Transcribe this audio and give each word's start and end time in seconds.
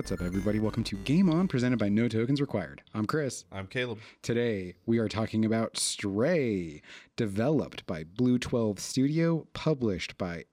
What's 0.00 0.12
up, 0.12 0.22
everybody? 0.22 0.60
Welcome 0.60 0.82
to 0.84 0.96
Game 0.96 1.28
On, 1.28 1.46
presented 1.46 1.78
by 1.78 1.90
No 1.90 2.08
Tokens 2.08 2.40
Required. 2.40 2.80
I'm 2.94 3.04
Chris. 3.04 3.44
I'm 3.52 3.66
Caleb. 3.66 3.98
Today, 4.22 4.76
we 4.86 4.96
are 4.96 5.08
talking 5.10 5.44
about 5.44 5.76
Stray, 5.76 6.80
developed 7.16 7.86
by 7.86 8.04
Blue 8.04 8.38
12 8.38 8.80
Studio, 8.80 9.46
published 9.52 10.16
by 10.16 10.44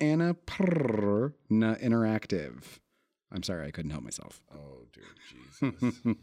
Anna 0.00 0.34
Annapurna 0.34 1.80
Interactive. 1.80 2.80
I'm 3.30 3.44
sorry, 3.44 3.68
I 3.68 3.70
couldn't 3.70 3.92
help 3.92 4.02
myself. 4.02 4.42
Oh, 4.52 4.88
dear 4.92 5.04
Jesus. 5.30 6.16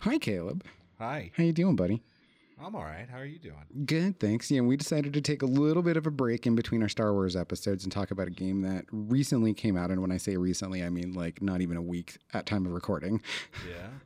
Hi, 0.00 0.16
Caleb. 0.16 0.64
Hi. 0.98 1.32
How 1.36 1.44
you 1.44 1.52
doing, 1.52 1.76
buddy? 1.76 2.02
I'm 2.64 2.74
all 2.74 2.84
right. 2.84 3.06
How 3.10 3.18
are 3.18 3.26
you 3.26 3.38
doing? 3.38 3.84
Good, 3.84 4.18
thanks. 4.18 4.50
Yeah, 4.50 4.62
we 4.62 4.78
decided 4.78 5.12
to 5.12 5.20
take 5.20 5.42
a 5.42 5.46
little 5.46 5.82
bit 5.82 5.98
of 5.98 6.06
a 6.06 6.10
break 6.10 6.46
in 6.46 6.54
between 6.54 6.82
our 6.82 6.88
Star 6.88 7.12
Wars 7.12 7.36
episodes 7.36 7.84
and 7.84 7.92
talk 7.92 8.10
about 8.10 8.26
a 8.26 8.30
game 8.30 8.62
that 8.62 8.86
recently 8.90 9.52
came 9.52 9.76
out. 9.76 9.90
And 9.90 10.00
when 10.00 10.10
I 10.10 10.16
say 10.16 10.38
recently, 10.38 10.82
I 10.82 10.88
mean 10.88 11.12
like 11.12 11.42
not 11.42 11.60
even 11.60 11.76
a 11.76 11.82
week 11.82 12.16
at 12.32 12.46
time 12.46 12.64
of 12.64 12.72
recording. 12.72 13.20
Yeah. 13.68 13.88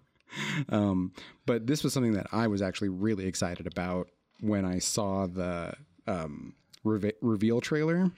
Um, 0.69 1.15
but 1.47 1.67
this 1.67 1.83
was 1.83 1.95
something 1.95 2.13
that 2.13 2.27
I 2.33 2.49
was 2.49 2.61
actually 2.61 2.91
really 2.91 3.25
excited 3.25 3.67
about 3.67 4.11
when 4.41 4.67
I 4.67 4.79
saw 4.79 5.27
the 5.27 5.73
um, 6.07 6.53
reve- 6.85 7.15
reveal 7.23 7.63
trailer. 7.63 8.11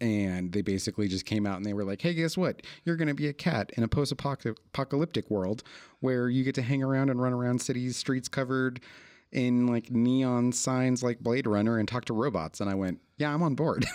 And 0.00 0.52
they 0.52 0.62
basically 0.62 1.06
just 1.06 1.26
came 1.26 1.46
out 1.46 1.58
and 1.58 1.66
they 1.66 1.74
were 1.74 1.84
like, 1.84 2.00
hey, 2.00 2.14
guess 2.14 2.34
what? 2.38 2.62
You're 2.84 2.96
going 2.96 3.08
to 3.08 3.14
be 3.14 3.28
a 3.28 3.34
cat 3.34 3.72
in 3.76 3.82
a 3.82 3.88
post 3.88 4.10
apocalyptic 4.10 5.30
world 5.30 5.62
where 6.00 6.30
you 6.30 6.44
get 6.44 6.54
to 6.54 6.62
hang 6.62 6.82
around 6.82 7.10
and 7.10 7.20
run 7.20 7.34
around 7.34 7.60
cities, 7.60 7.98
streets 7.98 8.26
covered 8.26 8.80
in 9.32 9.66
like 9.66 9.90
neon 9.90 10.52
signs 10.52 11.02
like 11.02 11.20
Blade 11.20 11.46
Runner 11.46 11.78
and 11.78 11.88
talk 11.88 12.04
to 12.06 12.14
robots. 12.14 12.60
And 12.60 12.70
I 12.70 12.74
went, 12.74 13.00
yeah, 13.18 13.32
I'm 13.32 13.42
on 13.42 13.54
board. 13.54 13.86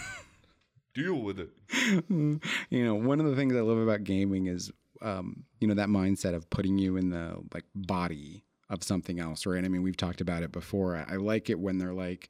Deal 0.93 1.15
with 1.15 1.39
it. 1.39 1.49
you 2.69 2.85
know, 2.85 2.95
one 2.95 3.19
of 3.19 3.25
the 3.25 3.35
things 3.35 3.55
I 3.55 3.61
love 3.61 3.77
about 3.77 4.03
gaming 4.03 4.47
is, 4.47 4.71
um, 5.01 5.45
you 5.59 5.67
know, 5.67 5.73
that 5.75 5.87
mindset 5.87 6.35
of 6.35 6.49
putting 6.49 6.77
you 6.77 6.97
in 6.97 7.09
the 7.09 7.37
like 7.53 7.63
body 7.73 8.43
of 8.69 8.83
something 8.83 9.19
else, 9.19 9.45
right? 9.45 9.63
I 9.63 9.67
mean, 9.67 9.83
we've 9.83 9.97
talked 9.97 10.21
about 10.21 10.43
it 10.43 10.51
before. 10.51 10.95
I, 10.95 11.13
I 11.13 11.15
like 11.17 11.49
it 11.49 11.59
when 11.59 11.77
they're 11.77 11.93
like, 11.93 12.29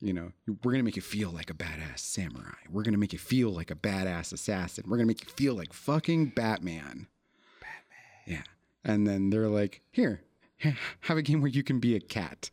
you 0.00 0.12
know, 0.12 0.32
we're 0.62 0.72
gonna 0.72 0.84
make 0.84 0.96
you 0.96 1.02
feel 1.02 1.30
like 1.30 1.50
a 1.50 1.54
badass 1.54 2.00
samurai. 2.00 2.58
We're 2.70 2.82
gonna 2.82 2.98
make 2.98 3.12
you 3.12 3.18
feel 3.18 3.50
like 3.50 3.70
a 3.70 3.76
badass 3.76 4.32
assassin. 4.32 4.84
We're 4.86 4.98
gonna 4.98 5.06
make 5.06 5.24
you 5.24 5.30
feel 5.30 5.54
like 5.54 5.72
fucking 5.72 6.26
Batman. 6.30 7.06
Batman. 7.60 8.26
Yeah. 8.26 8.42
And 8.84 9.06
then 9.06 9.30
they're 9.30 9.48
like, 9.48 9.80
here, 9.92 10.22
have 11.00 11.16
a 11.16 11.22
game 11.22 11.40
where 11.40 11.50
you 11.50 11.62
can 11.62 11.80
be 11.80 11.94
a 11.96 12.00
cat. 12.00 12.50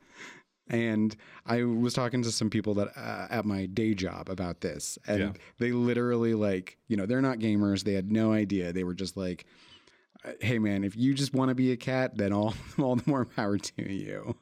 And 0.67 1.15
I 1.45 1.63
was 1.63 1.93
talking 1.93 2.21
to 2.23 2.31
some 2.31 2.49
people 2.49 2.73
that 2.75 2.89
uh, 2.95 3.27
at 3.29 3.45
my 3.45 3.65
day 3.65 3.93
job 3.93 4.29
about 4.29 4.61
this, 4.61 4.97
and 5.05 5.19
Yeah. 5.19 5.31
they 5.57 5.71
literally 5.73 6.33
like, 6.33 6.77
you 6.87 6.95
know, 6.95 7.05
they're 7.05 7.21
not 7.21 7.39
gamers. 7.39 7.83
They 7.83 7.93
had 7.93 8.09
no 8.11 8.31
idea. 8.31 8.71
They 8.71 8.85
were 8.85 8.93
just 8.93 9.17
like, 9.17 9.45
uh, 10.23 10.31
"Hey, 10.39 10.59
man, 10.59 10.85
if 10.85 10.95
you 10.95 11.13
just 11.13 11.33
want 11.33 11.49
to 11.49 11.55
be 11.55 11.71
a 11.73 11.77
cat, 11.77 12.15
then 12.17 12.31
all 12.31 12.53
all 12.79 12.95
the 12.95 13.03
more 13.05 13.25
power 13.25 13.57
to 13.57 13.91
you." 13.91 14.35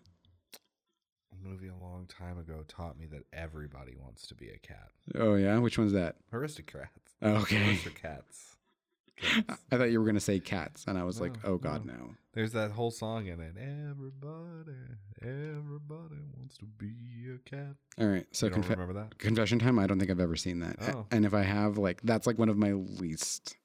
A 1.34 1.48
movie 1.48 1.68
a 1.70 1.76
long 1.84 2.06
time 2.06 2.38
ago 2.38 2.64
taught 2.68 3.00
me 3.00 3.08
that 3.08 3.24
everybody 3.34 3.96
wants 4.00 4.28
to 4.28 4.36
be 4.36 4.50
a 4.50 4.58
cat. 4.60 4.90
Oh 5.16 5.34
yeah, 5.34 5.58
which 5.58 5.80
one's 5.80 5.94
that? 5.94 6.18
Aristocrats. 6.32 7.16
Okay, 7.24 7.58
Aristocats. 7.58 8.56
I 9.22 9.30
Cats. 9.30 9.58
I 9.72 9.78
thought 9.78 9.90
you 9.92 10.00
were 10.00 10.06
gonna 10.06 10.20
say 10.20 10.40
cats, 10.40 10.86
and 10.88 10.96
I 10.98 11.04
was 11.06 11.20
like, 11.20 11.34
"Oh 11.44 11.58
God, 11.58 11.86
no. 11.86 11.94
no." 11.94 12.16
There's 12.40 12.54
that 12.54 12.72
whole 12.72 12.90
song 12.90 13.28
in 13.28 13.42
it. 13.42 13.56
Everybody, 13.58 14.72
everybody 15.22 16.22
wants 16.38 16.58
to 16.60 16.66
be 16.66 16.96
a 17.36 17.38
cat. 17.50 17.76
All 18.00 18.08
right, 18.08 18.26
so 18.32 18.48
don't 18.48 18.66
remember 18.70 18.94
that? 18.94 19.18
confession 19.18 19.60
time. 19.60 19.78
I 19.78 19.86
don't 19.88 20.00
think 20.00 20.10
I've 20.10 20.22
ever 20.22 20.38
seen 20.38 20.62
that, 20.62 20.78
Oh. 20.80 21.06
and 21.12 21.26
if 21.26 21.34
I 21.34 21.42
have, 21.42 21.78
like, 21.78 22.00
that's 22.04 22.26
like 22.26 22.40
one 22.40 22.48
of 22.48 22.58
my 22.58 22.72
least. 22.72 23.58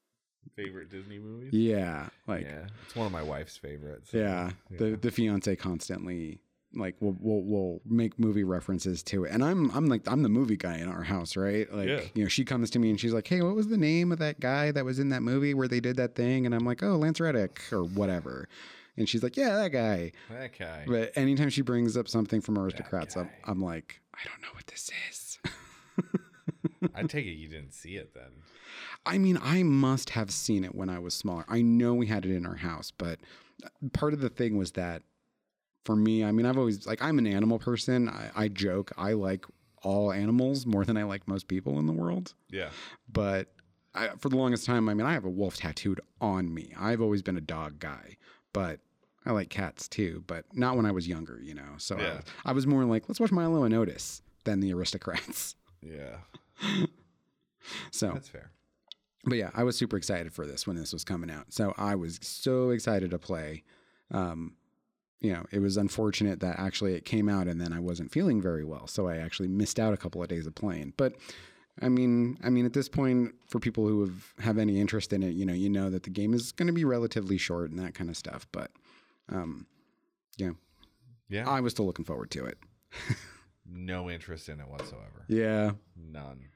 Favorite 0.57 0.91
Disney 0.91 1.21
movies? 1.21 1.53
Yeah, 1.53 2.09
like 2.27 2.43
yeah, 2.43 2.67
it's 2.85 2.97
one 2.97 3.07
of 3.07 3.13
my 3.13 3.23
wife's 3.23 3.57
favorites. 3.57 4.11
Yeah, 4.13 4.51
the 4.73 4.91
Yeah. 4.91 4.97
the 5.01 5.13
fiance 5.13 5.55
constantly 5.55 6.41
like 6.77 6.97
we'll, 7.01 7.17
will 7.21 7.43
will 7.45 7.81
make 7.85 8.19
movie 8.19 8.45
references 8.45 9.03
to 9.05 9.25
it, 9.25 9.33
and 9.33 9.43
I'm 9.45 9.71
I'm 9.71 9.87
like 9.87 10.03
I'm 10.07 10.23
the 10.23 10.29
movie 10.29 10.57
guy 10.57 10.77
in 10.79 10.89
our 10.89 11.03
house, 11.03 11.37
right? 11.37 11.73
Like 11.73 11.89
Yeah. 11.89 12.01
you 12.15 12.23
know, 12.25 12.29
she 12.29 12.45
comes 12.45 12.71
to 12.71 12.79
me 12.79 12.91
and 12.91 12.99
she's 13.01 13.13
like, 13.13 13.27
"Hey, 13.27 13.41
what 13.43 13.55
was 13.55 13.69
the 13.69 13.77
name 13.77 14.13
of 14.13 14.19
that 14.19 14.41
guy 14.41 14.71
that 14.73 14.85
was 14.85 14.99
in 14.99 15.09
that 15.11 15.23
movie 15.23 15.55
where 15.55 15.69
they 15.69 15.81
did 15.81 15.97
that 15.97 16.15
thing?" 16.15 16.47
And 16.47 16.55
I'm 16.55 16.65
like, 16.65 16.83
"Oh, 16.83 16.97
Lance 16.97 17.21
Reddick 17.21 17.61
or 17.73 17.85
whatever," 17.85 18.49
and 18.97 19.09
she's 19.09 19.23
like, 19.23 19.37
"Yeah, 19.37 19.57
that 19.57 19.71
guy." 19.71 20.13
that 20.31 20.59
guy. 20.59 20.85
But 20.87 21.13
anytime 21.17 21.51
she 21.51 21.63
brings 21.63 21.97
up 21.97 22.09
something 22.09 22.41
from 22.41 22.59
Aristocrats, 22.59 23.17
I'm. 23.17 23.31
I'm 23.45 23.61
like, 23.61 24.01
I 24.15 24.19
don't 24.29 24.41
know 24.43 24.55
what 24.55 24.67
this 24.67 24.91
is. 25.11 25.39
I 26.95 27.03
take 27.03 27.27
it 27.27 27.31
you 27.33 27.49
didn't 27.49 27.73
see 27.73 27.97
it 27.97 28.15
then. 28.15 28.31
I 29.07 29.19
mean, 29.19 29.39
I 29.43 29.63
must 29.63 30.11
have 30.11 30.31
seen 30.31 30.65
it 30.65 30.75
when 30.75 30.89
I 30.89 30.99
was 30.99 31.15
smaller. 31.15 31.45
I 31.49 31.63
know 31.63 31.95
we 31.95 32.07
had 32.07 32.25
it 32.25 32.31
in 32.35 32.47
our 32.47 32.57
house, 32.57 32.91
but 32.91 33.19
part 33.93 34.13
of 34.15 34.21
the 34.21 34.29
thing 34.29 34.57
was 34.57 34.73
that 34.73 35.03
for 35.85 35.95
me, 35.97 36.25
I 36.25 36.33
mean, 36.33 36.47
I've 36.47 36.59
always 36.59 36.87
like 36.87 37.03
I'm 37.03 37.19
an 37.19 37.27
animal 37.27 37.59
person. 37.59 38.09
I, 38.09 38.31
I 38.35 38.49
joke 38.49 38.93
I 38.97 39.13
like 39.13 39.45
all 39.83 40.13
animals 40.13 40.65
more 40.67 40.85
than 40.85 40.97
I 40.97 41.05
like 41.05 41.29
most 41.29 41.47
people 41.49 41.79
in 41.79 41.87
the 41.87 41.93
world. 41.93 42.33
Yeah. 42.51 42.71
But 43.13 43.49
I, 43.95 44.09
for 44.19 44.29
the 44.31 44.37
longest 44.37 44.65
time, 44.65 44.89
I 44.89 44.95
mean, 44.95 45.07
I 45.07 45.13
have 45.13 45.25
a 45.27 45.31
wolf 45.31 45.57
tattooed 45.59 46.01
on 46.21 46.53
me. 46.53 46.73
I've 46.79 47.01
always 47.03 47.21
been 47.23 47.37
a 47.37 47.41
dog 47.43 47.79
guy, 47.79 48.17
but 48.55 48.81
I 49.27 49.33
like 49.33 49.51
cats 49.51 49.87
too. 49.89 50.25
But 50.27 50.47
not 50.55 50.77
when 50.77 50.87
I 50.87 50.91
was 50.91 51.07
younger, 51.07 51.39
you 51.43 51.55
know. 51.55 51.75
So 51.77 51.97
I, 51.97 52.01
Yeah. 52.03 52.15
was, 52.17 52.25
I 52.47 52.53
was 52.53 52.67
more 52.67 52.85
like, 52.85 53.09
let's 53.09 53.21
watch 53.21 53.31
Milo 53.31 53.63
and 53.65 53.75
Otis 53.75 54.23
than 54.45 54.61
the 54.61 54.73
Aristocrats. 54.73 55.55
Yeah. 55.87 56.17
So 57.91 58.13
That's 58.13 58.29
fair. 58.29 58.51
but 59.25 59.37
yeah, 59.39 59.51
I 59.55 59.65
was 59.65 59.77
super 59.77 59.97
excited 59.97 60.33
for 60.33 60.47
this 60.47 60.67
when 60.67 60.77
this 60.77 60.93
was 60.95 61.05
coming 61.05 61.31
out. 61.31 61.53
So 61.53 61.75
I 61.77 61.95
was 61.95 62.19
so 62.23 62.71
excited 62.71 63.11
to 63.11 63.19
play. 63.19 63.65
Um, 64.11 64.55
you 65.25 65.33
know, 65.33 65.47
it 65.51 65.61
was 65.61 65.79
unfortunate 65.79 66.41
that 66.41 66.59
actually 66.59 66.93
it 66.93 67.07
came 67.07 67.31
out 67.31 67.49
and 67.49 67.59
then 67.59 67.73
I 67.73 67.81
wasn't 67.81 68.13
feeling 68.13 68.43
very 68.43 68.63
well, 68.63 68.87
so 68.87 69.09
I 69.09 69.17
actually 69.17 69.49
missed 69.49 69.81
out 69.81 69.95
a 69.95 69.97
couple 69.97 70.23
of 70.23 70.29
days 70.29 70.47
of 70.47 70.55
playing. 70.55 70.93
But 70.99 71.15
I 71.81 71.89
mean, 71.89 72.39
I 72.45 72.51
mean, 72.51 72.67
at 72.67 72.75
this 72.75 72.91
point, 72.91 73.35
for 73.49 73.59
people 73.59 73.89
who 73.89 74.03
have 74.03 74.35
have 74.41 74.59
any 74.59 74.79
interest 74.79 75.15
in 75.15 75.23
it, 75.23 75.31
you 75.31 75.47
know, 75.47 75.55
you 75.55 75.71
know 75.71 75.89
that 75.89 76.03
the 76.03 76.11
game 76.11 76.35
is 76.35 76.53
going 76.53 76.67
to 76.67 76.75
be 76.75 76.85
relatively 76.85 77.39
short 77.39 77.71
and 77.71 77.79
that 77.79 77.95
kind 77.95 78.11
of 78.11 78.19
stuff. 78.19 78.47
But 78.53 78.71
um, 79.31 79.67
Yeah. 80.37 80.51
Yeah, 81.31 81.49
I 81.49 81.61
was 81.61 81.73
still 81.73 81.87
looking 81.87 82.05
forward 82.05 82.31
to 82.33 82.45
it. 82.45 82.59
no 83.67 84.11
interest 84.11 84.51
in 84.51 84.61
it 84.61 84.69
whatsoever. 84.69 85.25
Yeah. 85.27 85.71
None. 85.97 86.51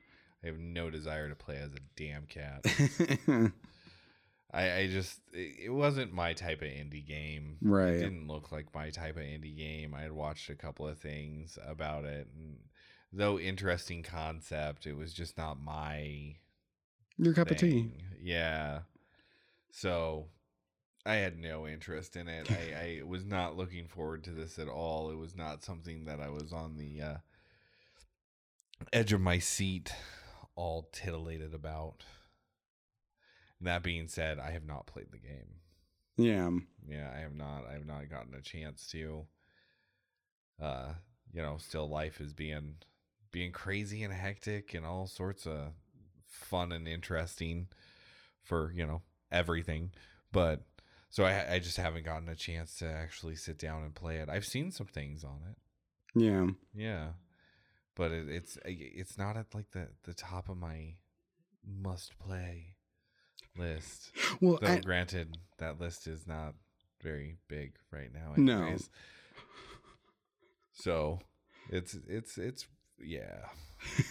I 0.45 0.47
have 0.47 0.59
no 0.59 0.91
desire 0.91 1.31
to 1.31 1.35
play 1.35 1.57
as 1.57 1.73
a 1.73 1.81
damn 1.97 2.27
cat. 2.27 2.67
I, 4.53 4.73
I 4.73 4.87
just 4.87 5.21
it 5.33 5.73
wasn't 5.73 6.13
my 6.13 6.33
type 6.33 6.63
of 6.63 6.69
indie 6.69 7.07
game. 7.07 7.59
Right. 7.61 7.95
It 7.95 8.01
didn't 8.01 8.29
look 8.29 8.51
like 8.51 8.75
my 8.75 8.91
type 8.91 9.17
of 9.17 9.23
indie 9.23 9.57
game. 9.57 9.95
I 9.95 10.03
had 10.03 10.13
watched 10.13 10.49
a 10.49 10.55
couple 10.55 10.89
of 10.89 10.99
things 10.99 11.59
about 11.67 12.05
it 12.05 12.29
and 12.35 12.57
though 13.13 13.39
interesting 13.39 14.03
concept, 14.03 14.87
it 14.87 14.97
was 14.97 15.13
just 15.13 15.37
not 15.37 15.61
my 15.61 16.37
Your 17.17 17.35
cup 17.35 17.51
of 17.51 17.57
tea. 17.57 17.91
Yeah. 18.23 18.81
So 19.71 20.27
I 21.07 21.15
had 21.15 21.39
no 21.39 21.67
interest 21.67 22.17
in 22.17 22.29
it. 22.29 22.51
I, 22.51 23.01
I 23.01 23.03
was 23.07 23.25
not 23.25 23.57
looking 23.57 23.87
forward 23.87 24.25
to 24.25 24.31
this 24.31 24.59
at 24.59 24.69
all. 24.69 25.11
It 25.11 25.17
was 25.17 25.37
not 25.37 25.65
something 25.65 26.05
that 26.07 26.21
I 26.21 26.29
was 26.29 26.53
on 26.53 26.77
the 26.77 27.01
uh, 27.03 27.17
edge 28.93 29.13
of 29.13 29.21
my 29.21 29.39
seat, 29.39 29.93
all 30.55 30.89
titillated 30.93 31.55
about. 31.55 32.05
That 33.61 33.83
being 33.83 34.09
said, 34.09 34.39
I 34.39 34.53
have 34.53 34.65
not 34.65 34.87
played 34.87 35.11
the 35.11 35.19
game. 35.19 35.61
Yeah. 36.17 36.51
Yeah, 36.89 37.11
I 37.15 37.21
have 37.21 37.35
not. 37.35 37.65
I 37.69 37.73
have 37.73 37.87
not 37.87 38.09
gotten 38.11 38.35
a 38.35 38.43
chance 38.43 38.87
to. 38.89 39.27
Uh, 40.61 40.93
you 41.33 41.43
know, 41.43 41.57
still 41.59 41.89
life 41.89 42.21
is 42.21 42.33
being 42.33 42.77
being 43.31 43.53
crazy 43.53 44.03
and 44.03 44.13
hectic 44.13 44.75
and 44.75 44.85
all 44.85 45.07
sorts 45.07 45.47
of 45.47 45.73
fun 46.27 46.73
and 46.73 46.89
interesting 46.89 47.69
for 48.43 48.73
you 48.75 48.87
know 48.87 49.03
everything. 49.31 49.93
But 50.33 50.63
so 51.11 51.25
I 51.25 51.55
I 51.55 51.59
just 51.59 51.77
haven't 51.77 52.05
gotten 52.05 52.29
a 52.29 52.35
chance 52.35 52.77
to 52.79 52.87
actually 52.87 53.37
sit 53.37 53.59
down 53.59 53.85
and 53.85 53.95
play 53.95 54.17
it. 54.17 54.29
I've 54.29 54.47
seen 54.47 54.71
some 54.71 54.87
things 54.87 55.25
on 55.25 55.41
it. 55.51 55.57
Yeah. 56.15 56.47
Yeah, 56.75 57.09
but 57.95 58.11
it, 58.11 58.29
it's 58.29 58.59
it's 58.65 59.19
not 59.19 59.37
at 59.37 59.55
like 59.55 59.71
the 59.71 59.89
the 60.05 60.15
top 60.15 60.49
of 60.49 60.57
my 60.57 60.95
must 61.65 62.19
play 62.19 62.77
list. 63.59 64.11
Well, 64.41 64.59
Though 64.61 64.69
I- 64.69 64.79
granted, 64.81 65.37
that 65.59 65.81
list 65.81 66.07
is 66.07 66.27
not 66.27 66.55
very 67.03 67.37
big 67.49 67.73
right 67.93 68.13
now. 68.13 68.33
No. 68.37 68.77
So 70.73 71.21
it's 71.71 71.97
it's 72.09 72.39
it's 72.39 72.67
yeah 73.01 73.47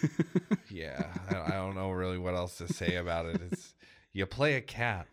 yeah. 0.70 1.06
I, 1.30 1.36
I 1.36 1.50
don't 1.56 1.74
know 1.74 1.90
really 1.90 2.18
what 2.18 2.34
else 2.34 2.58
to 2.58 2.72
say 2.72 2.96
about 2.96 3.26
it. 3.26 3.40
It's 3.50 3.74
you 4.12 4.26
play 4.26 4.54
a 4.54 4.60
cat. 4.60 5.06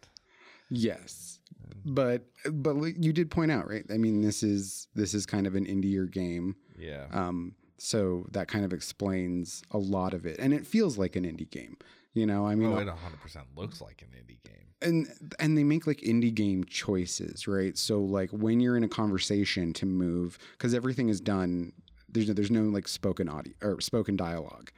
Yes, 0.70 1.40
but 1.86 2.26
but 2.52 2.76
like 2.76 2.96
you 3.00 3.14
did 3.14 3.30
point 3.30 3.52
out, 3.52 3.70
right? 3.70 3.86
I 3.94 3.98
mean, 3.98 4.22
this 4.22 4.44
is 4.44 4.88
this 4.96 5.14
is 5.14 5.26
kind 5.26 5.48
of 5.48 5.56
an 5.56 5.66
indie 5.66 6.12
game. 6.12 6.56
Yeah. 6.78 7.06
Um, 7.12 7.54
so 7.78 8.26
that 8.31 8.48
kind 8.48 8.66
of 8.66 8.74
explains 8.74 9.62
a 9.72 9.78
lot 9.78 10.14
of 10.14 10.26
it, 10.26 10.38
and 10.40 10.54
it 10.54 10.66
feels 10.66 10.98
like 10.98 11.16
an 11.16 11.24
indie 11.24 11.50
game. 11.50 11.78
You 12.16 12.26
know, 12.26 12.48
I 12.48 12.56
mean, 12.56 12.72
oh, 12.72 12.78
it 12.78 12.88
100 12.88 13.20
percent 13.22 13.46
looks 13.58 13.82
like 13.82 14.02
an 14.02 14.08
indie 14.18 14.42
game. 14.42 14.68
and 14.82 15.08
and 15.38 15.58
they 15.58 15.66
make 15.66 15.86
like 15.86 16.00
indie 16.00 16.34
game 16.34 16.64
choices, 16.64 17.46
right? 17.46 17.78
So 17.78 18.00
like 18.00 18.30
when 18.32 18.62
you're 18.62 18.78
in 18.78 18.86
a 18.86 18.88
conversation 18.88 19.74
to 19.74 19.86
move, 19.86 20.40
because 20.54 20.74
everything 20.74 21.10
is 21.10 21.20
done. 21.20 21.74
There's 22.08 22.30
no, 22.30 22.34
there's 22.34 22.52
no 22.52 22.62
like 22.62 22.88
spoken 22.88 23.28
audio 23.28 23.54
or 23.62 23.82
spoken 23.82 24.16
dialogue. 24.16 24.72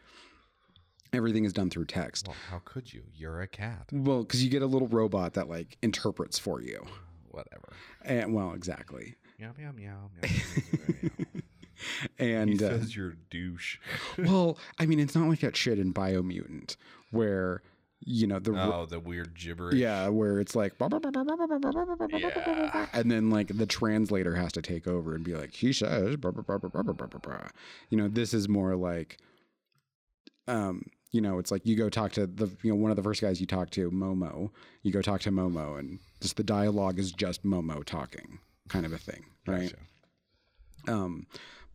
Everything 1.14 1.46
is 1.46 1.54
done 1.54 1.70
through 1.70 1.86
text. 1.86 2.28
Well, 2.28 2.36
how 2.50 2.62
could 2.66 2.92
you? 2.92 3.04
You're 3.14 3.42
a 3.42 3.48
cat. 3.48 3.86
Well, 3.92 4.24
because 4.24 4.44
you 4.44 4.50
get 4.50 4.64
a 4.64 4.68
little 4.68 4.88
robot 4.88 5.36
that 5.36 5.48
like 5.48 5.78
interprets 5.84 6.40
for 6.40 6.60
you. 6.60 6.84
Whatever. 7.30 7.74
And 8.04 8.34
well, 8.34 8.54
exactly. 8.54 9.16
Meow 9.40 9.52
meow 9.56 9.72
meow 9.72 10.10
meow. 10.16 10.30
meow, 10.32 11.10
meow. 11.14 11.42
And 12.20 12.50
he 12.50 12.56
uh, 12.66 12.70
says 12.70 12.96
you're 12.96 13.10
a 13.10 13.16
douche. 13.30 13.78
well, 14.18 14.58
I 14.80 14.86
mean, 14.86 15.00
it's 15.00 15.16
not 15.16 15.28
like 15.30 15.42
that 15.42 15.56
shit 15.56 15.80
in 15.80 15.94
Biomutant 15.94 16.76
where 17.12 17.62
you 18.06 18.28
know 18.28 18.40
the 18.40 18.52
Oh, 18.52 18.86
the 18.86 19.00
weird 19.00 19.34
gibberish. 19.36 19.76
yeah, 19.76 20.08
where 20.10 20.40
it's 20.40 20.56
like 20.56 20.74
Yeah. 20.80 22.88
and 22.94 23.12
then 23.12 23.30
like 23.30 23.48
the 23.58 23.66
translator 23.66 24.36
has 24.36 24.52
to 24.54 24.62
take 24.62 24.88
over 24.88 25.16
and 25.16 25.24
be 25.24 25.34
like, 25.34 25.54
he 25.54 25.74
says, 25.74 26.16
you 27.90 27.98
know, 27.98 28.08
this 28.08 28.34
is 28.34 28.48
more 28.48 28.76
like, 28.76 29.18
um, 30.48 30.84
you 31.12 31.22
know, 31.22 31.40
it's 31.40 31.52
like 31.52 31.66
you 31.66 31.76
go 31.76 31.90
talk 31.90 32.12
to 32.14 32.28
the, 32.28 32.48
you 32.62 32.72
know, 32.72 32.76
one 32.76 32.92
of 32.92 32.98
the 32.98 33.04
first 33.04 33.22
guys 33.22 33.42
you 33.42 33.48
talk 33.48 33.70
to, 33.72 33.90
Momo. 33.92 34.52
You 34.84 34.92
go 34.92 35.02
talk 35.02 35.22
to 35.22 35.32
Momo, 35.32 35.80
and 35.80 36.00
just 36.22 36.38
the 36.38 36.44
dialogue 36.44 37.00
is 37.00 37.12
just 37.12 37.44
Momo 37.44 37.84
talking, 37.84 38.40
kind 38.70 38.86
of 38.86 38.94
a 38.94 38.98
thing, 38.98 39.26
right? 39.46 39.74
Gotcha. 40.86 40.94
Um, 40.94 41.28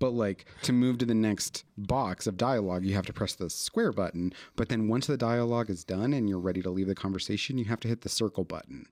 but 0.02 0.12
like 0.12 0.44
to 0.62 0.72
move 0.72 0.98
to 0.98 1.06
the 1.06 1.14
next 1.14 1.64
box 1.78 2.26
of 2.26 2.36
dialogue, 2.36 2.84
you 2.84 2.94
have 2.94 3.06
to 3.06 3.12
press 3.12 3.34
the 3.34 3.48
square 3.48 3.92
button. 3.92 4.32
But 4.56 4.68
then 4.68 4.88
once 4.88 5.06
the 5.06 5.16
dialogue 5.16 5.70
is 5.70 5.84
done 5.84 6.12
and 6.12 6.28
you're 6.28 6.38
ready 6.38 6.60
to 6.62 6.70
leave 6.70 6.88
the 6.88 6.94
conversation, 6.94 7.56
you 7.56 7.64
have 7.66 7.80
to 7.80 7.88
hit 7.88 8.02
the 8.02 8.08
circle 8.10 8.44
button. 8.44 8.86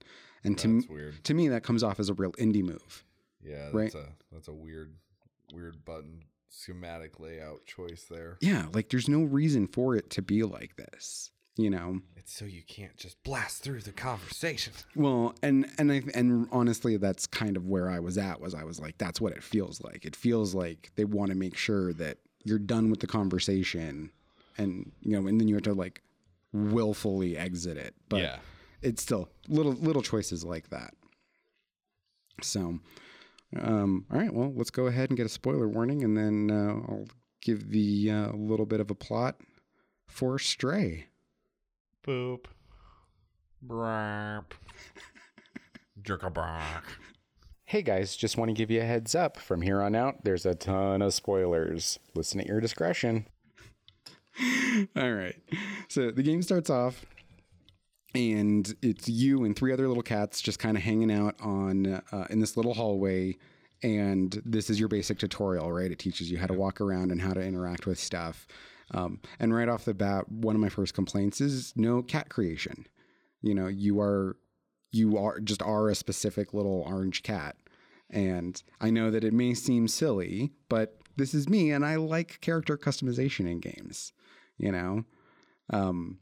And 0.44 0.56
to 0.58 0.68
That's 0.68 0.86
m- 0.88 0.94
weird. 0.94 1.24
to 1.24 1.34
me, 1.34 1.48
that 1.48 1.62
comes 1.64 1.82
off 1.82 2.00
as 2.00 2.08
a 2.08 2.14
real 2.14 2.32
indie 2.32 2.62
move. 2.64 3.04
Yeah, 3.44 3.64
that's 3.64 3.74
Right. 3.74 3.94
a 3.94 4.06
that's 4.32 4.48
a 4.48 4.52
weird 4.54 4.94
weird 5.52 5.84
button 5.84 6.22
schematic 6.48 7.20
layout 7.20 7.64
choice 7.66 8.04
there. 8.08 8.38
Yeah, 8.40 8.66
like 8.72 8.88
there's 8.88 9.08
no 9.08 9.22
reason 9.22 9.66
for 9.66 9.94
it 9.96 10.10
to 10.10 10.22
be 10.22 10.42
like 10.42 10.76
this. 10.76 11.30
You 11.56 11.68
know, 11.68 12.00
It's 12.16 12.32
so 12.32 12.44
you 12.44 12.62
can't 12.62 12.96
just 12.96 13.22
blast 13.22 13.62
through 13.62 13.80
the 13.80 13.92
conversation. 13.92 14.72
well, 14.94 15.34
and 15.42 15.66
and 15.78 15.92
I 15.92 16.02
and 16.14 16.48
honestly, 16.52 16.96
that's 16.96 17.26
kind 17.26 17.56
of 17.56 17.66
where 17.66 17.90
I 17.90 17.98
was 17.98 18.16
at. 18.16 18.40
Was 18.40 18.54
I 18.54 18.64
was 18.64 18.80
like, 18.80 18.96
that's 18.98 19.20
what 19.20 19.32
it 19.32 19.42
feels 19.42 19.82
like. 19.82 20.04
It 20.04 20.16
feels 20.16 20.54
like 20.54 20.92
they 20.96 21.04
want 21.04 21.30
to 21.30 21.36
make 21.36 21.56
sure 21.56 21.92
that 21.94 22.18
you're 22.44 22.58
done 22.58 22.88
with 22.88 23.00
the 23.00 23.06
conversation, 23.06 24.10
and 24.56 24.92
you 25.02 25.20
know, 25.20 25.26
and 25.26 25.40
then 25.40 25.48
you 25.48 25.54
have 25.56 25.64
to 25.64 25.74
like 25.74 26.02
willfully 26.52 27.36
exit 27.36 27.76
it. 27.76 27.94
But 28.08 28.22
yeah. 28.22 28.36
it's 28.80 29.02
still 29.02 29.28
little 29.48 29.72
little 29.72 30.02
choices 30.02 30.44
like 30.44 30.70
that. 30.70 30.94
So, 32.42 32.78
um, 33.60 34.06
all 34.10 34.18
right, 34.18 34.32
well, 34.32 34.52
let's 34.54 34.70
go 34.70 34.86
ahead 34.86 35.10
and 35.10 35.16
get 35.16 35.26
a 35.26 35.30
spoiler 35.30 35.68
warning, 35.68 36.04
and 36.04 36.16
then 36.16 36.50
uh, 36.50 36.90
I'll 36.90 37.08
give 37.42 37.70
the 37.70 38.10
uh, 38.10 38.32
little 38.32 38.66
bit 38.66 38.80
of 38.80 38.90
a 38.90 38.94
plot 38.94 39.36
for 40.06 40.38
Stray. 40.38 41.06
Boop. 42.06 42.46
Brap. 43.66 44.44
Jerk 46.02 46.22
a 46.22 46.30
bark. 46.30 46.84
Hey 47.64 47.82
guys, 47.82 48.16
just 48.16 48.36
want 48.38 48.48
to 48.48 48.54
give 48.54 48.70
you 48.70 48.80
a 48.80 48.84
heads 48.84 49.14
up. 49.14 49.36
From 49.36 49.60
here 49.60 49.82
on 49.82 49.94
out, 49.94 50.24
there's 50.24 50.46
a 50.46 50.54
ton 50.54 51.02
of 51.02 51.12
spoilers. 51.12 51.98
Listen 52.14 52.40
at 52.40 52.46
your 52.46 52.60
discretion. 52.60 53.26
All 54.96 55.12
right. 55.12 55.36
So 55.88 56.10
the 56.10 56.22
game 56.22 56.42
starts 56.42 56.70
off, 56.70 57.04
and 58.14 58.74
it's 58.80 59.08
you 59.08 59.44
and 59.44 59.54
three 59.54 59.72
other 59.72 59.86
little 59.86 60.02
cats 60.02 60.40
just 60.40 60.58
kind 60.58 60.76
of 60.76 60.82
hanging 60.82 61.12
out 61.12 61.36
on 61.40 62.02
uh, 62.12 62.24
in 62.30 62.40
this 62.40 62.56
little 62.56 62.74
hallway. 62.74 63.36
And 63.82 64.40
this 64.44 64.70
is 64.70 64.80
your 64.80 64.88
basic 64.88 65.18
tutorial, 65.18 65.70
right? 65.70 65.90
It 65.90 65.98
teaches 65.98 66.30
you 66.30 66.38
how 66.38 66.46
to 66.46 66.54
walk 66.54 66.80
around 66.80 67.12
and 67.12 67.20
how 67.20 67.34
to 67.34 67.40
interact 67.40 67.86
with 67.86 67.98
stuff. 67.98 68.46
Um, 68.92 69.20
and 69.38 69.54
right 69.54 69.68
off 69.68 69.84
the 69.84 69.94
bat, 69.94 70.30
one 70.30 70.54
of 70.54 70.60
my 70.60 70.68
first 70.68 70.94
complaints 70.94 71.40
is 71.40 71.72
no 71.76 72.02
cat 72.02 72.28
creation. 72.28 72.86
You 73.40 73.54
know, 73.54 73.68
you 73.68 74.00
are 74.00 74.36
you 74.92 75.16
are 75.16 75.38
just 75.40 75.62
are 75.62 75.88
a 75.88 75.94
specific 75.94 76.52
little 76.52 76.82
orange 76.86 77.22
cat. 77.22 77.56
And 78.10 78.60
I 78.80 78.90
know 78.90 79.10
that 79.10 79.22
it 79.22 79.32
may 79.32 79.54
seem 79.54 79.86
silly, 79.86 80.50
but 80.68 80.98
this 81.16 81.32
is 81.32 81.48
me 81.48 81.70
and 81.70 81.84
I 81.84 81.96
like 81.96 82.40
character 82.40 82.76
customization 82.76 83.48
in 83.48 83.60
games, 83.60 84.12
you 84.58 84.72
know? 84.72 85.04
Um, 85.72 86.18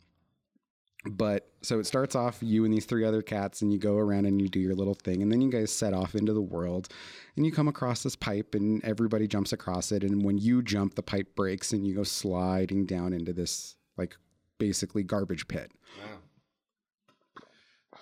but 1.06 1.49
so 1.62 1.79
it 1.79 1.87
starts 1.87 2.15
off 2.15 2.39
you 2.41 2.65
and 2.65 2.75
these 2.75 2.85
three 2.85 3.05
other 3.05 3.23
cats, 3.23 3.62
and 3.62 3.73
you 3.73 3.79
go 3.79 3.97
around 3.97 4.27
and 4.27 4.41
you 4.41 4.49
do 4.49 4.59
your 4.61 4.75
little 4.75 4.95
thing, 4.95 5.23
and 5.23 5.31
then 5.31 5.41
you 5.41 5.50
guys 5.50 5.71
set 5.71 5.95
off 5.95 6.15
into 6.15 6.33
the 6.33 6.43
world, 6.43 6.89
and 7.37 7.47
you 7.47 7.53
come 7.53 7.69
across 7.69 8.03
this 8.03 8.17
pipe, 8.17 8.55
and 8.55 8.85
everybody 8.85 9.27
jumps 9.27 9.53
across 9.53 9.93
it. 9.93 10.03
And 10.03 10.25
when 10.25 10.39
you 10.39 10.62
jump, 10.62 10.95
the 10.95 11.03
pipe 11.03 11.35
breaks, 11.35 11.73
and 11.73 11.87
you 11.87 11.95
go 11.95 12.05
sliding 12.05 12.87
down 12.87 13.12
into 13.12 13.33
this 13.33 13.77
like 13.97 14.17
basically 14.59 15.03
garbage 15.03 15.47
pit. 15.49 15.71
Wow. 15.99 16.19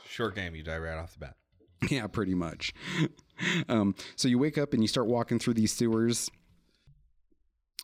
Short 0.08 0.34
game, 0.34 0.54
you 0.54 0.62
die 0.62 0.78
right 0.78 0.96
off 0.96 1.12
the 1.12 1.18
bat. 1.18 1.36
Yeah, 1.90 2.06
pretty 2.06 2.34
much. 2.34 2.72
um, 3.68 3.94
so 4.16 4.28
you 4.28 4.38
wake 4.38 4.56
up 4.56 4.72
and 4.72 4.82
you 4.82 4.88
start 4.88 5.06
walking 5.06 5.38
through 5.38 5.54
these 5.54 5.72
sewers. 5.72 6.30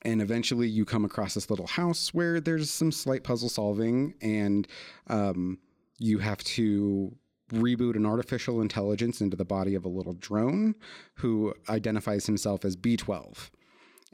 And 0.02 0.20
eventually 0.20 0.68
you 0.68 0.84
come 0.84 1.04
across 1.04 1.34
this 1.34 1.48
little 1.48 1.66
house 1.66 2.12
where 2.12 2.40
there's 2.40 2.70
some 2.70 2.90
slight 2.90 3.22
puzzle 3.22 3.48
solving, 3.48 4.14
and 4.20 4.66
um, 5.06 5.58
you 5.98 6.18
have 6.18 6.42
to 6.44 7.16
reboot 7.52 7.96
an 7.96 8.06
artificial 8.06 8.60
intelligence 8.60 9.20
into 9.20 9.36
the 9.36 9.44
body 9.44 9.74
of 9.74 9.84
a 9.84 9.88
little 9.88 10.14
drone 10.14 10.74
who 11.16 11.54
identifies 11.68 12.26
himself 12.26 12.64
as 12.64 12.76
B12. 12.76 13.50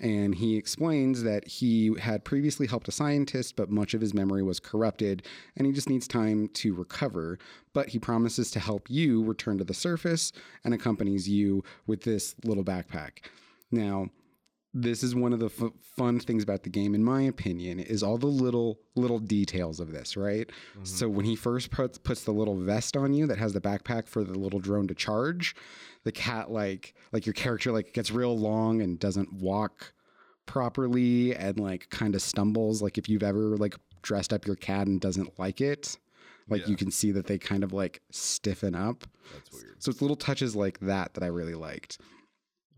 And 0.00 0.34
he 0.34 0.56
explains 0.56 1.24
that 1.24 1.46
he 1.48 1.92
had 1.98 2.24
previously 2.24 2.68
helped 2.68 2.86
a 2.86 2.92
scientist, 2.92 3.56
but 3.56 3.68
much 3.68 3.94
of 3.94 4.00
his 4.00 4.14
memory 4.14 4.44
was 4.44 4.60
corrupted, 4.60 5.26
and 5.56 5.66
he 5.66 5.72
just 5.72 5.88
needs 5.88 6.06
time 6.06 6.48
to 6.48 6.72
recover. 6.72 7.38
But 7.72 7.88
he 7.88 7.98
promises 7.98 8.50
to 8.52 8.60
help 8.60 8.88
you 8.88 9.24
return 9.24 9.58
to 9.58 9.64
the 9.64 9.74
surface 9.74 10.32
and 10.64 10.72
accompanies 10.72 11.28
you 11.28 11.64
with 11.88 12.02
this 12.02 12.36
little 12.44 12.62
backpack. 12.62 13.24
Now, 13.72 14.08
this 14.74 15.02
is 15.02 15.14
one 15.14 15.32
of 15.32 15.38
the 15.40 15.46
f- 15.46 15.72
fun 15.80 16.20
things 16.20 16.42
about 16.42 16.62
the 16.62 16.68
game, 16.68 16.94
in 16.94 17.02
my 17.02 17.22
opinion, 17.22 17.80
is 17.80 18.02
all 18.02 18.18
the 18.18 18.26
little 18.26 18.78
little 18.94 19.18
details 19.18 19.80
of 19.80 19.92
this, 19.92 20.16
right? 20.16 20.46
Mm-hmm. 20.48 20.84
So 20.84 21.08
when 21.08 21.24
he 21.24 21.36
first 21.36 21.70
puts 21.70 21.98
puts 21.98 22.24
the 22.24 22.32
little 22.32 22.56
vest 22.56 22.96
on 22.96 23.14
you 23.14 23.26
that 23.26 23.38
has 23.38 23.52
the 23.54 23.60
backpack 23.60 24.06
for 24.08 24.22
the 24.24 24.38
little 24.38 24.60
drone 24.60 24.86
to 24.88 24.94
charge, 24.94 25.56
the 26.04 26.12
cat 26.12 26.50
like 26.50 26.94
like 27.12 27.24
your 27.26 27.32
character 27.32 27.72
like 27.72 27.92
gets 27.94 28.10
real 28.10 28.36
long 28.38 28.82
and 28.82 28.98
doesn't 28.98 29.32
walk 29.32 29.92
properly 30.46 31.34
and 31.34 31.58
like 31.60 31.88
kind 31.90 32.14
of 32.14 32.22
stumbles. 32.22 32.82
Like 32.82 32.98
if 32.98 33.08
you've 33.08 33.22
ever 33.22 33.56
like 33.56 33.76
dressed 34.02 34.32
up 34.32 34.46
your 34.46 34.56
cat 34.56 34.86
and 34.86 35.00
doesn't 35.00 35.38
like 35.38 35.60
it, 35.60 35.98
like 36.48 36.62
Yeah. 36.62 36.68
you 36.68 36.76
can 36.76 36.90
see 36.90 37.12
that 37.12 37.26
they 37.26 37.38
kind 37.38 37.62
of 37.64 37.72
like 37.72 38.02
stiffen 38.10 38.74
up. 38.74 39.04
That's 39.34 39.52
weird. 39.52 39.82
So 39.82 39.90
it's 39.90 40.00
little 40.02 40.16
touches 40.16 40.56
like 40.56 40.78
that 40.80 41.14
that 41.14 41.22
I 41.22 41.26
really 41.28 41.54
liked. 41.54 41.98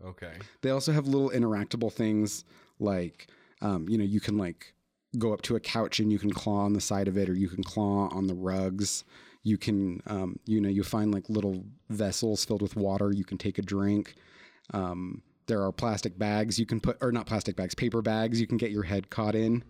Okay. 0.05 0.35
They 0.63 0.71
also 0.71 0.93
have 0.93 1.07
little 1.07 1.31
interactable 1.31 1.93
things 1.93 2.45
like, 2.79 3.29
um, 3.61 3.89
you 3.89 3.99
know, 3.99 4.05
you 4.05 4.21
can 4.21 4.39
like 4.39 4.75
go 5.19 5.33
up 5.33 5.43
to 5.43 5.57
a 5.57 5.61
couch 5.61 6.01
and 6.01 6.11
you 6.11 6.19
can 6.19 6.33
claw 6.33 6.61
on 6.61 6.73
the 6.73 6.81
side 6.81 7.09
of 7.09 7.17
it, 7.17 7.29
or 7.29 7.35
you 7.35 7.49
can 7.49 7.63
claw 7.63 8.09
on 8.09 8.27
the 8.27 8.35
rugs. 8.35 9.05
You 9.43 9.59
can, 9.59 10.03
um, 10.07 10.39
you 10.47 10.61
know, 10.61 10.69
you 10.69 10.83
find 10.83 11.13
like 11.13 11.29
little 11.29 11.65
vessels 11.89 12.45
filled 12.45 12.63
with 12.63 12.77
water. 12.77 13.13
You 13.13 13.25
can 13.25 13.39
take 13.39 13.59
a 13.59 13.63
drink. 13.63 14.15
Um, 14.73 15.23
there 15.47 15.63
are 15.63 15.73
plastic 15.73 16.17
bags 16.17 16.61
you 16.61 16.67
can 16.67 16.79
put, 16.79 16.97
or 17.01 17.11
not 17.11 17.27
plastic 17.27 17.57
bags, 17.57 17.75
paper 17.75 18.03
bags 18.03 18.41
you 18.41 18.47
can 18.47 18.57
get 18.57 18.71
your 18.71 18.85
head 18.85 19.11
caught 19.11 19.35
in. 19.35 19.65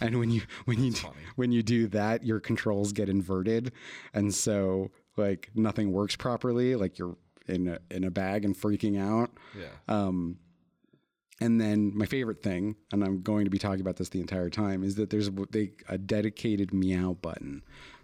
And 0.00 0.18
when 0.18 0.30
you 0.30 0.42
when 0.64 0.82
you 0.82 0.92
funny. 0.92 1.14
when 1.36 1.52
you 1.52 1.62
do 1.62 1.86
that, 1.88 2.24
your 2.24 2.40
controls 2.40 2.92
get 2.92 3.08
inverted, 3.08 3.72
and 4.12 4.34
so 4.34 4.90
like 5.16 5.50
nothing 5.54 5.92
works 5.92 6.16
properly. 6.16 6.74
Like 6.74 6.98
you're 6.98 7.16
in 7.50 7.68
a, 7.68 7.78
in 7.90 8.04
a 8.04 8.10
bag 8.10 8.44
and 8.44 8.56
freaking 8.56 9.00
out. 9.00 9.30
Yeah. 9.58 9.66
Um, 9.88 10.38
and 11.40 11.60
then 11.60 11.96
my 11.96 12.04
favorite 12.04 12.42
thing, 12.42 12.76
and 12.92 13.02
I'm 13.02 13.22
going 13.22 13.44
to 13.44 13.50
be 13.50 13.58
talking 13.58 13.80
about 13.80 13.96
this 13.96 14.10
the 14.10 14.20
entire 14.20 14.50
time, 14.50 14.84
is 14.84 14.96
that 14.96 15.10
there's 15.10 15.28
a, 15.28 15.32
they, 15.50 15.72
a 15.88 15.96
dedicated 15.96 16.74
meow 16.74 17.14
button. 17.14 17.62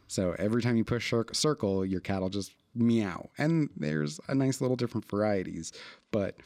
So 0.08 0.34
every 0.38 0.62
time 0.62 0.76
you 0.76 0.84
push 0.84 1.10
cir- 1.10 1.32
circle, 1.32 1.84
your 1.84 2.00
cat 2.00 2.22
will 2.22 2.30
just 2.30 2.52
meow. 2.74 3.28
And 3.38 3.68
there's 3.76 4.20
a 4.28 4.34
nice 4.34 4.60
little 4.60 4.76
different 4.76 5.08
varieties, 5.08 5.72
but 6.10 6.36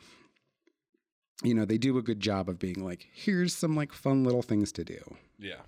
you 1.43 1.55
know 1.55 1.65
they 1.65 1.79
do 1.79 1.97
a 1.97 2.03
good 2.03 2.21
job 2.21 2.49
of 2.49 2.59
being 2.59 2.85
like, 2.85 3.07
here's 3.13 3.55
some 3.55 3.77
like 3.77 3.93
fun 3.93 4.25
little 4.25 4.43
things 4.43 4.73
to 4.73 4.85
do. 4.85 4.99
Yeah. 5.39 5.61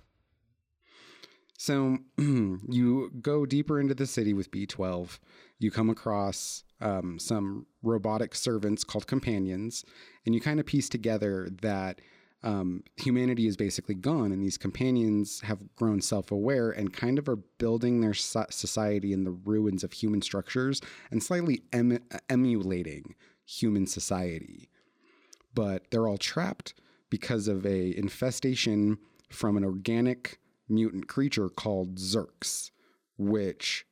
So 1.57 1.99
you 2.17 3.11
go 3.21 3.45
deeper 3.45 3.79
into 3.79 3.95
the 3.95 4.07
city 4.07 4.33
with 4.33 4.51
B12. 4.51 5.19
You 5.59 5.71
come 5.71 5.89
across 5.89 6.63
um, 6.83 7.17
some 7.17 7.65
robotic 7.81 8.35
servants 8.35 8.83
called 8.83 9.07
companions, 9.07 9.83
and 10.25 10.35
you 10.35 10.41
kind 10.41 10.59
of 10.59 10.65
piece 10.65 10.89
together 10.89 11.49
that 11.61 12.01
um, 12.43 12.83
humanity 12.97 13.47
is 13.47 13.55
basically 13.55 13.95
gone, 13.95 14.31
and 14.31 14.43
these 14.43 14.57
companions 14.57 15.39
have 15.41 15.75
grown 15.75 16.01
self 16.01 16.29
aware 16.31 16.69
and 16.69 16.93
kind 16.93 17.17
of 17.17 17.29
are 17.29 17.37
building 17.37 18.01
their 18.01 18.13
so- 18.13 18.45
society 18.49 19.13
in 19.13 19.23
the 19.23 19.31
ruins 19.31 19.83
of 19.83 19.93
human 19.93 20.21
structures 20.21 20.81
and 21.09 21.23
slightly 21.23 21.63
em- 21.71 22.03
emulating 22.29 23.15
human 23.45 23.87
society. 23.87 24.69
But 25.53 25.89
they're 25.89 26.07
all 26.07 26.17
trapped 26.17 26.73
because 27.09 27.47
of 27.47 27.65
a 27.65 27.95
infestation 27.97 28.97
from 29.29 29.55
an 29.55 29.63
organic 29.63 30.39
mutant 30.67 31.07
creature 31.07 31.47
called 31.47 31.95
Zurks, 31.95 32.71
which, 33.17 33.85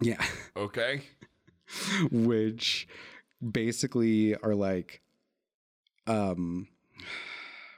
yeah, 0.00 0.24
Okay. 0.56 1.02
which 2.10 2.86
basically 3.52 4.34
are 4.36 4.54
like 4.54 5.00
um 6.06 6.68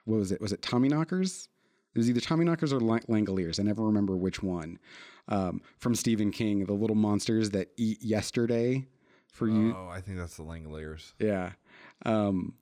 what 0.05 0.19
was 0.19 0.31
it? 0.31 0.41
Was 0.41 0.53
it 0.53 0.63
tommy 0.63 0.89
knockers? 0.89 1.49
It 1.95 1.99
was 1.99 2.09
either 2.09 2.21
tommy 2.21 2.45
knockers 2.45 2.73
or 2.73 2.79
langoliers. 2.79 3.59
I 3.59 3.65
never 3.65 3.83
remember 3.83 4.17
which 4.17 4.43
one. 4.43 4.79
Um 5.29 5.61
from 5.79 5.95
stephen 5.95 6.31
king 6.31 6.65
the 6.65 6.73
little 6.73 6.97
monsters 6.97 7.51
that 7.51 7.69
eat 7.77 8.03
yesterday 8.03 8.87
for 9.29 9.49
you. 9.49 9.75
Oh, 9.77 9.89
I 9.89 10.01
think 10.01 10.17
that's 10.19 10.37
the 10.37 10.45
Langoliers. 10.45 11.13
yeah. 11.19 11.53
Um 12.05 12.55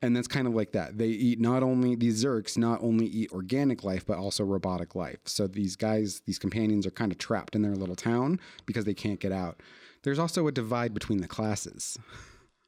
and 0.00 0.14
that's 0.14 0.28
kind 0.28 0.46
of 0.46 0.54
like 0.54 0.72
that. 0.72 0.96
They 0.96 1.08
eat 1.08 1.40
not 1.40 1.64
only 1.64 1.96
these 1.96 2.24
zurks 2.24 2.56
not 2.56 2.80
only 2.82 3.06
eat 3.06 3.32
organic 3.32 3.82
life 3.84 4.06
but 4.06 4.16
also 4.16 4.44
robotic 4.44 4.94
life. 4.94 5.18
So 5.24 5.46
these 5.46 5.76
guys 5.76 6.22
these 6.24 6.38
companions 6.38 6.86
are 6.86 6.90
kind 6.92 7.12
of 7.12 7.18
trapped 7.18 7.54
in 7.54 7.62
their 7.62 7.74
little 7.74 7.96
town 7.96 8.38
because 8.64 8.84
they 8.84 8.94
can't 8.94 9.20
get 9.20 9.32
out 9.32 9.60
there's 10.02 10.18
also 10.18 10.46
a 10.46 10.52
divide 10.52 10.94
between 10.94 11.20
the 11.20 11.28
classes 11.28 11.98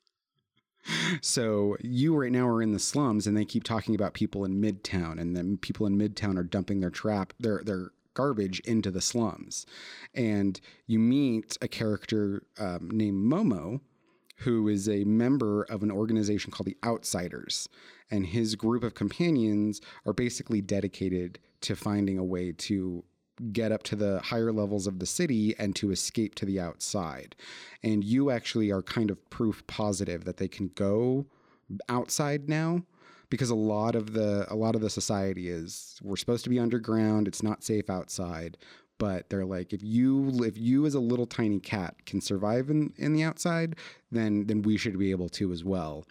so 1.21 1.77
you 1.81 2.17
right 2.17 2.33
now 2.33 2.47
are 2.49 2.63
in 2.63 2.73
the 2.73 2.79
slums 2.79 3.27
and 3.27 3.37
they 3.37 3.45
keep 3.45 3.65
talking 3.65 3.95
about 3.95 4.15
people 4.15 4.45
in 4.45 4.61
midtown 4.61 5.21
and 5.21 5.37
then 5.37 5.57
people 5.59 5.87
in 5.87 5.99
midtown 5.99 6.39
are 6.39 6.43
dumping 6.43 6.81
their 6.81 6.91
trap 6.91 7.33
their 7.39 7.63
their 7.65 7.91
garbage 8.15 8.61
into 8.61 8.91
the 8.91 9.01
slums 9.01 9.67
and 10.15 10.61
you 10.87 10.99
meet 10.99 11.57
a 11.63 11.69
character 11.69 12.43
um, 12.59 12.91
named 12.91 13.25
momo 13.25 13.81
who 14.41 14.69
is 14.69 14.89
a 14.89 15.05
member 15.05 15.65
of 15.65 15.83
an 15.83 15.91
organization 15.91 16.51
called 16.51 16.67
the 16.67 16.77
Outsiders. 16.85 17.69
And 18.11 18.27
his 18.27 18.55
group 18.55 18.83
of 18.83 18.95
companions 18.95 19.81
are 20.07 20.15
basically 20.15 20.63
dedicated 20.63 21.39
to 21.63 21.77
finding 21.77 22.19
a 22.19 22.25
way 22.25 22.53
to 22.53 23.05
get 23.53 23.73
up 23.73 23.83
to 23.85 23.97
the 23.97 24.21
higher 24.21 24.53
levels 24.53 24.87
of 24.87 24.99
the 24.99 25.07
city 25.07 25.55
and 25.59 25.75
to 25.77 25.91
escape 25.91 26.35
to 26.37 26.47
the 26.47 26.61
outside. 26.61 27.35
And 27.83 28.05
you 28.05 28.31
actually 28.31 28.71
are 28.71 28.83
kind 28.83 29.11
of 29.11 29.31
proof 29.31 29.67
positive 29.67 30.25
that 30.25 30.37
they 30.37 30.49
can 30.49 30.71
go 30.75 31.27
outside 31.89 32.49
now 32.49 32.83
because 33.31 33.51
a 33.51 33.55
lot 33.55 33.95
of 33.95 34.13
the 34.13 34.45
a 34.53 34.57
lot 34.57 34.75
of 34.75 34.81
the 34.81 34.91
society 34.91 35.49
is 35.49 35.99
we're 36.03 36.17
supposed 36.17 36.45
to 36.45 36.51
be 36.51 36.59
underground, 36.59 37.29
it's 37.29 37.43
not 37.43 37.63
safe 37.63 37.89
outside 37.89 38.57
but 39.01 39.31
they're 39.31 39.47
like 39.47 39.73
if 39.73 39.83
you 39.83 40.29
if 40.45 40.57
you 40.57 40.87
as 40.87 40.95
a 40.95 41.01
little 41.01 41.27
tiny 41.27 41.59
cat 41.59 41.97
can 42.07 42.21
survive 42.21 42.71
in 42.71 42.93
in 42.99 43.15
the 43.15 43.23
outside 43.25 43.75
then 44.13 44.47
then 44.47 44.63
we 44.63 44.77
should 44.77 44.97
be 44.97 45.11
able 45.11 45.29
to 45.29 45.51
as 45.51 45.65
well 45.65 46.05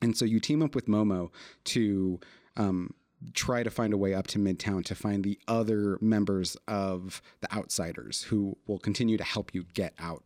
and 0.00 0.16
so 0.16 0.24
you 0.24 0.40
team 0.40 0.62
up 0.62 0.74
with 0.74 0.86
momo 0.86 1.30
to 1.64 2.18
um, 2.56 2.92
try 3.34 3.62
to 3.62 3.70
find 3.70 3.92
a 3.92 3.96
way 3.96 4.14
up 4.14 4.26
to 4.26 4.38
midtown 4.38 4.84
to 4.84 4.94
find 4.94 5.24
the 5.24 5.38
other 5.48 5.98
members 6.00 6.56
of 6.68 7.22
the 7.40 7.52
outsiders 7.54 8.22
who 8.24 8.56
will 8.66 8.78
continue 8.78 9.16
to 9.16 9.24
help 9.24 9.54
you 9.54 9.64
get 9.74 9.94
out 9.98 10.22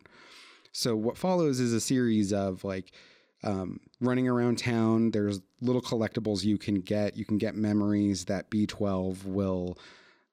so 0.73 0.95
what 0.97 1.17
follows 1.17 1.61
is 1.61 1.73
a 1.73 1.81
series 1.81 2.33
of 2.33 2.65
like 2.65 2.93
um, 3.43 3.81
running 4.01 4.29
around 4.29 4.59
town 4.59 5.11
there's 5.11 5.41
little 5.61 5.83
collectibles 5.83 6.45
you 6.45 6.59
can 6.59 6.77
get 6.77 7.17
you 7.17 7.25
can 7.25 7.39
get 7.39 7.55
memories 7.55 8.25
that 8.25 8.51
b12 8.51 9.25
will 9.25 9.79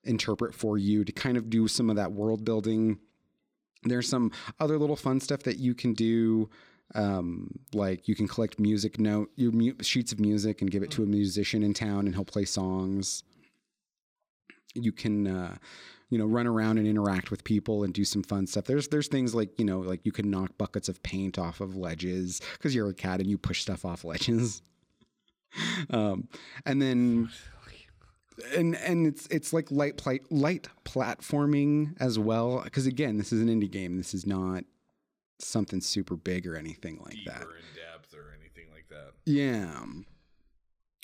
interpret 0.03 0.53
for 0.53 0.77
you 0.77 1.03
to 1.03 1.11
kind 1.11 1.37
of 1.37 1.49
do 1.49 1.67
some 1.67 1.89
of 1.89 1.95
that 1.95 2.11
world 2.11 2.43
building. 2.45 2.99
There's 3.83 4.07
some 4.07 4.31
other 4.59 4.77
little 4.77 4.95
fun 4.95 5.19
stuff 5.19 5.43
that 5.43 5.57
you 5.57 5.73
can 5.73 5.93
do. 5.93 6.49
Um, 6.95 7.59
like 7.73 8.07
you 8.07 8.15
can 8.15 8.27
collect 8.27 8.59
music 8.59 8.99
note 8.99 9.31
your 9.35 9.51
mu- 9.51 9.73
sheets 9.81 10.11
of 10.11 10.19
music 10.19 10.61
and 10.61 10.69
give 10.69 10.83
it 10.83 10.91
to 10.91 11.01
a 11.01 11.07
musician 11.07 11.63
in 11.63 11.73
town 11.73 12.05
and 12.05 12.13
he'll 12.13 12.25
play 12.25 12.45
songs. 12.45 13.23
You 14.75 14.91
can, 14.91 15.27
uh, 15.27 15.55
you 16.09 16.17
know, 16.17 16.25
run 16.25 16.45
around 16.45 16.77
and 16.77 16.87
interact 16.87 17.31
with 17.31 17.43
people 17.43 17.83
and 17.83 17.93
do 17.93 18.05
some 18.05 18.21
fun 18.21 18.45
stuff. 18.45 18.65
There's 18.65 18.87
there's 18.89 19.07
things 19.07 19.33
like 19.33 19.57
you 19.59 19.65
know 19.65 19.79
like 19.79 20.05
you 20.05 20.11
can 20.11 20.29
knock 20.29 20.57
buckets 20.57 20.89
of 20.89 21.01
paint 21.03 21.39
off 21.39 21.61
of 21.61 21.75
ledges 21.75 22.41
because 22.53 22.75
you're 22.75 22.89
a 22.89 22.93
cat 22.93 23.19
and 23.19 23.29
you 23.29 23.37
push 23.37 23.61
stuff 23.61 23.85
off 23.85 24.03
ledges. 24.03 24.61
um, 25.89 26.27
and 26.65 26.81
then 26.81 27.29
and 28.55 28.75
and 28.75 29.07
it's 29.07 29.27
it's 29.27 29.53
like 29.53 29.71
light 29.71 29.97
pla- 29.97 30.13
light 30.29 30.67
platforming 30.85 31.95
as 31.99 32.17
well 32.17 32.61
because 32.63 32.85
again 32.85 33.17
this 33.17 33.31
is 33.31 33.41
an 33.41 33.47
indie 33.47 33.69
game 33.69 33.97
this 33.97 34.13
is 34.13 34.25
not 34.25 34.63
something 35.43 35.81
super 35.81 36.15
big 36.15 36.47
or 36.47 36.55
anything 36.55 36.99
like 37.03 37.17
that. 37.25 37.39
Deeper 37.39 37.55
in 37.55 37.75
depth 37.75 38.13
or 38.13 38.33
anything 38.39 38.65
like 38.73 38.87
that. 38.89 39.13
yeah. 39.25 39.83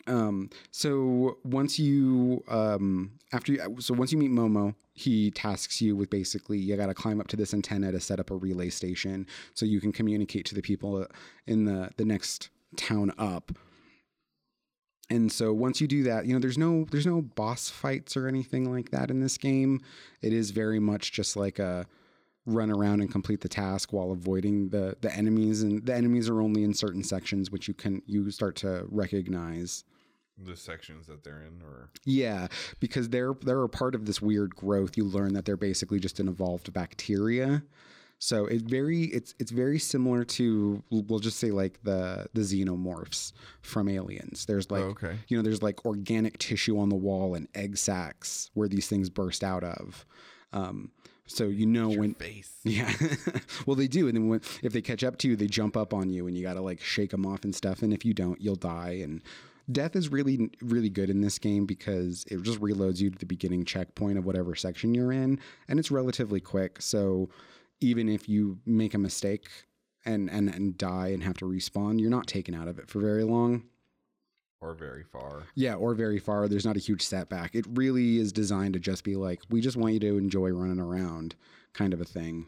Um 0.07 0.49
so 0.71 1.37
once 1.43 1.77
you 1.77 2.43
um 2.47 3.11
after 3.31 3.51
you 3.51 3.75
so 3.79 3.93
once 3.93 4.11
you 4.11 4.17
meet 4.17 4.31
momo 4.31 4.73
he 4.93 5.29
tasks 5.31 5.81
you 5.81 5.95
with 5.95 6.09
basically 6.09 6.57
you 6.57 6.75
got 6.75 6.87
to 6.87 6.93
climb 6.93 7.21
up 7.21 7.27
to 7.27 7.35
this 7.37 7.53
antenna 7.53 7.91
to 7.91 7.99
set 7.99 8.19
up 8.19 8.31
a 8.31 8.35
relay 8.35 8.69
station 8.69 9.27
so 9.53 9.65
you 9.65 9.79
can 9.79 9.91
communicate 9.91 10.45
to 10.45 10.55
the 10.55 10.61
people 10.61 11.05
in 11.47 11.65
the 11.65 11.89
the 11.97 12.05
next 12.05 12.49
town 12.75 13.11
up. 13.17 13.51
And 15.11 15.31
so 15.31 15.53
once 15.53 15.79
you 15.81 15.87
do 15.87 16.03
that 16.03 16.25
you 16.25 16.33
know 16.33 16.39
there's 16.39 16.57
no 16.57 16.85
there's 16.91 17.05
no 17.05 17.21
boss 17.21 17.69
fights 17.69 18.17
or 18.17 18.27
anything 18.27 18.71
like 18.71 18.89
that 18.91 19.11
in 19.11 19.19
this 19.21 19.37
game. 19.37 19.81
It 20.21 20.33
is 20.33 20.51
very 20.51 20.79
much 20.79 21.11
just 21.11 21.35
like 21.35 21.59
a 21.59 21.85
run 22.49 22.71
around 22.71 23.01
and 23.01 23.11
complete 23.11 23.41
the 23.41 23.49
task 23.49 23.93
while 23.93 24.11
avoiding 24.11 24.69
the 24.69 24.95
the 25.01 25.13
enemies 25.15 25.61
and 25.61 25.85
the 25.85 25.93
enemies 25.95 26.29
are 26.29 26.41
only 26.41 26.63
in 26.63 26.73
certain 26.73 27.03
sections 27.03 27.51
which 27.51 27.67
you 27.67 27.73
can 27.73 28.01
you 28.05 28.29
start 28.31 28.55
to 28.55 28.85
recognize 28.89 29.83
The 30.37 30.55
sections 30.55 31.07
that 31.07 31.23
they're 31.23 31.41
in, 31.41 31.61
or? 31.61 31.89
Yeah 32.05 32.47
because 32.79 33.09
they're 33.09 33.33
they're 33.41 33.63
a 33.63 33.69
part 33.69 33.95
of 33.95 34.05
this 34.05 34.21
weird 34.21 34.55
growth. 34.55 34.95
You 34.97 35.03
learn 35.05 35.33
that 35.33 35.45
they're 35.45 35.57
basically 35.57 35.99
just 35.99 36.19
an 36.19 36.27
evolved 36.27 36.71
bacteria. 36.73 37.63
So 38.21 38.47
it 38.47 38.63
very 38.63 39.03
it's 39.05 39.33
it's 39.39 39.51
very 39.51 39.79
similar 39.79 40.25
to 40.25 40.83
we'll 40.89 41.19
just 41.19 41.39
say 41.39 41.51
like 41.51 41.81
the 41.83 42.27
the 42.33 42.41
xenomorphs 42.41 43.31
from 43.61 43.87
aliens. 43.87 44.45
There's 44.45 44.69
like 44.69 44.83
oh, 44.83 44.87
okay, 44.95 45.19
you 45.29 45.37
know 45.37 45.43
there's 45.43 45.63
like 45.63 45.85
organic 45.85 46.37
tissue 46.37 46.77
on 46.79 46.89
the 46.89 46.97
wall 46.97 47.35
and 47.35 47.47
egg 47.55 47.77
sacs 47.77 48.51
where 48.55 48.67
these 48.67 48.87
things 48.87 49.09
burst 49.09 49.41
out 49.43 49.63
of. 49.63 50.05
Um, 50.51 50.91
so 51.29 51.45
you 51.45 51.65
know 51.65 51.89
when 51.89 52.13
face. 52.15 52.51
yeah 52.63 52.91
well 53.65 53.75
they 53.75 53.87
do 53.87 54.07
and 54.07 54.17
then 54.17 54.27
when 54.27 54.41
if 54.61 54.73
they 54.73 54.81
catch 54.81 55.03
up 55.03 55.17
to 55.17 55.29
you 55.29 55.35
they 55.35 55.47
jump 55.47 55.77
up 55.77 55.93
on 55.93 56.09
you 56.09 56.27
and 56.27 56.35
you 56.35 56.43
got 56.43 56.55
to 56.55 56.61
like 56.61 56.81
shake 56.81 57.11
them 57.11 57.25
off 57.25 57.43
and 57.43 57.55
stuff 57.55 57.81
and 57.81 57.93
if 57.93 58.03
you 58.03 58.13
don't 58.13 58.41
you'll 58.41 58.55
die 58.55 58.99
and 59.01 59.21
death 59.71 59.95
is 59.95 60.09
really 60.09 60.49
really 60.61 60.89
good 60.89 61.09
in 61.09 61.21
this 61.21 61.37
game 61.37 61.65
because 61.65 62.25
it 62.29 62.41
just 62.41 62.59
reloads 62.59 62.99
you 62.99 63.09
to 63.09 63.17
the 63.17 63.25
beginning 63.25 63.63
checkpoint 63.63 64.17
of 64.17 64.25
whatever 64.25 64.55
section 64.55 64.93
you're 64.93 65.11
in 65.11 65.39
and 65.67 65.79
it's 65.79 65.91
relatively 65.91 66.39
quick 66.39 66.81
so 66.81 67.29
even 67.79 68.09
if 68.09 68.27
you 68.27 68.57
make 68.65 68.93
a 68.93 68.97
mistake 68.97 69.49
and 70.05 70.29
and 70.29 70.49
and 70.49 70.77
die 70.77 71.09
and 71.09 71.23
have 71.23 71.37
to 71.37 71.45
respawn 71.45 71.99
you're 71.99 72.09
not 72.09 72.27
taken 72.27 72.55
out 72.55 72.67
of 72.67 72.79
it 72.79 72.89
for 72.89 72.99
very 72.99 73.23
long 73.23 73.63
or 74.61 74.73
very 74.73 75.03
far. 75.03 75.43
yeah, 75.55 75.75
or 75.75 75.93
very 75.93 76.19
far. 76.19 76.47
There's 76.47 76.65
not 76.65 76.75
a 76.75 76.79
huge 76.79 77.01
setback. 77.01 77.55
It 77.55 77.65
really 77.69 78.17
is 78.17 78.31
designed 78.31 78.73
to 78.73 78.79
just 78.79 79.03
be 79.03 79.15
like, 79.15 79.41
we 79.49 79.61
just 79.61 79.77
want 79.77 79.93
you 79.93 79.99
to 80.01 80.17
enjoy 80.17 80.49
running 80.49 80.79
around, 80.79 81.35
kind 81.73 81.93
of 81.93 82.01
a 82.01 82.05
thing. 82.05 82.47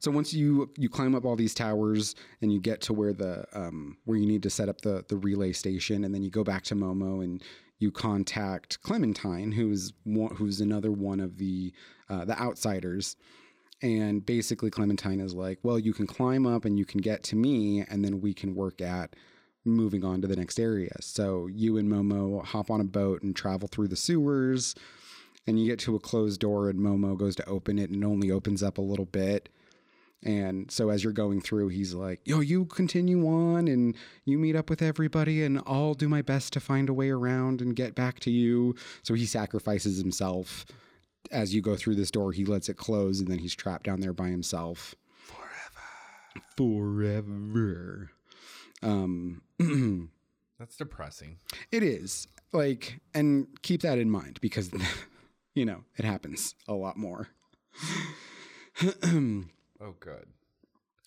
So 0.00 0.10
once 0.10 0.34
you 0.34 0.70
you 0.76 0.88
climb 0.88 1.14
up 1.14 1.24
all 1.24 1.36
these 1.36 1.54
towers 1.54 2.14
and 2.40 2.52
you 2.52 2.60
get 2.60 2.80
to 2.82 2.92
where 2.92 3.12
the 3.12 3.46
um, 3.52 3.98
where 4.04 4.18
you 4.18 4.26
need 4.26 4.42
to 4.42 4.50
set 4.50 4.68
up 4.68 4.80
the 4.80 5.04
the 5.08 5.16
relay 5.16 5.52
station, 5.52 6.04
and 6.04 6.14
then 6.14 6.22
you 6.22 6.30
go 6.30 6.42
back 6.42 6.64
to 6.64 6.74
Momo 6.74 7.22
and 7.22 7.42
you 7.78 7.90
contact 7.90 8.80
Clementine, 8.82 9.52
who's 9.52 9.92
one, 10.04 10.34
who's 10.34 10.60
another 10.60 10.90
one 10.90 11.20
of 11.20 11.36
the 11.38 11.72
uh, 12.08 12.24
the 12.24 12.38
outsiders. 12.40 13.16
And 13.82 14.24
basically, 14.24 14.70
Clementine 14.70 15.20
is 15.20 15.34
like, 15.34 15.58
well, 15.64 15.78
you 15.78 15.92
can 15.92 16.06
climb 16.06 16.46
up 16.46 16.64
and 16.64 16.78
you 16.78 16.84
can 16.84 17.00
get 17.00 17.24
to 17.24 17.36
me, 17.36 17.84
and 17.88 18.04
then 18.04 18.20
we 18.20 18.32
can 18.32 18.54
work 18.54 18.80
at 18.80 19.14
moving 19.64 20.04
on 20.04 20.20
to 20.22 20.28
the 20.28 20.36
next 20.36 20.58
area. 20.58 20.94
So 21.00 21.46
you 21.46 21.76
and 21.76 21.90
Momo 21.90 22.44
hop 22.44 22.70
on 22.70 22.80
a 22.80 22.84
boat 22.84 23.22
and 23.22 23.34
travel 23.34 23.68
through 23.68 23.88
the 23.88 23.96
sewers, 23.96 24.74
and 25.46 25.58
you 25.60 25.66
get 25.66 25.78
to 25.80 25.96
a 25.96 26.00
closed 26.00 26.40
door, 26.40 26.68
and 26.68 26.78
Momo 26.78 27.16
goes 27.16 27.36
to 27.36 27.48
open 27.48 27.78
it, 27.78 27.90
and 27.90 28.02
it 28.02 28.06
only 28.06 28.30
opens 28.30 28.62
up 28.62 28.78
a 28.78 28.82
little 28.82 29.06
bit. 29.06 29.48
And 30.24 30.70
so 30.70 30.90
as 30.90 31.02
you're 31.02 31.12
going 31.12 31.40
through, 31.40 31.68
he's 31.68 31.94
like, 31.94 32.20
"Yo, 32.24 32.40
you 32.40 32.64
continue 32.66 33.26
on, 33.26 33.66
and 33.66 33.96
you 34.24 34.38
meet 34.38 34.54
up 34.54 34.70
with 34.70 34.80
everybody, 34.80 35.42
and 35.42 35.60
I'll 35.66 35.94
do 35.94 36.08
my 36.08 36.22
best 36.22 36.52
to 36.52 36.60
find 36.60 36.88
a 36.88 36.94
way 36.94 37.10
around 37.10 37.60
and 37.60 37.74
get 37.74 37.96
back 37.96 38.20
to 38.20 38.30
you." 38.30 38.76
So 39.02 39.14
he 39.14 39.26
sacrifices 39.26 39.98
himself 39.98 40.64
as 41.32 41.54
you 41.54 41.60
go 41.60 41.74
through 41.74 41.96
this 41.96 42.12
door. 42.12 42.30
He 42.30 42.44
lets 42.44 42.68
it 42.68 42.76
close, 42.76 43.18
and 43.18 43.28
then 43.28 43.40
he's 43.40 43.54
trapped 43.54 43.84
down 43.84 44.00
there 44.00 44.12
by 44.12 44.28
himself 44.28 44.94
forever. 46.56 48.10
Um, 48.82 49.42
That's 50.58 50.76
depressing. 50.76 51.38
it 51.70 51.82
is 51.82 52.28
like, 52.52 53.00
and 53.14 53.46
keep 53.62 53.82
that 53.82 53.98
in 53.98 54.10
mind 54.10 54.38
because, 54.40 54.70
you 55.54 55.64
know, 55.64 55.84
it 55.96 56.04
happens 56.04 56.54
a 56.68 56.74
lot 56.74 56.96
more. 56.96 57.28
Oh, 59.04 59.94
good. 60.00 60.26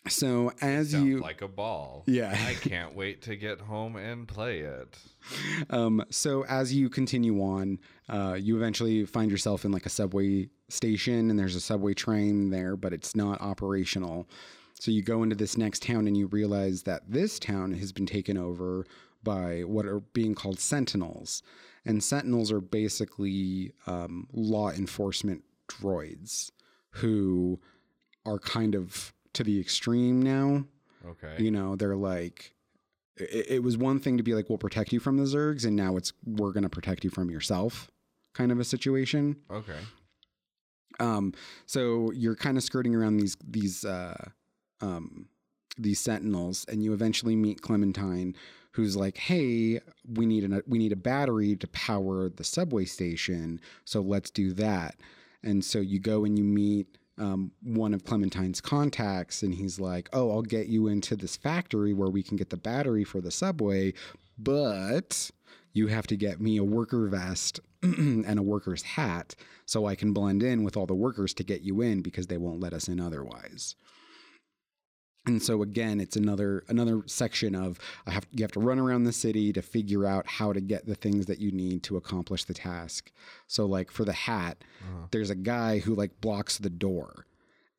so 0.07 0.51
as 0.61 0.91
Sounds 0.91 1.05
you, 1.05 1.19
like 1.19 1.41
a 1.41 1.47
ball. 1.47 2.03
Yeah. 2.07 2.31
I 2.47 2.53
can't 2.55 2.95
wait 2.95 3.21
to 3.23 3.35
get 3.35 3.61
home 3.61 3.95
and 3.95 4.27
play 4.27 4.59
it. 4.59 4.97
um, 5.69 6.03
so 6.09 6.45
as 6.45 6.73
you 6.73 6.89
continue 6.89 7.41
on, 7.41 7.79
uh, 8.09 8.37
you 8.39 8.55
eventually 8.57 9.05
find 9.05 9.31
yourself 9.31 9.65
in 9.65 9.71
like 9.71 9.85
a 9.85 9.89
subway 9.89 10.49
station, 10.69 11.29
and 11.29 11.39
there's 11.39 11.55
a 11.55 11.61
subway 11.61 11.93
train 11.93 12.49
there, 12.49 12.75
but 12.75 12.91
it's 12.93 13.15
not 13.15 13.39
operational. 13.41 14.27
So 14.79 14.91
you 14.91 15.01
go 15.01 15.23
into 15.23 15.35
this 15.35 15.57
next 15.57 15.83
town, 15.83 16.07
and 16.07 16.17
you 16.17 16.27
realize 16.27 16.83
that 16.83 17.03
this 17.07 17.39
town 17.39 17.73
has 17.73 17.91
been 17.91 18.05
taken 18.05 18.37
over 18.37 18.85
by 19.23 19.61
what 19.61 19.85
are 19.85 20.01
being 20.01 20.35
called 20.35 20.59
sentinels, 20.59 21.41
and 21.85 22.03
sentinels 22.03 22.51
are 22.51 22.61
basically 22.61 23.71
um, 23.87 24.27
law 24.33 24.69
enforcement 24.71 25.43
droids 25.67 26.51
who 26.91 27.59
are 28.25 28.39
kind 28.39 28.75
of 28.75 29.13
to 29.33 29.43
the 29.43 29.59
extreme 29.59 30.21
now. 30.21 30.65
Okay. 31.07 31.43
You 31.43 31.51
know, 31.51 31.75
they're 31.75 31.95
like, 31.95 32.53
it, 33.17 33.45
it 33.49 33.63
was 33.63 33.77
one 33.77 33.99
thing 33.99 34.17
to 34.17 34.23
be 34.23 34.33
like, 34.33 34.49
we'll 34.49 34.57
protect 34.57 34.91
you 34.91 34.99
from 34.99 35.17
the 35.17 35.23
Zergs, 35.23 35.65
and 35.65 35.75
now 35.75 35.97
it's 35.97 36.13
we're 36.25 36.51
going 36.51 36.63
to 36.63 36.69
protect 36.69 37.03
you 37.03 37.09
from 37.09 37.29
yourself, 37.29 37.89
kind 38.33 38.51
of 38.51 38.59
a 38.59 38.63
situation. 38.63 39.37
Okay. 39.49 39.79
Um, 40.99 41.33
so 41.65 42.11
you're 42.11 42.35
kind 42.35 42.57
of 42.57 42.63
skirting 42.63 42.95
around 42.95 43.17
these 43.17 43.37
these 43.45 43.83
uh, 43.83 44.29
um, 44.85 45.27
these 45.77 45.99
sentinels, 45.99 46.65
and 46.69 46.83
you 46.83 46.93
eventually 46.93 47.35
meet 47.35 47.61
Clementine, 47.61 48.35
who's 48.71 48.95
like, 48.95 49.17
"Hey, 49.17 49.79
we 50.07 50.25
need 50.25 50.49
a 50.51 50.63
we 50.67 50.77
need 50.77 50.91
a 50.91 50.97
battery 50.97 51.55
to 51.57 51.67
power 51.67 52.29
the 52.29 52.43
subway 52.43 52.85
station, 52.85 53.59
so 53.83 54.01
let's 54.01 54.29
do 54.29 54.53
that." 54.53 54.95
And 55.43 55.63
so 55.63 55.79
you 55.79 55.99
go 55.99 56.25
and 56.25 56.37
you 56.37 56.43
meet 56.43 56.97
um, 57.17 57.51
one 57.61 57.93
of 57.93 58.03
Clementine's 58.03 58.61
contacts, 58.61 59.43
and 59.43 59.53
he's 59.53 59.79
like, 59.79 60.09
"Oh, 60.13 60.31
I'll 60.31 60.41
get 60.41 60.67
you 60.67 60.87
into 60.87 61.15
this 61.15 61.35
factory 61.35 61.93
where 61.93 62.09
we 62.09 62.23
can 62.23 62.37
get 62.37 62.49
the 62.49 62.57
battery 62.57 63.03
for 63.03 63.21
the 63.21 63.31
subway, 63.31 63.93
but 64.37 65.31
you 65.73 65.87
have 65.87 66.07
to 66.07 66.15
get 66.15 66.39
me 66.39 66.57
a 66.57 66.63
worker 66.63 67.07
vest 67.07 67.59
and 67.81 68.39
a 68.39 68.43
worker's 68.43 68.83
hat 68.83 69.35
so 69.65 69.85
I 69.85 69.95
can 69.95 70.13
blend 70.13 70.41
in 70.41 70.63
with 70.63 70.77
all 70.77 70.85
the 70.85 70.95
workers 70.95 71.33
to 71.35 71.43
get 71.43 71.61
you 71.61 71.81
in 71.81 72.01
because 72.01 72.27
they 72.27 72.37
won't 72.37 72.61
let 72.61 72.73
us 72.73 72.87
in 72.87 72.99
otherwise." 72.99 73.75
And 75.27 75.41
so 75.41 75.61
again, 75.63 75.99
it's 75.99 76.15
another 76.15 76.63
another 76.67 77.01
section 77.07 77.55
of 77.55 77.79
I 78.05 78.11
have 78.11 78.27
you 78.31 78.43
have 78.43 78.51
to 78.53 78.59
run 78.59 78.77
around 78.79 79.05
the 79.05 79.11
city 79.13 79.51
to 79.53 79.61
figure 79.61 80.05
out 80.05 80.27
how 80.27 80.53
to 80.53 80.61
get 80.61 80.85
the 80.85 80.95
things 80.95 81.25
that 81.25 81.39
you 81.39 81.51
need 81.51 81.81
to 81.83 81.97
accomplish 81.97 82.43
the 82.43 82.53
task. 82.53 83.11
So 83.47 83.65
like 83.65 83.89
for 83.91 84.05
the 84.05 84.13
hat, 84.13 84.63
Uh-huh. 84.81 85.07
there's 85.11 85.29
a 85.31 85.35
guy 85.35 85.79
who 85.79 85.95
like 85.95 86.21
blocks 86.21 86.57
the 86.59 86.69
door 86.69 87.25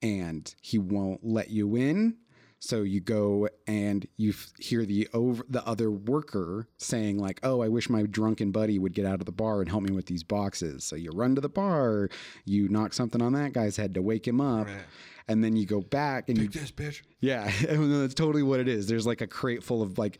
and 0.02 0.52
he 0.60 0.76
won't 0.78 1.24
let 1.24 1.50
you 1.50 1.76
in. 1.76 2.16
So 2.58 2.82
you 2.82 3.00
go 3.00 3.48
and 3.66 4.06
you 4.16 4.30
f- 4.30 4.50
hear 4.58 4.84
the 4.86 5.08
over 5.12 5.44
the 5.48 5.64
other 5.66 5.90
worker 5.90 6.68
saying 6.78 7.18
like, 7.18 7.38
"Oh, 7.42 7.60
I 7.62 7.68
wish 7.68 7.90
my 7.90 8.02
drunken 8.04 8.50
buddy 8.50 8.78
would 8.78 8.94
get 8.94 9.04
out 9.04 9.20
of 9.20 9.26
the 9.26 9.32
bar 9.32 9.60
and 9.60 9.68
help 9.68 9.82
me 9.82 9.94
with 9.94 10.06
these 10.06 10.22
boxes." 10.22 10.82
So 10.82 10.96
you 10.96 11.10
run 11.12 11.34
to 11.34 11.40
the 11.40 11.48
bar, 11.50 12.08
you 12.44 12.68
knock 12.68 12.92
something 12.94 13.20
on 13.20 13.34
that 13.34 13.52
guy's 13.52 13.76
head 13.76 13.94
to 13.94 14.02
wake 14.02 14.26
him 14.26 14.40
up, 14.40 14.68
and 15.28 15.44
then 15.44 15.54
you 15.54 15.66
go 15.66 15.80
back 15.82 16.28
and 16.28 16.38
you 16.38 16.48
Take 16.48 16.62
this, 16.62 16.72
bitch. 16.72 17.02
yeah, 17.20 17.50
that's 17.68 18.14
totally 18.14 18.42
what 18.42 18.58
it 18.58 18.68
is. 18.68 18.86
There's 18.86 19.06
like 19.06 19.20
a 19.20 19.26
crate 19.26 19.62
full 19.62 19.82
of 19.82 19.98
like 19.98 20.18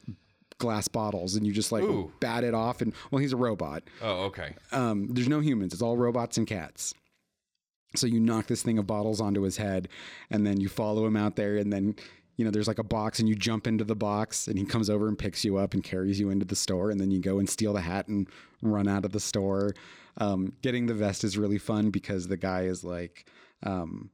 glass 0.59 0.89
bottles, 0.89 1.37
and 1.37 1.47
you 1.47 1.53
just 1.55 1.73
like 1.73 1.85
Ooh. 1.85 2.13
bat 2.21 2.45
it 2.45 2.53
off. 2.55 2.83
And 2.83 2.93
well, 3.11 3.21
he's 3.21 3.33
a 3.33 3.37
robot. 3.39 3.83
Oh, 4.03 4.25
okay. 4.27 4.55
Um, 4.73 5.09
there's 5.09 5.29
no 5.29 5.41
humans. 5.41 5.73
It's 5.73 5.83
all 5.83 5.97
robots 5.97 6.37
and 6.37 6.47
cats. 6.47 6.93
So 7.95 8.07
you 8.07 8.21
knock 8.21 8.47
this 8.47 8.63
thing 8.63 8.79
of 8.79 8.87
bottles 8.87 9.23
onto 9.23 9.41
his 9.41 9.57
head, 9.57 9.89
and 10.31 10.47
then 10.47 10.61
you 10.61 10.69
follow 10.69 11.07
him 11.07 11.17
out 11.17 11.37
there, 11.37 11.57
and 11.57 11.73
then 11.73 11.95
you 12.37 12.45
know 12.45 12.51
there's 12.51 12.69
like 12.69 12.79
a 12.79 12.85
box, 12.85 13.19
and 13.19 13.29
you 13.29 13.35
jump 13.35 13.67
into 13.67 13.85
the 13.85 13.97
box, 13.97 14.47
and 14.47 14.59
he 14.59 14.65
comes 14.65 14.91
over 14.91 15.09
and 15.09 15.19
picks 15.19 15.45
you 15.45 15.57
up 15.57 15.75
and 15.75 15.83
carries 15.83 16.21
you 16.21 16.31
into 16.31 16.45
the 16.45 16.57
store, 16.57 16.91
and 16.91 17.01
then 17.01 17.11
you 17.11 17.21
go 17.21 17.39
and 17.39 17.49
steal 17.49 17.73
the 17.73 17.81
hat 17.81 18.09
and 18.09 18.29
run 18.63 18.89
out 18.89 19.05
of 19.05 19.13
the 19.13 19.21
store. 19.21 19.75
Um, 20.19 20.53
getting 20.63 20.87
the 20.87 20.95
vest 20.95 21.25
is 21.25 21.37
really 21.37 21.59
fun 21.59 21.91
because 21.91 22.29
the 22.29 22.37
guy 22.37 22.63
is 22.63 22.85
like. 22.85 23.29
Um, 23.63 24.11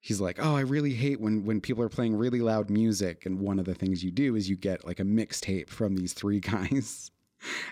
he's 0.00 0.20
like, 0.20 0.38
"Oh, 0.40 0.54
I 0.54 0.60
really 0.60 0.94
hate 0.94 1.20
when 1.20 1.44
when 1.44 1.60
people 1.60 1.82
are 1.82 1.88
playing 1.88 2.14
really 2.16 2.40
loud 2.40 2.70
music." 2.70 3.26
And 3.26 3.40
one 3.40 3.58
of 3.58 3.64
the 3.64 3.74
things 3.74 4.04
you 4.04 4.10
do 4.12 4.36
is 4.36 4.48
you 4.48 4.56
get 4.56 4.86
like 4.86 5.00
a 5.00 5.04
mixtape 5.04 5.68
from 5.68 5.96
these 5.96 6.12
three 6.12 6.40
guys. 6.52 7.10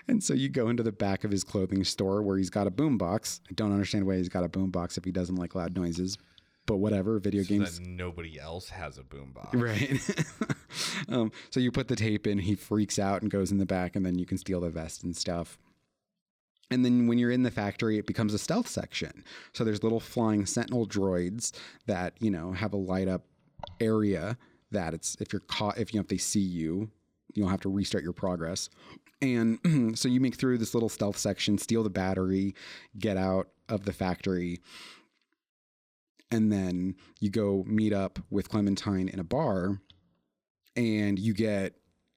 And 0.07 0.23
so 0.23 0.33
you 0.33 0.49
go 0.49 0.69
into 0.69 0.83
the 0.83 0.91
back 0.91 1.23
of 1.23 1.31
his 1.31 1.43
clothing 1.43 1.83
store 1.83 2.21
where 2.21 2.37
he's 2.37 2.51
got 2.51 2.67
a 2.67 2.71
boombox. 2.71 3.39
I 3.49 3.53
don't 3.53 3.71
understand 3.71 4.05
why 4.05 4.17
he's 4.17 4.29
got 4.29 4.43
a 4.43 4.49
boombox 4.49 4.97
if 4.97 5.03
he 5.03 5.11
doesn't 5.11 5.35
like 5.35 5.55
loud 5.55 5.75
noises, 5.75 6.17
but 6.65 6.77
whatever. 6.77 7.19
Video 7.19 7.43
So 7.43 7.49
games, 7.49 7.79
that 7.79 7.87
nobody 7.87 8.39
else 8.39 8.69
has 8.69 8.97
a 8.97 9.03
boombox. 9.03 9.53
right? 9.53 10.49
um, 11.09 11.31
so 11.49 11.59
you 11.59 11.71
put 11.71 11.87
the 11.87 11.95
tape 11.95 12.27
in. 12.27 12.39
He 12.39 12.55
freaks 12.55 12.99
out 12.99 13.21
and 13.21 13.31
goes 13.31 13.51
in 13.51 13.57
the 13.57 13.65
back, 13.65 13.95
and 13.95 14.05
then 14.05 14.17
you 14.17 14.25
can 14.25 14.37
steal 14.37 14.61
the 14.61 14.69
vest 14.69 15.03
and 15.03 15.15
stuff. 15.15 15.57
And 16.71 16.83
then 16.83 17.07
when 17.07 17.19
you're 17.19 17.31
in 17.31 17.43
the 17.43 17.51
factory, 17.51 17.97
it 17.97 18.07
becomes 18.07 18.33
a 18.33 18.39
stealth 18.39 18.67
section. 18.67 19.23
So 19.53 19.63
there's 19.63 19.83
little 19.83 19.99
flying 19.99 20.45
sentinel 20.45 20.87
droids 20.87 21.51
that 21.85 22.13
you 22.19 22.31
know 22.31 22.53
have 22.53 22.73
a 22.73 22.77
light 22.77 23.07
up 23.07 23.23
area 23.79 24.37
that 24.71 24.93
it's 24.93 25.15
if 25.19 25.31
you're 25.31 25.41
caught 25.41 25.77
if 25.77 25.93
you 25.93 25.99
know 25.99 26.01
if 26.01 26.07
they 26.07 26.17
see 26.17 26.39
you, 26.39 26.89
you'll 27.33 27.49
have 27.49 27.61
to 27.61 27.69
restart 27.69 28.03
your 28.03 28.13
progress. 28.13 28.69
And 29.21 29.59
so 29.97 30.07
you 30.09 30.19
make 30.19 30.35
through 30.35 30.57
this 30.57 30.73
little 30.73 30.89
stealth 30.89 31.17
section, 31.17 31.57
steal 31.57 31.83
the 31.83 31.89
battery, 31.89 32.55
get 32.97 33.15
out 33.15 33.47
of 33.69 33.85
the 33.85 33.93
factory, 33.93 34.59
and 36.35 36.51
then 36.51 36.95
you 37.21 37.29
go 37.29 37.63
meet 37.65 37.93
up 37.93 38.19
with 38.29 38.49
Clementine 38.49 39.07
in 39.07 39.19
a 39.19 39.23
bar, 39.23 39.79
and 40.75 41.17
you 41.17 41.33
get 41.33 41.75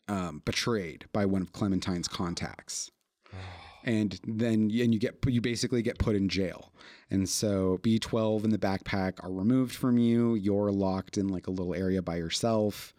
um, 0.08 0.42
betrayed 0.44 1.06
by 1.12 1.24
one 1.24 1.40
of 1.40 1.52
Clementine's 1.52 2.08
contacts. 2.08 2.90
And 3.84 4.20
then 4.26 4.70
and 4.72 4.92
you 4.92 4.98
get 4.98 5.16
you 5.28 5.40
basically 5.40 5.80
get 5.82 5.98
put 5.98 6.14
in 6.16 6.28
jail. 6.28 6.72
And 7.10 7.26
so 7.26 7.78
b12 7.82 8.44
and 8.44 8.52
the 8.52 8.58
backpack 8.58 9.24
are 9.24 9.30
removed 9.30 9.74
from 9.74 9.96
you. 9.96 10.34
You're 10.34 10.72
locked 10.72 11.16
in 11.16 11.28
like 11.28 11.46
a 11.46 11.50
little 11.52 11.74
area 11.74 12.02
by 12.02 12.16
yourself. 12.16 12.92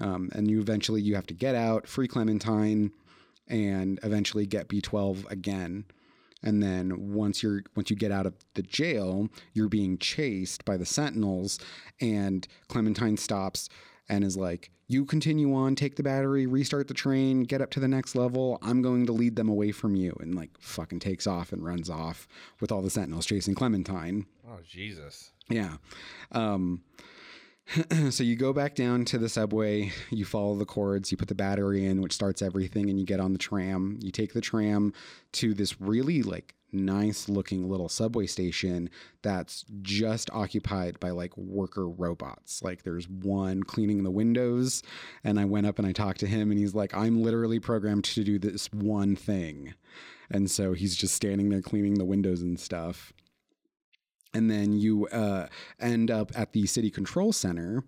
Um, 0.00 0.30
and 0.34 0.50
you 0.50 0.58
eventually 0.58 1.00
you 1.02 1.14
have 1.14 1.26
to 1.26 1.34
get 1.34 1.54
out 1.54 1.86
free 1.86 2.08
clementine 2.08 2.90
and 3.46 4.00
eventually 4.02 4.46
get 4.46 4.68
b12 4.68 5.30
again 5.30 5.84
and 6.42 6.62
then 6.62 7.12
once 7.14 7.42
you're 7.42 7.62
once 7.74 7.90
you 7.90 7.96
get 7.96 8.12
out 8.12 8.26
of 8.26 8.34
the 8.54 8.62
jail 8.62 9.28
you're 9.54 9.68
being 9.68 9.96
chased 9.98 10.64
by 10.64 10.76
the 10.76 10.84
sentinels 10.86 11.58
and 12.00 12.46
clementine 12.68 13.16
stops 13.16 13.68
and 14.08 14.22
is 14.22 14.36
like 14.36 14.70
you 14.88 15.04
continue 15.04 15.52
on 15.54 15.74
take 15.74 15.96
the 15.96 16.02
battery 16.02 16.46
restart 16.46 16.86
the 16.88 16.94
train 16.94 17.42
get 17.42 17.60
up 17.62 17.70
to 17.70 17.80
the 17.80 17.88
next 17.88 18.14
level 18.14 18.58
i'm 18.62 18.82
going 18.82 19.06
to 19.06 19.12
lead 19.12 19.34
them 19.34 19.48
away 19.48 19.72
from 19.72 19.96
you 19.96 20.14
and 20.20 20.34
like 20.34 20.50
fucking 20.60 21.00
takes 21.00 21.26
off 21.26 21.52
and 21.52 21.64
runs 21.64 21.88
off 21.90 22.28
with 22.60 22.70
all 22.70 22.82
the 22.82 22.90
sentinels 22.90 23.26
chasing 23.26 23.54
clementine 23.54 24.26
Oh, 24.48 24.60
Jesus. 24.64 25.32
yeah. 25.50 25.78
Um, 26.30 26.82
so 28.10 28.22
you 28.22 28.36
go 28.36 28.52
back 28.52 28.74
down 28.74 29.04
to 29.06 29.18
the 29.18 29.28
subway, 29.28 29.92
you 30.10 30.24
follow 30.24 30.54
the 30.54 30.64
cords, 30.64 31.10
you 31.10 31.16
put 31.16 31.28
the 31.28 31.34
battery 31.34 31.84
in, 31.84 32.00
which 32.00 32.12
starts 32.12 32.42
everything, 32.42 32.88
and 32.88 32.98
you 32.98 33.06
get 33.06 33.20
on 33.20 33.32
the 33.32 33.38
tram. 33.38 33.98
You 34.00 34.12
take 34.12 34.32
the 34.32 34.40
tram 34.40 34.92
to 35.32 35.52
this 35.52 35.80
really 35.80 36.22
like 36.22 36.54
nice 36.72 37.28
looking 37.28 37.68
little 37.68 37.88
subway 37.88 38.26
station 38.26 38.90
that's 39.22 39.64
just 39.82 40.30
occupied 40.32 41.00
by 41.00 41.10
like 41.10 41.36
worker 41.36 41.88
robots. 41.88 42.62
Like 42.62 42.82
there's 42.82 43.08
one 43.08 43.62
cleaning 43.62 44.04
the 44.04 44.10
windows, 44.10 44.82
and 45.24 45.40
I 45.40 45.44
went 45.44 45.66
up 45.66 45.78
and 45.78 45.86
I 45.86 45.92
talked 45.92 46.20
to 46.20 46.26
him, 46.26 46.50
and 46.50 46.60
he's 46.60 46.74
like, 46.74 46.94
I'm 46.94 47.22
literally 47.22 47.58
programmed 47.58 48.04
to 48.04 48.22
do 48.22 48.38
this 48.38 48.72
one 48.72 49.16
thing. 49.16 49.74
And 50.30 50.50
so 50.50 50.72
he's 50.72 50.96
just 50.96 51.14
standing 51.14 51.48
there 51.48 51.62
cleaning 51.62 51.94
the 51.94 52.04
windows 52.04 52.42
and 52.42 52.58
stuff 52.58 53.12
and 54.34 54.50
then 54.50 54.72
you 54.72 55.06
uh, 55.08 55.46
end 55.80 56.10
up 56.10 56.32
at 56.36 56.52
the 56.52 56.66
city 56.66 56.90
control 56.90 57.32
center 57.32 57.84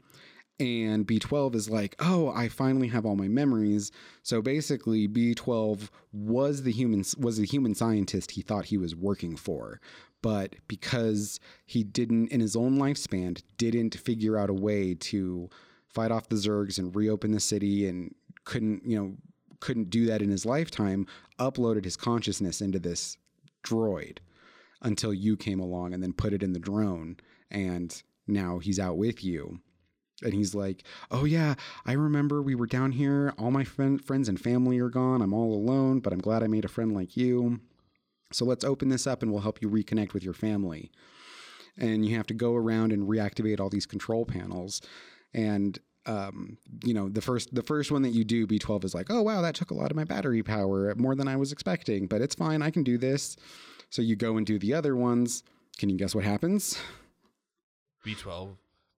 and 0.60 1.06
b12 1.06 1.54
is 1.54 1.70
like 1.70 1.94
oh 2.00 2.30
i 2.30 2.48
finally 2.48 2.88
have 2.88 3.06
all 3.06 3.14
my 3.16 3.28
memories. 3.28 3.92
So 4.22 4.42
basically 4.42 5.06
b12 5.06 5.88
was 6.12 6.62
the 6.62 6.72
human 6.72 7.04
was 7.18 7.38
the 7.38 7.46
human 7.46 7.74
scientist 7.74 8.32
he 8.32 8.42
thought 8.42 8.66
he 8.66 8.78
was 8.78 8.94
working 8.94 9.36
for 9.36 9.80
but 10.22 10.56
because 10.66 11.38
he 11.66 11.84
didn't 11.84 12.28
in 12.28 12.40
his 12.40 12.56
own 12.56 12.78
lifespan 12.78 13.40
didn't 13.56 13.94
figure 13.94 14.36
out 14.36 14.50
a 14.50 14.54
way 14.54 14.94
to 14.94 15.48
fight 15.88 16.10
off 16.10 16.28
the 16.28 16.36
zergs 16.36 16.78
and 16.78 16.94
reopen 16.94 17.32
the 17.32 17.40
city 17.40 17.88
and 17.88 18.14
couldn't 18.44 18.82
you 18.84 18.98
know 18.98 19.14
couldn't 19.60 19.90
do 19.90 20.06
that 20.06 20.22
in 20.22 20.30
his 20.30 20.46
lifetime 20.46 21.06
uploaded 21.38 21.84
his 21.84 21.96
consciousness 21.96 22.60
into 22.60 22.78
this 22.78 23.16
droid 23.64 24.18
until 24.82 25.12
you 25.14 25.36
came 25.36 25.60
along 25.60 25.92
and 25.94 26.02
then 26.02 26.12
put 26.12 26.32
it 26.32 26.42
in 26.42 26.52
the 26.52 26.58
drone 26.58 27.16
and 27.50 28.02
now 28.26 28.58
he's 28.58 28.78
out 28.78 28.96
with 28.98 29.24
you 29.24 29.58
And 30.22 30.34
he's 30.34 30.54
like, 30.54 30.84
"Oh 31.10 31.24
yeah, 31.24 31.54
I 31.86 31.92
remember 31.92 32.42
we 32.42 32.54
were 32.56 32.66
down 32.66 32.92
here. 32.92 33.32
All 33.38 33.50
my 33.52 33.64
friend, 33.64 34.04
friends 34.04 34.28
and 34.28 34.40
family 34.40 34.78
are 34.80 34.88
gone. 34.90 35.22
I'm 35.22 35.32
all 35.34 35.54
alone, 35.54 36.00
but 36.00 36.12
I'm 36.12 36.18
glad 36.20 36.42
I 36.42 36.48
made 36.48 36.64
a 36.64 36.68
friend 36.68 36.92
like 36.94 37.16
you. 37.16 37.60
So 38.32 38.44
let's 38.44 38.64
open 38.64 38.88
this 38.90 39.06
up 39.06 39.22
and 39.22 39.32
we'll 39.32 39.42
help 39.42 39.62
you 39.62 39.70
reconnect 39.70 40.14
with 40.14 40.24
your 40.24 40.34
family." 40.34 40.90
And 41.76 42.04
you 42.04 42.16
have 42.16 42.26
to 42.28 42.34
go 42.34 42.54
around 42.56 42.92
and 42.92 43.08
reactivate 43.08 43.60
all 43.60 43.70
these 43.70 43.86
control 43.86 44.24
panels. 44.26 44.80
And 45.32 45.78
um, 46.06 46.56
you 46.84 46.94
know, 46.94 47.08
the 47.08 47.20
first 47.20 47.54
the 47.54 47.62
first 47.62 47.92
one 47.92 48.02
that 48.02 48.10
you 48.10 48.24
do, 48.24 48.46
B12 48.46 48.84
is 48.84 48.94
like, 48.94 49.10
"Oh 49.10 49.22
wow, 49.22 49.42
that 49.42 49.54
took 49.54 49.70
a 49.70 49.74
lot 49.74 49.90
of 49.90 49.96
my 49.96 50.04
battery 50.04 50.42
power, 50.42 50.94
more 50.96 51.14
than 51.14 51.28
I 51.28 51.36
was 51.36 51.52
expecting, 51.52 52.06
but 52.06 52.22
it's 52.22 52.34
fine. 52.34 52.62
I 52.62 52.70
can 52.70 52.82
do 52.82 52.98
this." 52.98 53.36
So 53.90 54.02
you 54.02 54.16
go 54.16 54.36
and 54.36 54.46
do 54.46 54.58
the 54.58 54.74
other 54.74 54.94
ones. 54.94 55.42
Can 55.78 55.88
you 55.88 55.96
guess 55.96 56.14
what 56.14 56.24
happens? 56.24 56.78
B12 58.04 58.56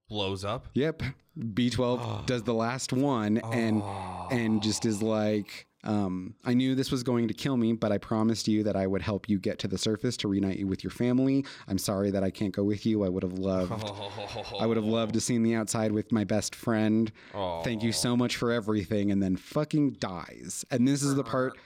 blows 0.08 0.44
up. 0.44 0.66
Yep. 0.74 1.02
B12 1.38 2.26
does 2.26 2.42
the 2.42 2.54
last 2.54 2.92
one 2.92 3.38
and 3.38 3.82
and 4.30 4.62
just 4.62 4.84
is 4.84 5.02
like 5.02 5.66
um, 5.82 6.34
I 6.44 6.52
knew 6.52 6.74
this 6.74 6.90
was 6.90 7.02
going 7.02 7.28
to 7.28 7.32
kill 7.34 7.56
me, 7.56 7.72
but 7.72 7.90
I 7.90 7.96
promised 7.96 8.46
you 8.46 8.62
that 8.64 8.76
I 8.76 8.86
would 8.86 9.00
help 9.00 9.30
you 9.30 9.38
get 9.38 9.58
to 9.60 9.68
the 9.68 9.78
surface 9.78 10.14
to 10.18 10.28
reunite 10.28 10.58
you 10.58 10.66
with 10.66 10.84
your 10.84 10.90
family. 10.90 11.46
I'm 11.68 11.78
sorry 11.78 12.10
that 12.10 12.22
I 12.22 12.30
can't 12.30 12.52
go 12.52 12.64
with 12.64 12.84
you. 12.84 13.02
I 13.02 13.08
would 13.08 13.22
have 13.22 13.38
loved 13.38 13.72
I 14.60 14.66
would 14.66 14.76
have 14.76 14.84
loved 14.98 15.14
to 15.14 15.20
seen 15.20 15.42
the 15.42 15.54
outside 15.54 15.92
with 15.92 16.12
my 16.12 16.24
best 16.24 16.54
friend. 16.54 17.10
Thank 17.64 17.82
you 17.82 17.92
so 17.92 18.16
much 18.16 18.36
for 18.36 18.52
everything 18.52 19.10
and 19.10 19.22
then 19.22 19.36
fucking 19.36 19.92
dies. 19.92 20.64
And 20.70 20.86
this 20.86 21.02
is 21.02 21.14
the 21.14 21.24
part 21.24 21.56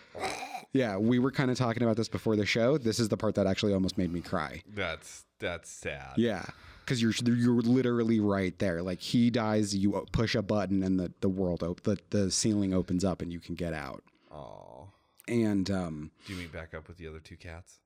Yeah, 0.74 0.96
we 0.98 1.20
were 1.20 1.30
kind 1.30 1.50
of 1.52 1.56
talking 1.56 1.84
about 1.84 1.96
this 1.96 2.08
before 2.08 2.34
the 2.34 2.44
show. 2.44 2.76
This 2.76 2.98
is 2.98 3.08
the 3.08 3.16
part 3.16 3.36
that 3.36 3.46
actually 3.46 3.72
almost 3.72 3.96
made 3.96 4.12
me 4.12 4.20
cry. 4.20 4.60
That's 4.74 5.24
that's 5.38 5.70
sad. 5.70 6.14
Yeah, 6.16 6.44
because 6.80 7.00
you're 7.00 7.12
you're 7.24 7.62
literally 7.62 8.18
right 8.18 8.58
there. 8.58 8.82
Like 8.82 9.00
he 9.00 9.30
dies, 9.30 9.74
you 9.74 10.04
push 10.12 10.34
a 10.34 10.42
button, 10.42 10.82
and 10.82 10.98
the 10.98 11.12
the 11.20 11.28
world 11.28 11.62
op- 11.62 11.84
the 11.84 11.96
the 12.10 12.30
ceiling 12.30 12.74
opens 12.74 13.04
up, 13.04 13.22
and 13.22 13.32
you 13.32 13.38
can 13.40 13.54
get 13.54 13.72
out. 13.72 14.02
Oh. 14.32 14.88
And 15.28 15.70
um, 15.70 16.10
Do 16.26 16.34
you 16.34 16.40
meet 16.40 16.52
back 16.52 16.74
up 16.74 16.86
with 16.88 16.98
the 16.98 17.06
other 17.08 17.20
two 17.20 17.36
cats? 17.36 17.78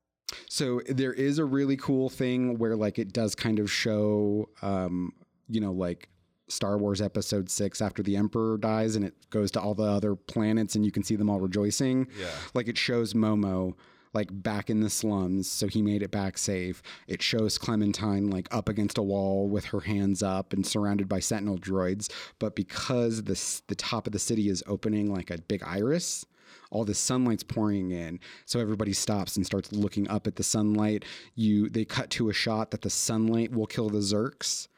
so 0.47 0.83
there 0.89 1.13
is 1.13 1.39
a 1.39 1.45
really 1.45 1.77
cool 1.77 2.11
thing 2.11 2.59
where 2.59 2.75
like 2.77 2.99
it 2.99 3.13
does 3.13 3.35
kind 3.35 3.59
of 3.59 3.71
show, 3.71 4.49
um, 4.61 5.13
you 5.49 5.61
know, 5.61 5.73
like 5.73 6.09
Star 6.49 6.79
Wars 6.79 7.01
Episode 7.01 7.51
Six 7.51 7.81
after 7.81 8.03
the 8.03 8.17
Emperor 8.17 8.59
dies, 8.59 8.97
and 8.97 9.05
it 9.05 9.15
goes 9.31 9.51
to 9.53 9.61
all 9.61 9.75
the 9.75 9.85
other 9.85 10.15
planets, 10.15 10.75
and 10.75 10.85
you 10.85 10.91
can 10.91 11.03
see 11.03 11.17
them 11.17 11.31
all 11.31 11.41
rejoicing. 11.41 12.09
Yeah. 12.19 12.29
like 12.55 12.69
it 12.69 12.79
shows 12.79 13.15
Momo 13.15 13.75
like 14.15 14.29
back 14.43 14.71
in 14.71 14.81
the 14.81 14.91
slums, 14.91 15.49
so 15.49 15.67
he 15.67 15.83
made 15.83 16.03
it 16.03 16.11
back 16.11 16.39
safe. 16.39 16.83
It 17.07 17.23
shows 17.23 17.59
Clementine 17.59 18.31
like 18.31 18.49
up 18.55 18.69
against 18.69 18.99
a 18.99 19.03
wall 19.03 19.49
with 19.49 19.67
her 19.67 19.81
hands 19.81 20.23
up 20.23 20.53
and 20.53 20.67
surrounded 20.67 21.09
by 21.09 21.21
sentinel 21.21 21.59
droids. 21.59 22.11
But 22.39 22.57
because 22.57 23.25
this 23.25 23.61
the 23.69 23.75
top 23.75 24.07
of 24.07 24.13
the 24.13 24.19
city 24.19 24.49
is 24.49 24.65
opening 24.67 25.13
like 25.13 25.31
a 25.31 25.39
big 25.39 25.63
iris, 25.63 26.25
all 26.71 26.85
the 26.85 26.95
sunlight's 26.95 27.43
pouring 27.43 27.91
in, 27.91 28.21
so 28.47 28.61
everybody 28.61 28.93
stops 28.93 29.37
and 29.37 29.45
starts 29.45 29.73
looking 29.73 30.09
up 30.09 30.27
at 30.27 30.37
the 30.37 30.43
sunlight. 30.43 31.05
You 31.35 31.69
they 31.69 31.85
cut 31.85 32.11
to 32.11 32.31
a 32.31 32.33
shot 32.33 32.71
that 32.71 32.83
the 32.83 32.91
sunlight 32.91 33.53
will 33.53 33.67
kill 33.67 33.91
the 33.91 33.99
Zurks, 33.99 34.69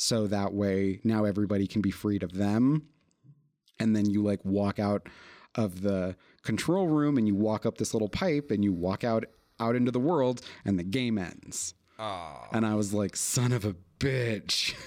so 0.00 0.26
that 0.26 0.54
way 0.54 0.98
now 1.04 1.24
everybody 1.24 1.66
can 1.66 1.82
be 1.82 1.90
freed 1.90 2.22
of 2.22 2.32
them. 2.32 2.86
And 3.78 3.94
then 3.94 4.08
you 4.08 4.22
like 4.22 4.42
walk 4.44 4.78
out 4.78 5.08
of 5.54 5.82
the 5.82 6.16
control 6.42 6.86
room 6.86 7.18
and 7.18 7.26
you 7.26 7.34
walk 7.34 7.66
up 7.66 7.76
this 7.78 7.92
little 7.92 8.08
pipe 8.08 8.50
and 8.50 8.64
you 8.64 8.72
walk 8.72 9.04
out 9.04 9.24
out 9.58 9.76
into 9.76 9.90
the 9.90 10.00
world 10.00 10.40
and 10.64 10.78
the 10.78 10.84
game 10.84 11.18
ends. 11.18 11.74
Oh. 11.98 12.46
and 12.52 12.64
i 12.64 12.74
was 12.74 12.94
like 12.94 13.14
son 13.14 13.52
of 13.52 13.64
a 13.64 13.74
bitch. 13.98 14.74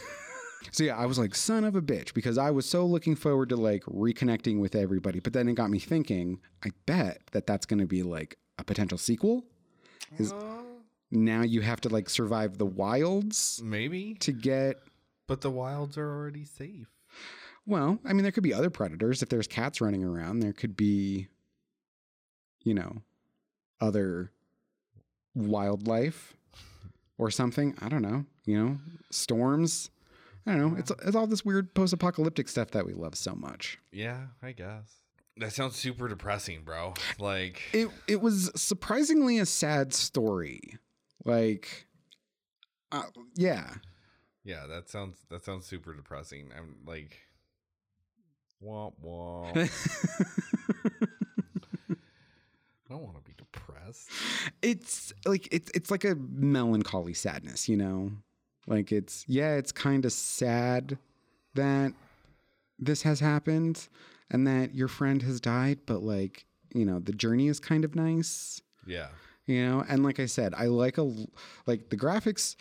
So 0.72 0.86
yeah 0.86 0.98
i 0.98 1.06
was 1.06 1.20
like 1.20 1.36
son 1.36 1.66
of 1.66 1.76
a 1.76 1.82
bitch 1.82 2.14
because 2.14 2.38
i 2.38 2.50
was 2.50 2.66
so 2.66 2.86
looking 2.86 3.16
forward 3.16 3.50
to 3.50 3.58
like 3.58 3.84
reconnecting 3.84 4.60
with 4.60 4.76
everybody. 4.76 5.20
But 5.20 5.34
then 5.34 5.48
it 5.50 5.54
got 5.56 5.70
me 5.70 5.78
thinking 5.78 6.40
i 6.66 6.70
bet 6.88 7.22
that 7.34 7.46
that's 7.46 7.66
going 7.68 7.80
to 7.82 7.86
be 7.86 8.02
like 8.02 8.38
a 8.58 8.64
potential 8.64 8.98
sequel. 8.98 9.44
Is 10.18 10.34
now 11.12 11.42
you 11.42 11.62
have 11.62 11.82
to 11.82 11.90
like 11.90 12.10
survive 12.10 12.58
the 12.58 12.66
wilds 12.66 13.62
Maybe. 13.64 14.16
to 14.22 14.32
get 14.32 14.78
But 15.28 15.42
the 15.42 15.52
wilds 15.52 15.98
are 15.98 16.10
already 16.10 16.46
safe. 16.46 16.88
Well, 17.66 18.00
I 18.04 18.14
mean, 18.14 18.24
there 18.24 18.32
could 18.32 18.44
be 18.44 18.54
other 18.54 18.70
predators. 18.70 19.22
If 19.22 19.30
there's 19.30 19.48
cats 19.48 19.80
running 19.80 20.04
around, 20.04 20.40
there 20.40 20.52
could 20.54 20.76
be, 20.76 21.28
you 22.64 22.74
know, 22.74 23.02
other 23.80 24.32
wildlife 25.34 26.34
or 27.18 27.32
something. 27.32 27.76
I 27.82 27.88
don't 27.90 28.02
know. 28.02 28.26
You 28.46 28.64
know, 28.64 28.78
storms. 29.12 29.90
I 30.46 30.52
don't 30.56 30.74
know. 30.74 30.78
It's 30.78 30.92
it's 31.06 31.16
all 31.16 31.28
this 31.28 31.46
weird 31.46 31.74
post-apocalyptic 31.74 32.50
stuff 32.50 32.72
that 32.72 32.86
we 32.86 32.94
love 32.94 33.16
so 33.16 33.34
much. 33.34 33.80
Yeah, 33.94 34.28
I 34.42 34.52
guess. 34.52 35.00
That 35.38 35.54
sounds 35.54 35.78
super 35.78 36.10
depressing, 36.10 36.64
bro. 36.64 36.94
Like 37.18 37.62
It 37.72 37.90
it 38.08 38.22
was 38.22 38.52
surprisingly 38.56 39.40
a 39.40 39.46
sad 39.46 39.94
story. 39.94 40.78
Like, 41.24 41.88
uh, 42.92 43.04
yeah. 43.36 43.76
Yeah, 44.44 44.66
that 44.68 44.90
sounds 44.90 45.18
that 45.30 45.46
sounds 45.46 45.66
super 45.66 45.94
depressing. 45.96 46.50
I'm 46.58 46.76
like 46.86 47.18
womp 48.64 48.94
womp. 49.04 49.56
I 51.90 52.94
don't 52.94 53.04
want 53.04 53.16
to 53.18 53.24
be 53.24 53.34
depressed. 53.38 54.10
it's 54.62 55.14
like 55.26 55.48
it's 55.52 55.72
it's 55.74 55.90
like 55.90 56.04
a 56.04 56.16
melancholy 56.16 57.14
sadness, 57.14 57.68
you 57.70 57.78
know. 57.78 58.12
Like 58.68 58.92
it's 58.92 59.26
yeah, 59.28 59.56
it's 59.56 59.72
kind 59.72 60.06
of 60.06 60.12
sad 60.14 60.98
that 61.56 61.94
this 62.80 63.02
has 63.04 63.20
happened 63.20 63.88
and 64.30 64.46
that 64.48 64.76
your 64.76 64.88
friend 64.88 65.22
has 65.24 65.40
died, 65.40 65.80
but 65.86 66.02
like 66.04 66.46
you 66.74 66.86
know 66.86 67.00
the 67.00 67.14
journey 67.14 67.48
is 67.48 67.60
kind 67.60 67.86
of 67.86 67.96
nice, 67.96 68.62
Yeah. 68.86 69.08
you 69.46 69.66
know. 69.66 69.84
And 69.88 70.04
like 70.04 70.20
I 70.20 70.26
said, 70.26 70.54
I 70.56 70.66
like 70.66 70.98
a 70.98 71.04
like 71.66 71.90
the 71.90 71.98
graphics. 71.98 72.56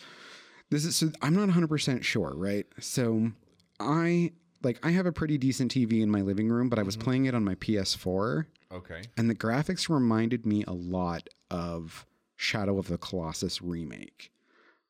This 0.72 0.86
is 0.86 0.96
so 0.96 1.12
I'm 1.20 1.34
not 1.34 1.42
100 1.42 1.68
percent 1.68 2.02
sure, 2.02 2.32
right? 2.34 2.66
So 2.80 3.30
I 3.78 4.32
like 4.62 4.78
I 4.82 4.90
have 4.92 5.04
a 5.04 5.12
pretty 5.12 5.36
decent 5.36 5.70
TV 5.70 6.00
in 6.00 6.10
my 6.10 6.22
living 6.22 6.48
room, 6.48 6.70
but 6.70 6.78
I 6.78 6.82
was 6.82 6.96
mm-hmm. 6.96 7.04
playing 7.04 7.24
it 7.26 7.34
on 7.34 7.44
my 7.44 7.56
PS4 7.56 8.46
Okay. 8.72 9.02
and 9.18 9.28
the 9.28 9.34
graphics 9.34 9.90
reminded 9.90 10.46
me 10.46 10.64
a 10.66 10.72
lot 10.72 11.28
of 11.50 12.06
Shadow 12.36 12.78
of 12.78 12.88
the 12.88 12.96
Colossus 12.96 13.60
remake. 13.60 14.32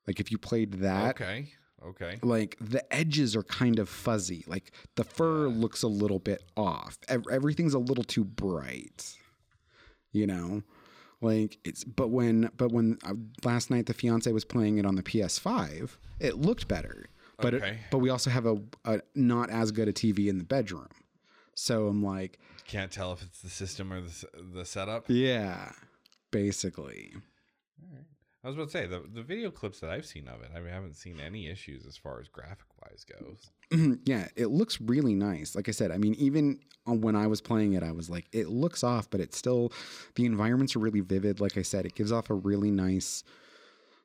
Like 0.06 0.20
if 0.20 0.30
you 0.30 0.38
played 0.38 0.74
that, 0.74 1.20
Okay. 1.20 1.48
Okay. 1.84 2.20
like 2.22 2.56
the 2.60 2.94
edges 2.94 3.34
are 3.34 3.42
kind 3.42 3.80
of 3.80 3.88
fuzzy. 3.88 4.44
Like 4.46 4.70
the 4.94 5.02
fur 5.02 5.48
looks 5.48 5.82
a 5.82 5.88
little 5.88 6.20
bit 6.20 6.44
off. 6.56 6.96
Ev- 7.08 7.26
Everything's 7.28 7.74
a 7.74 7.80
little 7.80 8.04
too 8.04 8.22
bright. 8.22 9.16
You 10.12 10.28
know? 10.28 10.62
Like 11.22 11.58
it's 11.64 11.84
but 11.84 12.08
when 12.08 12.50
but 12.56 12.72
when 12.72 12.98
uh, 13.04 13.14
last 13.44 13.70
night 13.70 13.86
the 13.86 13.94
fiance 13.94 14.30
was 14.32 14.44
playing 14.44 14.76
it 14.78 14.84
on 14.84 14.96
the 14.96 15.02
PS5, 15.02 15.96
it 16.20 16.36
looked 16.36 16.68
better. 16.68 17.06
But 17.38 17.54
it, 17.54 17.62
Okay. 17.62 17.78
but 17.90 17.98
we 17.98 18.10
also 18.10 18.28
have 18.30 18.44
a, 18.44 18.60
a 18.84 19.00
not 19.14 19.48
as 19.48 19.70
good 19.72 19.88
a 19.88 19.92
TV 19.92 20.28
in 20.28 20.38
the 20.38 20.44
bedroom. 20.44 20.88
So 21.54 21.86
I'm 21.88 22.02
like, 22.02 22.38
Can't 22.66 22.90
tell 22.92 23.12
if 23.12 23.22
it's 23.22 23.40
the 23.40 23.48
system 23.50 23.92
or 23.92 24.00
the 24.00 24.26
the 24.54 24.64
setup. 24.64 25.04
yeah, 25.08 25.70
basically. 26.32 27.12
I 28.44 28.48
was 28.48 28.56
about 28.56 28.70
to 28.70 28.72
say 28.72 28.86
the 28.86 29.04
the 29.12 29.22
video 29.22 29.50
clips 29.50 29.80
that 29.80 29.90
I've 29.90 30.06
seen 30.06 30.26
of 30.26 30.42
it, 30.42 30.50
I 30.54 30.68
haven't 30.68 30.96
seen 30.96 31.20
any 31.20 31.48
issues 31.48 31.86
as 31.86 31.96
far 31.96 32.20
as 32.20 32.28
graphic 32.28 32.66
wise 32.84 33.04
goes. 33.04 33.50
Mm-hmm. 33.70 33.94
yeah, 34.04 34.28
it 34.36 34.48
looks 34.48 34.80
really 34.80 35.14
nice. 35.14 35.54
Like 35.54 35.68
I 35.68 35.72
said, 35.72 35.90
I 35.90 35.96
mean, 35.96 36.14
even 36.14 36.58
uh, 36.86 36.94
when 36.94 37.16
I 37.16 37.26
was 37.26 37.40
playing 37.40 37.74
it, 37.74 37.82
I 37.82 37.92
was 37.92 38.10
like, 38.10 38.26
it 38.32 38.48
looks 38.48 38.82
off, 38.84 39.08
but 39.08 39.20
it's 39.20 39.38
still, 39.38 39.72
the 40.16 40.26
environments 40.26 40.76
are 40.76 40.80
really 40.80 41.00
vivid. 41.00 41.40
Like 41.40 41.56
I 41.56 41.62
said, 41.62 41.86
it 41.86 41.94
gives 41.94 42.12
off 42.12 42.28
a 42.28 42.34
really 42.34 42.70
nice 42.70 43.24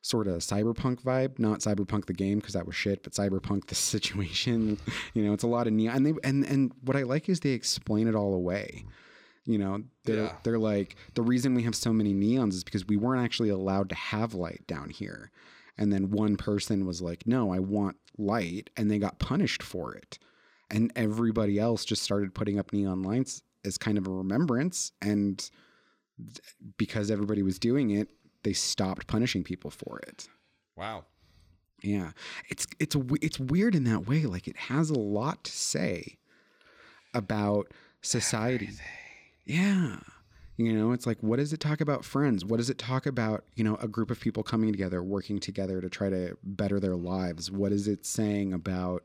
sort 0.02 0.28
of 0.28 0.42
cyberpunk 0.42 1.02
vibe. 1.02 1.40
Not 1.40 1.60
cyberpunk 1.60 2.06
the 2.06 2.14
game 2.14 2.40
because 2.40 2.54
that 2.54 2.66
was 2.66 2.76
shit, 2.76 3.04
but 3.04 3.14
cyberpunk 3.14 3.68
the 3.68 3.76
situation. 3.76 4.80
you 5.14 5.26
know, 5.26 5.34
it's 5.34 5.44
a 5.44 5.48
lot 5.48 5.68
of 5.68 5.74
neon. 5.74 5.98
And 5.98 6.06
they 6.06 6.14
and 6.24 6.46
and 6.46 6.72
what 6.84 6.96
I 6.96 7.04
like 7.04 7.28
is 7.28 7.40
they 7.40 7.50
explain 7.50 8.08
it 8.08 8.16
all 8.16 8.34
away. 8.34 8.86
You 9.48 9.58
know, 9.58 9.84
they're 10.04 10.26
Yeah. 10.26 10.36
they're 10.44 10.60
like 10.60 10.96
the 11.16 11.22
reason 11.24 11.56
we 11.56 11.64
have 11.64 11.76
so 11.76 11.92
many 11.94 12.14
neons 12.14 12.54
is 12.54 12.64
because 12.64 12.86
we 12.86 12.98
weren't 12.98 13.24
actually 13.24 13.50
allowed 13.50 13.90
to 13.90 13.96
have 13.96 14.34
light 14.36 14.64
down 14.68 14.90
here. 14.92 15.32
And 15.78 15.92
then 15.92 16.12
one 16.12 16.38
person 16.38 16.86
was 16.86 17.02
like, 17.02 17.26
"No, 17.26 17.52
I 17.54 17.60
want 17.60 17.98
light," 18.18 18.70
and 18.76 18.92
they 18.92 19.00
got 19.00 19.20
punished 19.20 19.64
for 19.64 19.96
it. 19.96 20.20
And 20.70 20.92
everybody 20.96 21.58
else 21.60 21.86
just 21.86 22.04
started 22.04 22.36
putting 22.36 22.60
up 22.60 22.74
neon 22.74 23.02
lights 23.04 23.42
as 23.64 23.78
kind 23.78 23.98
of 23.98 24.06
a 24.06 24.12
remembrance 24.12 24.92
and 25.02 25.50
because 26.78 27.10
everybody 27.12 27.44
was 27.44 27.60
doing 27.60 27.92
it, 27.92 28.10
they 28.44 28.54
stopped 28.54 29.08
punishing 29.08 29.44
people 29.44 29.70
for 29.72 30.00
it. 30.08 30.28
Wow. 30.76 31.06
Yeah, 31.84 32.12
it's 32.50 32.66
it's 32.80 32.96
it's 33.22 33.40
weird 33.40 33.76
in 33.76 33.84
that 33.86 34.08
way. 34.08 34.24
Like 34.24 34.48
it 34.48 34.58
has 34.58 34.90
a 34.90 34.98
lot 35.00 35.44
to 35.46 35.52
say 35.52 36.18
about 37.14 37.72
society. 38.02 38.70
Yeah, 39.48 39.98
you 40.58 40.74
know, 40.74 40.92
it's 40.92 41.06
like 41.08 41.18
what 41.22 41.38
does 41.38 41.54
it 41.54 41.60
talk 41.60 41.82
about 41.82 42.04
friends? 42.06 42.44
What 42.44 42.58
does 42.58 42.70
it 42.70 42.78
talk 42.78 43.06
about? 43.06 43.44
You 43.56 43.64
know, 43.64 43.76
a 43.78 43.88
group 43.88 44.12
of 44.12 44.20
people 44.20 44.44
coming 44.44 44.72
together, 44.72 45.02
working 45.02 45.40
together 45.40 45.82
to 45.82 45.90
try 45.90 46.10
to 46.10 46.38
better 46.44 46.80
their 46.80 46.96
lives. 46.96 47.50
What 47.50 47.72
is 47.72 47.88
it 47.88 48.06
saying 48.06 48.54
about? 48.54 49.04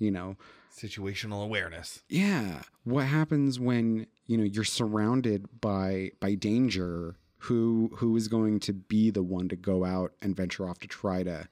you 0.00 0.10
know, 0.10 0.36
Situational 0.76 1.44
awareness. 1.44 2.02
yeah, 2.08 2.62
what 2.82 3.04
happens 3.04 3.60
when, 3.60 4.08
you 4.26 4.36
know, 4.36 4.42
you're 4.42 4.64
surrounded 4.64 5.46
by 5.60 6.10
by 6.18 6.34
danger, 6.34 7.14
who 7.38 7.92
who 7.98 8.16
is 8.16 8.26
going 8.26 8.58
to 8.60 8.72
be 8.72 9.10
the 9.10 9.22
one 9.22 9.48
to 9.48 9.56
go 9.56 9.84
out 9.84 10.12
and 10.20 10.36
venture 10.36 10.68
off 10.68 10.80
to 10.80 10.88
try 10.88 11.22
to 11.22 11.46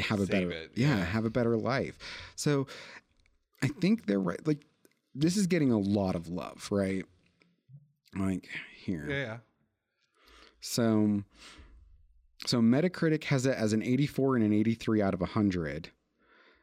have 0.00 0.18
a 0.18 0.26
Save 0.26 0.30
better 0.30 0.50
it, 0.50 0.72
yeah, 0.74 0.88
yeah. 0.96 1.04
have 1.04 1.24
a 1.24 1.30
better 1.30 1.56
life. 1.56 1.96
So 2.34 2.66
I 3.62 3.68
think 3.68 4.06
they're 4.06 4.18
right 4.20 4.44
like 4.44 4.66
this 5.14 5.36
is 5.36 5.46
getting 5.46 5.70
a 5.70 5.78
lot 5.78 6.16
of 6.16 6.26
love, 6.28 6.66
right? 6.72 7.04
Like 8.16 8.48
here. 8.76 9.06
Yeah. 9.08 9.36
So, 10.60 11.22
so 12.46 12.60
Metacritic 12.60 13.24
has 13.24 13.46
it 13.46 13.56
as 13.56 13.72
an 13.72 13.82
84 13.82 14.36
and 14.36 14.44
an 14.44 14.52
83 14.52 15.02
out 15.02 15.14
of 15.14 15.20
100. 15.20 15.90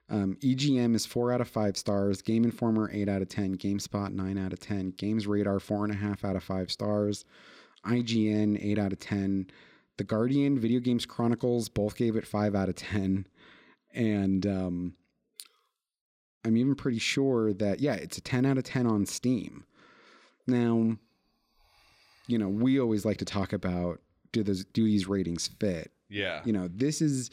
Um, 0.10 0.36
EGM 0.42 0.94
is 0.94 1.06
four 1.06 1.32
out 1.32 1.40
of 1.40 1.48
five 1.48 1.78
stars. 1.78 2.22
Game 2.22 2.44
Informer 2.44 2.90
eight 2.92 3.08
out 3.08 3.22
of 3.22 3.30
10. 3.30 3.58
GameSpot 3.58 4.12
nine 4.12 4.38
out 4.38 4.52
of 4.52 4.60
10. 4.60 4.92
Games 4.98 5.26
Radar 5.26 5.60
four 5.60 5.86
and 5.86 5.94
a 5.94 5.98
half 5.98 6.26
out 6.26 6.36
of 6.36 6.44
five 6.44 6.70
stars. 6.70 7.24
IGN 7.86 8.60
eight 8.62 8.78
out 8.78 8.92
of 8.92 9.00
10. 9.00 9.48
The 9.98 10.04
Guardian, 10.04 10.60
Video 10.60 10.80
Games 10.82 11.06
Chronicles 11.06 11.70
both 11.70 11.96
gave 11.96 12.18
it 12.18 12.28
five 12.28 12.56
out 12.56 12.68
of 12.68 12.76
10. 12.76 13.26
And 13.94 14.46
um, 14.46 14.96
I'm 16.44 16.58
even 16.58 16.76
pretty 16.76 17.00
sure 17.00 17.54
that 17.54 17.80
yeah, 17.80 17.94
it's 17.94 18.18
a 18.18 18.22
10 18.22 18.46
out 18.46 18.58
of 18.58 18.66
10 18.66 18.86
on 18.88 19.06
Steam. 19.06 19.64
Now, 20.46 20.98
you 22.28 22.38
know, 22.38 22.50
we 22.50 22.80
always 22.80 23.06
like 23.06 23.18
to 23.18 23.26
talk 23.26 23.54
about 23.54 24.00
do 24.32 24.44
those 24.44 24.64
do 24.66 24.86
these 24.86 25.08
ratings 25.08 25.50
fit? 25.60 25.92
Yeah. 26.10 26.42
You 26.46 26.54
know, 26.54 26.68
this 26.74 27.02
is 27.02 27.30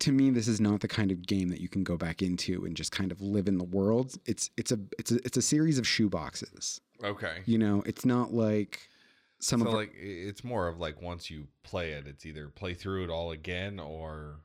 to 0.00 0.12
me 0.12 0.30
this 0.30 0.48
is 0.48 0.60
not 0.60 0.80
the 0.80 0.88
kind 0.88 1.10
of 1.10 1.26
game 1.26 1.48
that 1.50 1.60
you 1.60 1.68
can 1.68 1.84
go 1.84 1.96
back 1.96 2.22
into 2.22 2.64
and 2.64 2.76
just 2.76 2.92
kind 2.92 3.12
of 3.12 3.20
live 3.20 3.48
in 3.48 3.58
the 3.58 3.64
world. 3.64 4.14
It's 4.26 4.50
it's 4.56 4.72
a 4.72 4.78
it's 4.98 5.12
a 5.12 5.16
it's 5.24 5.36
a 5.36 5.42
series 5.42 5.78
of 5.78 5.86
shoe 5.86 6.08
boxes. 6.08 6.80
Okay. 7.02 7.38
You 7.46 7.58
know, 7.58 7.82
it's 7.86 8.04
not 8.04 8.32
like 8.32 8.88
some 9.40 9.60
so 9.60 9.68
of 9.68 9.74
like 9.74 9.92
it's 9.94 10.44
more 10.44 10.68
of 10.68 10.78
like 10.78 11.00
once 11.00 11.30
you 11.30 11.48
play 11.62 11.92
it, 11.92 12.06
it's 12.06 12.26
either 12.26 12.48
play 12.48 12.74
through 12.74 13.04
it 13.04 13.10
all 13.10 13.30
again 13.30 13.78
or 13.78 14.40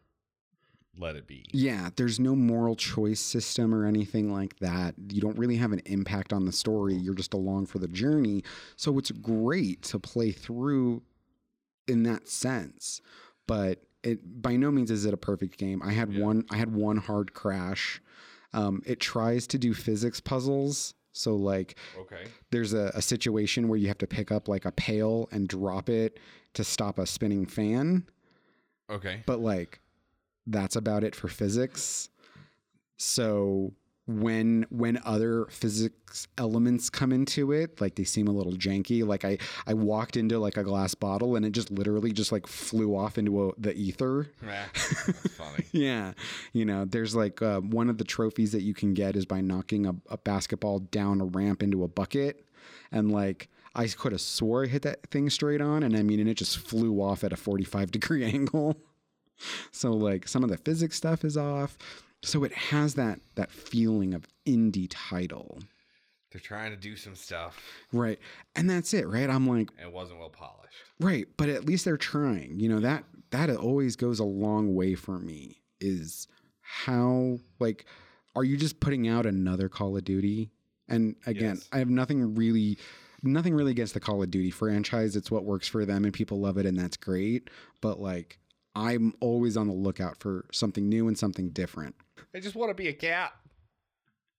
let 0.97 1.15
it 1.15 1.27
be. 1.27 1.45
Yeah, 1.51 1.89
there's 1.95 2.19
no 2.19 2.35
moral 2.35 2.75
choice 2.75 3.19
system 3.19 3.73
or 3.73 3.85
anything 3.85 4.31
like 4.31 4.57
that. 4.59 4.95
You 5.09 5.21
don't 5.21 5.37
really 5.37 5.57
have 5.57 5.71
an 5.71 5.81
impact 5.85 6.31
on 6.33 6.45
the 6.45 6.51
story. 6.51 6.95
You're 6.95 7.13
just 7.15 7.33
along 7.33 7.65
for 7.67 7.79
the 7.79 7.87
journey. 7.87 8.43
So 8.75 8.97
it's 8.97 9.11
great 9.11 9.81
to 9.83 9.99
play 9.99 10.31
through 10.31 11.01
in 11.87 12.03
that 12.03 12.27
sense. 12.27 13.01
But 13.47 13.83
it 14.03 14.41
by 14.41 14.55
no 14.55 14.71
means 14.71 14.91
is 14.91 15.05
it 15.05 15.13
a 15.13 15.17
perfect 15.17 15.57
game. 15.57 15.81
I 15.83 15.91
had 15.93 16.13
Yeah. 16.13 16.23
one 16.23 16.45
I 16.49 16.57
had 16.57 16.73
one 16.73 16.97
hard 16.97 17.33
crash. 17.33 18.01
Um, 18.53 18.81
it 18.85 18.99
tries 18.99 19.47
to 19.47 19.57
do 19.57 19.73
physics 19.73 20.19
puzzles. 20.19 20.93
So 21.11 21.35
like 21.35 21.77
Okay. 21.97 22.25
there's 22.51 22.73
a, 22.73 22.91
a 22.93 23.01
situation 23.01 23.67
where 23.67 23.77
you 23.77 23.87
have 23.87 23.97
to 23.99 24.07
pick 24.07 24.31
up 24.31 24.47
like 24.47 24.65
a 24.65 24.71
pail 24.71 25.27
and 25.31 25.47
drop 25.47 25.89
it 25.89 26.19
to 26.53 26.63
stop 26.63 26.99
a 26.99 27.05
spinning 27.05 27.45
fan 27.45 28.05
Okay. 28.89 29.23
but 29.25 29.39
like 29.39 29.79
that's 30.47 30.75
about 30.75 31.03
it 31.03 31.15
for 31.15 31.27
physics. 31.27 32.09
So 32.97 33.73
when 34.07 34.67
when 34.69 34.99
other 35.03 35.47
physics 35.49 36.27
elements 36.37 36.91
come 36.91 37.11
into 37.11 37.51
it 37.51 37.81
like 37.81 37.95
they 37.95 38.03
seem 38.03 38.27
a 38.27 38.31
little 38.31 38.53
janky. 38.53 39.05
Like 39.05 39.25
i 39.25 39.37
i 39.65 39.73
walked 39.73 40.15
into 40.15 40.37
like 40.37 40.57
a 40.57 40.63
glass 40.63 40.93
bottle 40.93 41.35
and 41.35 41.45
it 41.45 41.51
just 41.51 41.71
literally 41.71 42.11
just 42.11 42.31
like 42.31 42.45
flew 42.45 42.95
off 42.95 43.17
into 43.17 43.49
a, 43.49 43.51
the 43.57 43.73
ether. 43.75 44.29
Ah, 44.47 44.69
funny. 44.73 45.65
yeah. 45.71 46.13
You 46.53 46.65
know 46.65 46.85
there's 46.85 47.15
like 47.15 47.41
uh, 47.41 47.61
one 47.61 47.89
of 47.89 47.97
the 47.97 48.03
trophies 48.03 48.51
that 48.51 48.61
you 48.61 48.73
can 48.75 48.93
get 48.93 49.15
is 49.15 49.25
by 49.25 49.41
knocking 49.41 49.87
a, 49.87 49.95
a 50.09 50.17
basketball 50.17 50.79
down 50.79 51.19
a 51.19 51.25
ramp 51.25 51.63
into 51.63 51.83
a 51.83 51.87
bucket. 51.87 52.45
And 52.91 53.11
like 53.11 53.49
i 53.73 53.87
could 53.87 54.11
have 54.11 54.21
swore 54.21 54.63
i 54.65 54.67
hit 54.67 54.83
that 54.83 55.09
thing 55.09 55.31
straight 55.31 55.61
on. 55.61 55.81
And 55.81 55.97
i 55.97 56.03
mean 56.03 56.19
and 56.19 56.29
it 56.29 56.35
just 56.35 56.59
flew 56.59 57.01
off 57.01 57.23
at 57.23 57.33
a 57.33 57.37
45 57.37 57.89
degree 57.89 58.23
angle 58.31 58.77
so 59.71 59.91
like 59.91 60.27
some 60.27 60.43
of 60.43 60.49
the 60.49 60.57
physics 60.57 60.95
stuff 60.97 61.23
is 61.25 61.37
off 61.37 61.77
so 62.23 62.43
it 62.43 62.53
has 62.53 62.95
that 62.95 63.19
that 63.35 63.51
feeling 63.51 64.13
of 64.13 64.25
indie 64.45 64.87
title 64.89 65.59
They're 66.31 66.41
trying 66.41 66.71
to 66.71 66.77
do 66.77 66.95
some 66.95 67.15
stuff. 67.15 67.59
right 67.91 68.19
and 68.55 68.69
that's 68.69 68.93
it 68.93 69.07
right 69.07 69.29
i'm 69.29 69.47
like 69.47 69.69
It 69.81 69.91
wasn't 69.91 70.19
well 70.19 70.29
polished. 70.29 70.61
Right, 70.99 71.27
but 71.35 71.49
at 71.49 71.65
least 71.65 71.83
they're 71.83 71.97
trying. 71.97 72.57
You 72.59 72.69
know 72.69 72.79
that 72.79 73.03
that 73.31 73.49
always 73.49 73.97
goes 73.97 74.19
a 74.19 74.23
long 74.23 74.75
way 74.75 74.95
for 74.95 75.19
me. 75.19 75.61
Is 75.81 76.25
how 76.61 77.39
like 77.59 77.85
are 78.33 78.45
you 78.45 78.55
just 78.55 78.79
putting 78.79 79.07
out 79.07 79.25
another 79.25 79.67
Call 79.67 79.97
of 79.97 80.05
Duty? 80.05 80.51
And 80.87 81.15
again, 81.25 81.55
Yes. 81.55 81.69
I 81.73 81.79
have 81.79 81.89
nothing 81.89 82.33
really 82.35 82.77
nothing 83.23 83.53
really 83.53 83.71
against 83.71 83.93
the 83.93 83.99
Call 83.99 84.23
of 84.23 84.31
Duty 84.31 84.51
franchise. 84.51 85.17
It's 85.17 85.29
what 85.29 85.43
works 85.43 85.67
for 85.67 85.83
them 85.85 86.05
and 86.05 86.13
people 86.13 86.39
love 86.39 86.57
it 86.57 86.65
and 86.65 86.79
that's 86.79 86.95
great, 86.95 87.49
but 87.81 87.99
like 87.99 88.39
I'm 88.75 89.13
always 89.21 89.55
on 89.57 89.67
the 89.67 89.73
lookout 89.73 90.19
for 90.19 90.45
something 90.51 90.89
new 90.89 91.07
and 91.07 91.17
something 91.17 91.49
different. 91.51 91.95
I 92.33 92.39
just 92.39 92.55
want 92.55 92.69
to 92.69 92.73
be 92.75 92.89
a 92.89 92.93
cat. 92.93 93.33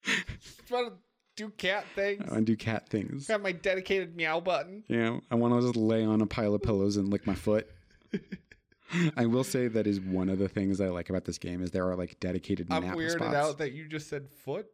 just 0.04 0.70
want 0.70 0.88
to 0.88 0.92
do 1.36 1.50
cat 1.50 1.84
things. 1.94 2.22
I 2.28 2.32
want 2.34 2.46
to 2.46 2.52
do 2.52 2.56
cat 2.56 2.88
things. 2.88 3.26
Got 3.26 3.42
my 3.42 3.52
dedicated 3.52 4.14
meow 4.16 4.40
button. 4.40 4.84
Yeah, 4.88 5.18
I 5.30 5.34
want 5.36 5.54
to 5.54 5.60
just 5.66 5.76
lay 5.76 6.04
on 6.04 6.20
a 6.20 6.26
pile 6.26 6.54
of 6.54 6.62
pillows 6.62 6.96
and 6.96 7.08
lick 7.08 7.26
my 7.26 7.34
foot. 7.34 7.68
I 9.16 9.26
will 9.26 9.42
say 9.44 9.66
that 9.68 9.86
is 9.86 10.00
one 10.00 10.28
of 10.28 10.38
the 10.38 10.48
things 10.48 10.80
I 10.80 10.88
like 10.88 11.10
about 11.10 11.24
this 11.24 11.38
game 11.38 11.60
is 11.62 11.72
there 11.72 11.88
are 11.90 11.96
like 11.96 12.20
dedicated 12.20 12.68
I'm 12.70 12.84
nap 12.84 12.96
weirded 12.96 13.16
spots. 13.16 13.34
out 13.34 13.58
that 13.58 13.72
you 13.72 13.88
just 13.88 14.08
said 14.08 14.28
foot 14.28 14.66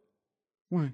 Why? 0.69 0.91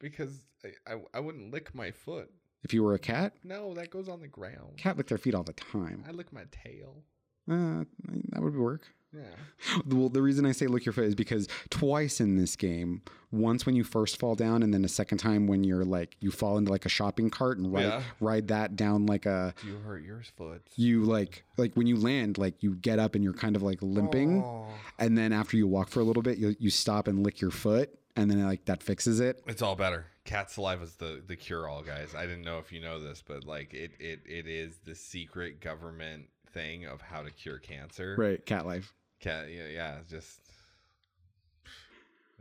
because 0.00 0.32
I, 0.64 0.94
I 0.94 0.96
I 1.14 1.20
wouldn't 1.20 1.52
lick 1.52 1.74
my 1.74 1.90
foot. 1.90 2.30
If 2.64 2.72
you 2.72 2.82
were 2.82 2.94
a 2.94 2.98
cat, 2.98 3.34
No, 3.44 3.74
that 3.74 3.90
goes 3.90 4.08
on 4.08 4.20
the 4.20 4.28
ground. 4.28 4.78
cat 4.78 4.96
lick 4.96 5.08
their 5.08 5.18
feet 5.18 5.34
all 5.34 5.42
the 5.44 5.52
time. 5.52 6.04
I 6.08 6.12
lick 6.12 6.32
my 6.32 6.44
tail. 6.50 7.02
Uh, 7.50 7.84
that 8.30 8.42
would 8.42 8.56
work. 8.56 8.82
Yeah. 9.12 9.22
Well, 9.86 10.08
the 10.10 10.20
reason 10.20 10.44
I 10.44 10.52
say 10.52 10.66
lick 10.66 10.84
your 10.84 10.92
foot 10.92 11.04
is 11.04 11.14
because 11.14 11.48
twice 11.70 12.20
in 12.20 12.36
this 12.36 12.56
game, 12.56 13.00
once 13.30 13.64
when 13.64 13.74
you 13.74 13.84
first 13.84 14.18
fall 14.18 14.34
down, 14.34 14.62
and 14.62 14.72
then 14.74 14.84
a 14.84 14.88
second 14.88 15.18
time 15.18 15.46
when 15.46 15.64
you're 15.64 15.84
like 15.84 16.16
you 16.20 16.30
fall 16.30 16.58
into 16.58 16.70
like 16.70 16.84
a 16.84 16.88
shopping 16.90 17.30
cart 17.30 17.56
and 17.58 17.72
ride 17.72 17.84
Yeah. 17.84 18.02
ride 18.20 18.48
that 18.48 18.76
down 18.76 19.06
like 19.06 19.24
a 19.26 19.54
You 19.66 19.76
hurt 19.78 20.02
your 20.04 20.22
foot. 20.36 20.62
you 20.76 21.04
like 21.04 21.44
like 21.56 21.74
when 21.74 21.86
you 21.86 21.96
land 21.96 22.36
like 22.36 22.62
you 22.62 22.74
get 22.74 22.98
up 22.98 23.14
and 23.14 23.24
you're 23.24 23.32
kind 23.32 23.56
of 23.56 23.62
like 23.62 23.78
limping, 23.80 24.42
Oh. 24.42 24.66
and 24.98 25.16
then 25.16 25.32
after 25.32 25.56
you 25.56 25.66
walk 25.66 25.88
for 25.88 26.00
a 26.00 26.04
little 26.04 26.22
bit, 26.22 26.36
you 26.38 26.54
you 26.58 26.68
stop 26.70 27.08
and 27.08 27.22
lick 27.24 27.40
your 27.40 27.50
foot, 27.50 27.90
and 28.14 28.30
then 28.30 28.42
like 28.44 28.66
that 28.66 28.82
fixes 28.82 29.18
it. 29.20 29.42
It's 29.46 29.62
all 29.62 29.76
better. 29.76 30.06
Cat 30.24 30.50
saliva 30.50 30.82
is 30.84 30.96
the 30.96 31.22
the 31.26 31.36
cure 31.36 31.66
all, 31.68 31.82
guys. 31.82 32.14
I 32.14 32.26
didn't 32.26 32.42
know 32.44 32.58
if 32.58 32.72
you 32.72 32.80
know 32.80 33.00
this, 33.00 33.22
but 33.26 33.44
like 33.44 33.72
it 33.72 33.92
it 33.98 34.20
it 34.26 34.46
is 34.46 34.78
the 34.84 34.94
secret 34.94 35.60
government 35.60 36.26
thing 36.56 36.86
of 36.86 37.00
how 37.00 37.22
to 37.22 37.30
cure 37.30 37.58
cancer. 37.58 38.14
Right, 38.18 38.44
cat 38.44 38.66
life. 38.66 38.94
Cat, 39.20 39.46
yeah, 39.50 39.68
yeah. 39.68 39.96
Just 40.08 40.40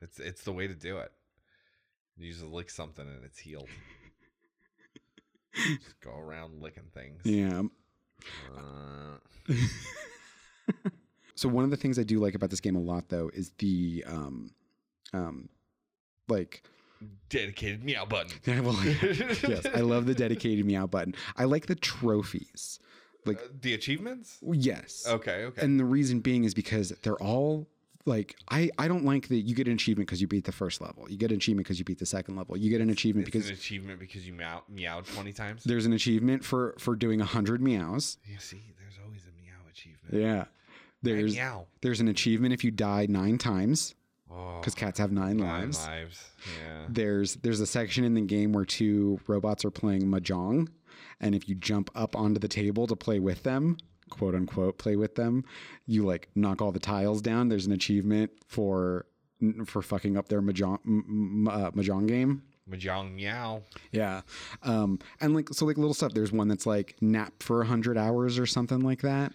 it's 0.01 0.19
it's 0.19 0.43
the 0.43 0.51
way 0.51 0.67
to 0.67 0.75
do 0.75 0.97
it. 0.97 1.12
You 2.17 2.32
just 2.32 2.45
lick 2.45 2.69
something 2.69 3.06
and 3.06 3.25
it's 3.25 3.39
healed. 3.39 3.69
just 5.56 5.99
go 5.99 6.17
around 6.17 6.62
licking 6.62 6.89
things. 6.93 7.21
Yeah. 7.23 7.63
Uh, 8.58 9.54
So 11.36 11.49
one 11.49 11.65
of 11.65 11.69
the 11.69 11.78
things 11.78 11.99
I 11.99 12.04
do 12.04 12.19
like 12.19 12.34
about 12.34 12.49
this 12.49 12.62
game 12.62 12.75
a 12.75 12.80
lot 12.80 13.10
though 13.10 13.30
is 13.34 13.51
the 13.60 14.04
um 14.08 14.51
um 15.13 15.49
like 16.28 16.63
dedicated 17.30 17.84
meow 17.84 18.06
button. 18.06 18.32
yeah, 18.45 18.62
well, 18.62 18.82
yes, 18.84 19.65
I 19.73 19.82
love 19.82 20.06
the 20.06 20.15
dedicated 20.15 20.65
meow 20.65 20.88
button. 20.88 21.13
I 21.36 21.43
like 21.43 21.67
the 21.67 21.75
trophies. 21.75 22.80
Like 23.26 23.38
Uh, 23.40 23.48
the 23.62 23.74
achievements. 23.74 24.38
yes. 24.54 25.06
Okay, 25.08 25.46
okay. 25.46 25.62
And 25.62 25.80
the 25.80 25.86
reason 25.86 26.20
being 26.20 26.44
is 26.44 26.54
because 26.54 26.90
they're 27.02 27.22
all 27.22 27.68
like 28.06 28.36
I 28.50 28.70
I 28.78 28.88
don't 28.88 29.04
like 29.04 29.30
that 29.30 29.38
you 29.42 29.56
get 29.56 29.68
an 29.68 29.74
achievement 29.74 30.08
because 30.08 30.22
you 30.22 30.28
beat 30.28 30.46
the 30.46 30.52
first 30.52 30.80
level. 30.80 31.10
You 31.10 31.18
get 31.18 31.32
an 31.32 31.38
achievement 31.38 31.66
because 31.66 31.80
you 31.80 31.86
beat 31.86 31.98
the 32.00 32.06
second 32.06 32.36
level. 32.36 32.56
You 32.56 32.70
get 32.70 32.82
an 32.82 32.90
achievement 32.92 33.28
it's 33.28 33.34
because 33.34 33.48
an 33.50 33.56
achievement 33.56 34.00
because 34.00 34.28
you 34.28 34.34
meow, 34.34 34.62
meowed 34.70 35.06
twenty 35.08 35.34
times. 35.34 35.64
there's 35.64 35.86
an 35.88 35.94
achievement 35.94 36.46
for 36.46 36.76
for 36.78 36.96
doing 36.96 37.20
100 37.20 37.62
meows. 37.62 38.18
You 38.26 38.38
see, 38.40 38.62
there's 38.80 39.00
always 39.04 39.24
a 39.24 39.34
meow 39.42 39.58
achievement. 39.72 40.14
Yeah. 40.24 40.46
There's 41.02 41.36
meow. 41.36 41.66
there's 41.82 42.00
an 42.00 42.08
achievement 42.08 42.54
if 42.54 42.64
you 42.64 42.72
die 42.72 43.06
9 43.10 43.38
times 43.40 43.96
Oh, 44.30 44.60
cuz 44.64 44.74
cats 44.76 44.98
have 45.00 45.12
9 45.12 45.38
nine 45.38 45.48
lives. 45.62 45.86
lives. 45.86 46.24
Yeah. 46.64 46.86
there's 46.90 47.36
there's 47.38 47.60
a 47.60 47.68
section 47.68 48.04
in 48.04 48.14
the 48.16 48.22
game 48.22 48.54
where 48.54 48.66
two 48.66 49.20
robots 49.28 49.64
are 49.66 49.72
playing 49.72 50.04
mahjong 50.04 50.68
and 51.20 51.34
if 51.36 51.48
you 51.50 51.56
jump 51.56 51.90
up 51.96 52.16
onto 52.16 52.40
the 52.40 52.48
table 52.48 52.88
to 52.88 52.96
play 52.96 53.20
with 53.20 53.44
them 53.44 53.78
quote 54.10 54.36
unquote 54.36 54.78
play 54.78 54.96
with 54.96 55.16
them 55.16 55.44
you 55.88 56.06
like 56.06 56.30
knock 56.36 56.62
all 56.62 56.72
the 56.72 56.80
tiles 56.80 57.22
down 57.22 57.50
there's 57.50 57.66
an 57.66 57.72
achievement 57.74 58.32
for 58.48 59.06
for 59.66 59.82
fucking 59.82 60.16
up 60.18 60.28
their 60.30 60.42
mahjong 60.42 60.80
m- 60.86 61.46
m- 61.46 61.48
uh, 61.48 61.72
mahjong 61.72 62.08
game 62.08 62.42
Mahjong 62.70 63.14
meow. 63.14 63.62
yeah 63.92 64.22
um 64.64 64.98
and 65.22 65.36
like 65.36 65.50
so 65.50 65.66
like 65.66 65.78
little 65.78 65.94
stuff 65.94 66.14
there's 66.14 66.32
one 66.32 66.48
that's 66.48 66.66
like 66.66 66.96
nap 67.02 67.34
for 67.42 67.58
a 67.58 67.66
100 67.66 67.98
hours 67.98 68.40
or 68.40 68.46
something 68.46 68.80
like 68.80 69.02
that 69.02 69.32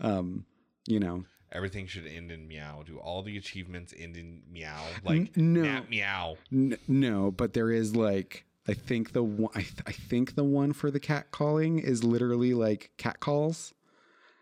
um 0.00 0.44
you 0.86 0.98
know 1.00 1.24
everything 1.52 1.86
should 1.86 2.06
end 2.06 2.30
in 2.30 2.46
meow? 2.48 2.82
Do 2.84 2.98
all 2.98 3.22
the 3.22 3.36
achievements 3.38 3.94
end 3.96 4.16
in 4.16 4.42
meow? 4.50 4.82
Like 5.04 5.36
no. 5.36 5.62
nat 5.62 5.88
meow. 5.88 6.36
N- 6.52 6.76
no, 6.86 7.30
but 7.30 7.54
there 7.54 7.70
is 7.70 7.94
like 7.96 8.44
I 8.68 8.74
think 8.74 9.12
the 9.12 9.22
one 9.22 9.50
I, 9.54 9.60
th- 9.62 9.82
I 9.86 9.92
think 9.92 10.34
the 10.34 10.44
one 10.44 10.72
for 10.72 10.90
the 10.90 11.00
cat 11.00 11.30
calling 11.30 11.78
is 11.78 12.02
literally 12.04 12.52
like 12.54 12.90
cat 12.96 13.20
calls 13.20 13.74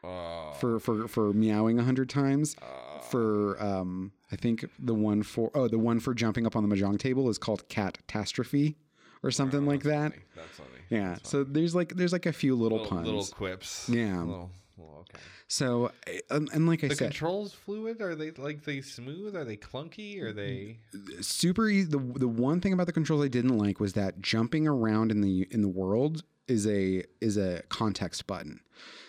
Uh, 0.03 0.53
for 0.55 0.79
for 0.81 1.09
for 1.09 1.33
meowing 1.33 1.79
a 1.79 1.85
hundred 1.85 2.09
times. 2.11 2.57
uh, 2.63 3.01
For 3.01 3.63
um, 3.63 4.13
I 4.33 4.37
think 4.37 4.65
the 4.79 4.95
one 4.95 5.23
for 5.23 5.51
oh 5.55 5.69
the 5.69 5.79
one 5.79 6.01
for 6.01 6.15
jumping 6.15 6.47
up 6.47 6.57
on 6.57 6.67
the 6.69 6.75
mahjong 6.75 6.99
table 6.99 7.29
is 7.29 7.39
called 7.39 7.69
catastrophe 7.69 8.77
or 9.23 9.31
something 9.31 9.65
like 9.67 9.83
that. 9.85 10.13
funny. 10.13 10.23
That's 10.37 10.57
funny. 10.57 10.69
Yeah. 10.91 11.09
That's 11.15 11.31
So 11.31 11.45
there's 11.45 11.75
like 11.75 11.95
there's 11.97 12.13
like 12.13 12.27
a 12.27 12.33
few 12.33 12.55
little, 12.55 12.79
little, 12.79 12.91
puns. 12.97 13.07
little 13.07 13.27
quips. 13.27 13.89
Yeah. 13.89 14.21
Little, 14.21 14.51
little- 14.79 15.07
okay. 15.11 15.19
So 15.49 15.87
uh, 16.07 16.13
and, 16.31 16.49
and 16.53 16.67
like 16.67 16.83
I 16.85 16.89
The 16.89 16.97
said, 16.97 17.11
controls 17.13 17.53
fluid? 17.53 18.01
Are 18.01 18.15
they 18.15 18.31
like 18.33 18.65
they 18.65 18.81
smooth? 18.81 19.35
Are 19.37 19.45
they 19.45 19.57
clunky? 19.57 20.21
Are 20.23 20.33
they? 20.33 20.79
super 21.21 21.69
easy. 21.69 21.89
The 21.89 21.99
the 21.99 22.29
one 22.29 22.61
thing 22.61 22.73
about 22.73 22.87
the 22.87 22.93
controls 22.93 23.25
I 23.25 23.29
didn't 23.29 23.57
like 23.59 23.81
was 23.81 23.93
that 23.95 24.21
jumping 24.21 24.67
around 24.67 25.11
in 25.11 25.21
the 25.21 25.47
in 25.51 25.63
the 25.63 25.69
world 25.69 26.23
is 26.49 26.67
a 26.67 27.05
is 27.21 27.37
a 27.37 27.63
context 27.69 28.27
button. 28.27 28.61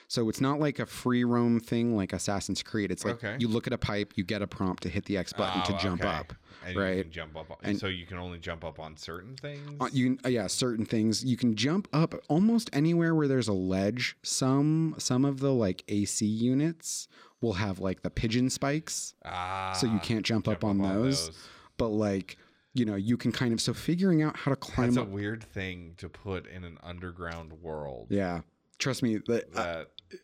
So 0.08 0.30
it's 0.30 0.40
not 0.42 0.60
like 0.60 0.80
a 0.80 0.86
free 0.86 1.24
roam 1.24 1.60
thing 1.60 1.96
like 1.96 2.14
Assassin's 2.14 2.62
Creed. 2.62 2.92
It's 2.92 3.04
like 3.04 3.16
Okay. 3.16 3.38
you 3.40 3.48
look 3.48 3.66
at 3.68 3.74
a 3.74 3.78
pipe, 3.78 4.14
you 4.16 4.24
get 4.24 4.42
a 4.42 4.48
prompt 4.48 4.84
to 4.84 4.90
hit 4.90 5.06
the 5.06 5.18
X 5.18 5.34
button 5.34 5.64
to 5.64 5.76
Oh, 5.76 5.78
jump 5.78 6.02
okay. 6.02 6.10
up. 6.10 6.34
And 6.66 6.76
You 6.76 6.82
right? 6.82 7.02
can 7.04 7.12
jump 7.12 7.36
up. 7.36 7.60
And- 7.64 7.78
so 7.80 7.88
you 7.88 8.06
can 8.06 8.18
only 8.18 8.40
jump 8.40 8.64
up 8.64 8.80
on 8.80 8.98
certain 8.98 9.36
things. 9.36 9.62
Uh, 9.80 9.90
you 9.92 10.18
uh, 10.26 10.30
yeah, 10.30 10.48
certain 10.48 10.86
things 10.86 11.24
you 11.26 11.38
can 11.38 11.56
jump 11.56 11.88
up 11.94 12.16
almost 12.28 12.70
anywhere 12.74 13.14
where 13.16 13.28
there's 13.28 13.48
a 13.48 13.54
ledge. 13.54 14.16
Some 14.24 14.96
some 14.98 15.26
of 15.26 15.40
the 15.40 15.54
like 15.54 15.84
AC 15.88 16.26
units 16.26 17.08
will 17.42 17.54
have 17.54 17.80
like 17.80 18.02
the 18.02 18.10
pigeon 18.10 18.50
spikes, 18.50 19.14
ah, 19.26 19.74
so 19.74 19.86
you 19.86 20.00
can't 20.00 20.26
jump, 20.26 20.48
up 20.48 20.64
on 20.64 20.78
those. 20.80 21.32
But 21.78 21.90
like 21.90 22.38
you 22.74 22.84
know, 22.84 22.96
you 22.96 23.16
can 23.16 23.32
kind 23.32 23.54
of 23.54 23.62
so 23.62 23.74
figuring 23.74 24.22
out 24.22 24.36
how 24.36 24.52
to 24.52 24.56
climb 24.58 24.88
That's 24.88 24.98
a 24.98 25.02
up. 25.04 25.08
weird 25.08 25.44
thing 25.44 25.94
to 25.98 26.10
put 26.10 26.46
in 26.46 26.64
an 26.66 26.78
underground 26.84 27.54
world. 27.62 28.08
Yeah, 28.10 28.42
trust 28.80 29.04
me. 29.04 29.18
That, 29.28 29.46
uh, 29.56 29.64
That. 30.10 30.20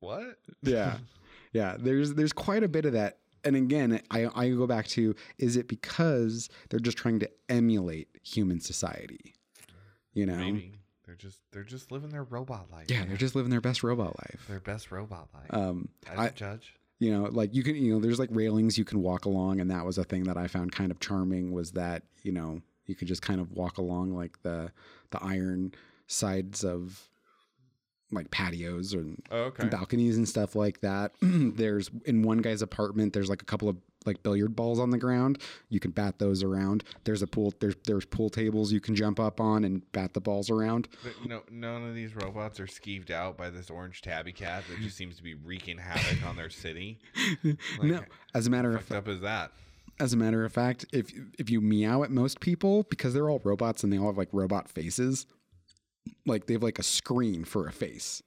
what? 0.00 0.38
yeah, 0.62 0.98
yeah. 1.52 1.76
There's 1.78 2.14
there's 2.14 2.32
quite 2.32 2.62
a 2.62 2.68
bit 2.68 2.84
of 2.84 2.92
that. 2.92 3.18
And 3.44 3.56
again, 3.56 4.00
I 4.10 4.28
I 4.34 4.48
go 4.50 4.66
back 4.66 4.86
to 4.88 5.14
is 5.38 5.56
it 5.56 5.68
because 5.68 6.48
they're 6.68 6.80
just 6.80 6.98
trying 6.98 7.20
to 7.20 7.30
emulate 7.48 8.08
human 8.22 8.60
society? 8.60 9.34
You 10.12 10.26
know, 10.26 10.36
Maybe 10.36 10.72
they're 11.06 11.14
just 11.14 11.38
they're 11.52 11.62
just 11.64 11.92
living 11.92 12.10
their 12.10 12.24
robot 12.24 12.66
life. 12.72 12.86
yeah, 12.90 13.04
they're 13.06 13.16
just 13.16 13.34
living 13.36 13.50
their 13.50 13.60
best 13.60 13.82
robot 13.82 14.16
life. 14.18 14.44
their 14.48 14.60
best 14.60 14.90
robot 14.90 15.28
life. 15.32 15.46
Um, 15.54 15.88
I 16.14 16.26
I, 16.26 16.28
judge. 16.30 16.74
you 16.98 17.12
know, 17.12 17.28
like 17.30 17.54
you 17.54 17.62
can, 17.62 17.76
you 17.76 17.94
know, 17.94 18.00
there's 18.00 18.18
like 18.18 18.30
railings 18.32 18.76
you 18.76 18.84
can 18.84 19.00
walk 19.02 19.24
along, 19.24 19.60
and 19.60 19.70
that 19.70 19.84
was 19.86 19.96
a 19.98 20.04
thing 20.04 20.24
that 20.24 20.36
I 20.36 20.48
found 20.48 20.72
kind 20.72 20.90
of 20.90 20.98
charming. 21.00 21.52
Was 21.52 21.70
that 21.72 22.02
you 22.24 22.32
know 22.32 22.60
you 22.86 22.96
could 22.96 23.06
just 23.08 23.22
kind 23.22 23.40
of 23.40 23.52
walk 23.52 23.78
along 23.78 24.14
like 24.14 24.42
the 24.42 24.72
the 25.10 25.22
iron 25.22 25.72
sides 26.08 26.64
of 26.64 27.08
like 28.10 28.30
patios 28.30 28.92
and 28.94 29.22
Oh, 29.30 29.44
okay. 29.44 29.62
and 29.62 29.70
balconies 29.70 30.16
and 30.16 30.28
stuff 30.28 30.54
like 30.54 30.80
that. 30.80 31.12
there's 31.22 31.90
in 32.04 32.22
one 32.22 32.38
guy's 32.38 32.62
apartment, 32.62 33.12
there's 33.12 33.28
like 33.28 33.42
a 33.42 33.44
couple 33.46 33.68
of 33.68 33.76
like 34.06 34.22
billiard 34.22 34.56
balls 34.56 34.78
on 34.78 34.88
the 34.90 34.96
ground. 34.96 35.38
You 35.68 35.80
can 35.80 35.90
bat 35.90 36.18
those 36.18 36.42
around. 36.42 36.84
There's 37.04 37.20
a 37.20 37.26
pool. 37.26 37.52
There's 37.60 37.74
there's 37.84 38.06
pool 38.06 38.30
tables 38.30 38.72
you 38.72 38.80
can 38.80 38.94
jump 38.94 39.20
up 39.20 39.40
on 39.40 39.64
and 39.64 39.90
bat 39.92 40.14
the 40.14 40.20
balls 40.20 40.48
around. 40.48 40.88
But 41.02 41.12
no, 41.28 41.42
none 41.50 41.86
of 41.86 41.94
these 41.94 42.14
robots 42.14 42.58
are 42.60 42.66
skeeved 42.66 43.10
out 43.10 43.36
by 43.36 43.50
this 43.50 43.68
orange 43.68 44.00
tabby 44.00 44.32
cat 44.32 44.64
that 44.70 44.80
just 44.80 44.96
seems 44.96 45.16
to 45.16 45.22
be 45.22 45.34
wreaking 45.34 45.78
havoc 45.78 46.24
on 46.26 46.36
their 46.36 46.50
city. 46.50 46.98
Like, 47.44 47.56
no, 47.82 48.00
as 48.34 48.46
a 48.46 48.50
matter 48.50 48.74
of 48.74 48.82
fucked 48.84 49.08
up 49.08 49.08
is 49.08 49.20
that? 49.20 49.52
As 50.00 50.12
a 50.12 50.16
matter 50.16 50.44
of 50.44 50.52
fact, 50.52 50.84
if 50.92 51.12
if 51.38 51.50
you 51.50 51.60
meow 51.60 52.02
at 52.04 52.10
most 52.10 52.40
people, 52.40 52.84
because 52.88 53.12
they're 53.12 53.28
all 53.28 53.40
robots 53.44 53.82
and 53.82 53.92
they 53.92 53.98
all 53.98 54.06
have 54.06 54.16
like 54.16 54.28
robot 54.32 54.68
faces, 54.70 55.26
like 56.26 56.46
they 56.46 56.54
have 56.54 56.62
like 56.62 56.78
a 56.78 56.82
screen 56.82 57.44
for 57.44 57.66
a 57.66 57.72
face. 57.72 58.22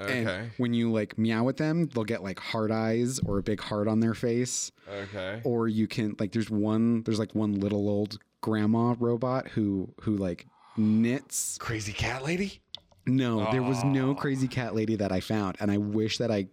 Okay. 0.00 0.24
And 0.24 0.50
when 0.56 0.72
you 0.72 0.90
like 0.90 1.18
meow 1.18 1.48
at 1.48 1.58
them, 1.58 1.88
they'll 1.88 2.04
get 2.04 2.22
like 2.22 2.38
hard 2.38 2.70
eyes 2.70 3.18
or 3.20 3.38
a 3.38 3.42
big 3.42 3.60
heart 3.60 3.86
on 3.86 4.00
their 4.00 4.14
face. 4.14 4.72
okay. 4.88 5.40
Or 5.44 5.68
you 5.68 5.86
can 5.86 6.16
like 6.18 6.32
there's 6.32 6.50
one 6.50 7.02
there's 7.02 7.18
like 7.18 7.34
one 7.34 7.60
little 7.60 7.88
old 7.88 8.18
grandma 8.40 8.94
robot 8.98 9.48
who 9.48 9.92
who 10.00 10.16
like 10.16 10.46
knits. 10.76 11.58
Crazy 11.58 11.92
cat 11.92 12.24
lady. 12.24 12.60
No, 13.06 13.50
there 13.50 13.62
was 13.62 13.82
no 13.82 14.14
crazy 14.14 14.46
cat 14.46 14.74
lady 14.74 14.94
that 14.96 15.10
I 15.10 15.20
found, 15.20 15.56
and 15.58 15.70
I 15.70 15.78
wish 15.78 16.18
that 16.18 16.30
I 16.30 16.46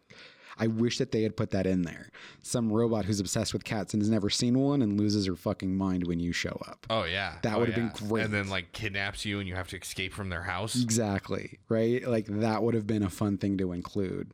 I 0.60 0.68
wish 0.68 0.98
that 0.98 1.12
they 1.12 1.24
had 1.24 1.38
put 1.38 1.52
that 1.52 1.66
in 1.68 1.84
there. 1.84 2.10
Some 2.42 2.72
robot 2.72 3.06
who's 3.06 3.20
obsessed 3.20 3.54
with 3.54 3.64
cats 3.64 3.94
and 3.94 4.02
has 4.02 4.10
never 4.10 4.30
seen 4.30 4.58
one 4.60 4.82
and 4.82 5.00
loses 5.00 5.26
her 5.28 5.36
fucking 5.36 5.76
mind 5.78 6.08
when 6.08 6.20
you 6.20 6.32
show 6.34 6.60
up. 6.68 6.86
Oh 6.90 7.04
yeah, 7.04 7.36
That 7.44 7.56
Oh, 7.56 7.60
would've 7.60 7.76
been 7.76 7.92
great. 8.08 8.26
And 8.26 8.34
then 8.34 8.50
like 8.50 8.72
kidnaps 8.72 9.26
you, 9.26 9.40
and 9.40 9.48
you 9.48 9.56
have 9.56 9.68
to 9.70 9.78
escape 9.78 10.14
from 10.14 10.30
their 10.30 10.44
house. 10.44 10.82
Exactly. 10.82 11.60
Right? 11.70 12.08
Like 12.08 12.26
that 12.28 12.64
would 12.64 12.74
have 12.74 12.88
been 12.88 13.04
a 13.04 13.10
fun 13.10 13.38
thing 13.38 13.58
to 13.60 13.72
include. 13.72 14.32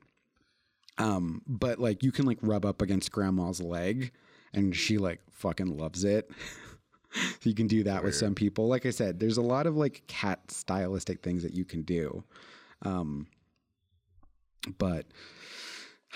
Um, 0.98 1.42
but 1.48 1.80
like 1.80 2.04
you 2.04 2.12
can 2.12 2.26
like 2.26 2.38
rub 2.42 2.66
up 2.66 2.82
against 2.82 3.12
grandma's 3.12 3.60
leg 3.62 4.12
and 4.54 4.76
she 4.76 4.98
like 4.98 5.20
fucking 5.32 5.78
loves 5.78 6.04
it. 6.04 6.30
so 7.14 7.50
you 7.50 7.56
can 7.56 7.68
do 7.68 7.84
that 7.84 8.04
with 8.04 8.16
some 8.16 8.36
people. 8.36 8.68
Like 8.68 8.86
I 8.86 8.92
said, 8.92 9.20
there's 9.20 9.38
a 9.38 9.42
lot 9.42 9.66
of 9.66 9.76
like 9.76 10.04
cat 10.08 10.52
stylistic 10.52 11.22
things 11.24 11.44
that 11.44 11.54
you 11.54 11.66
can 11.66 11.82
do. 11.82 12.24
Um, 12.84 13.28
but 14.78 15.06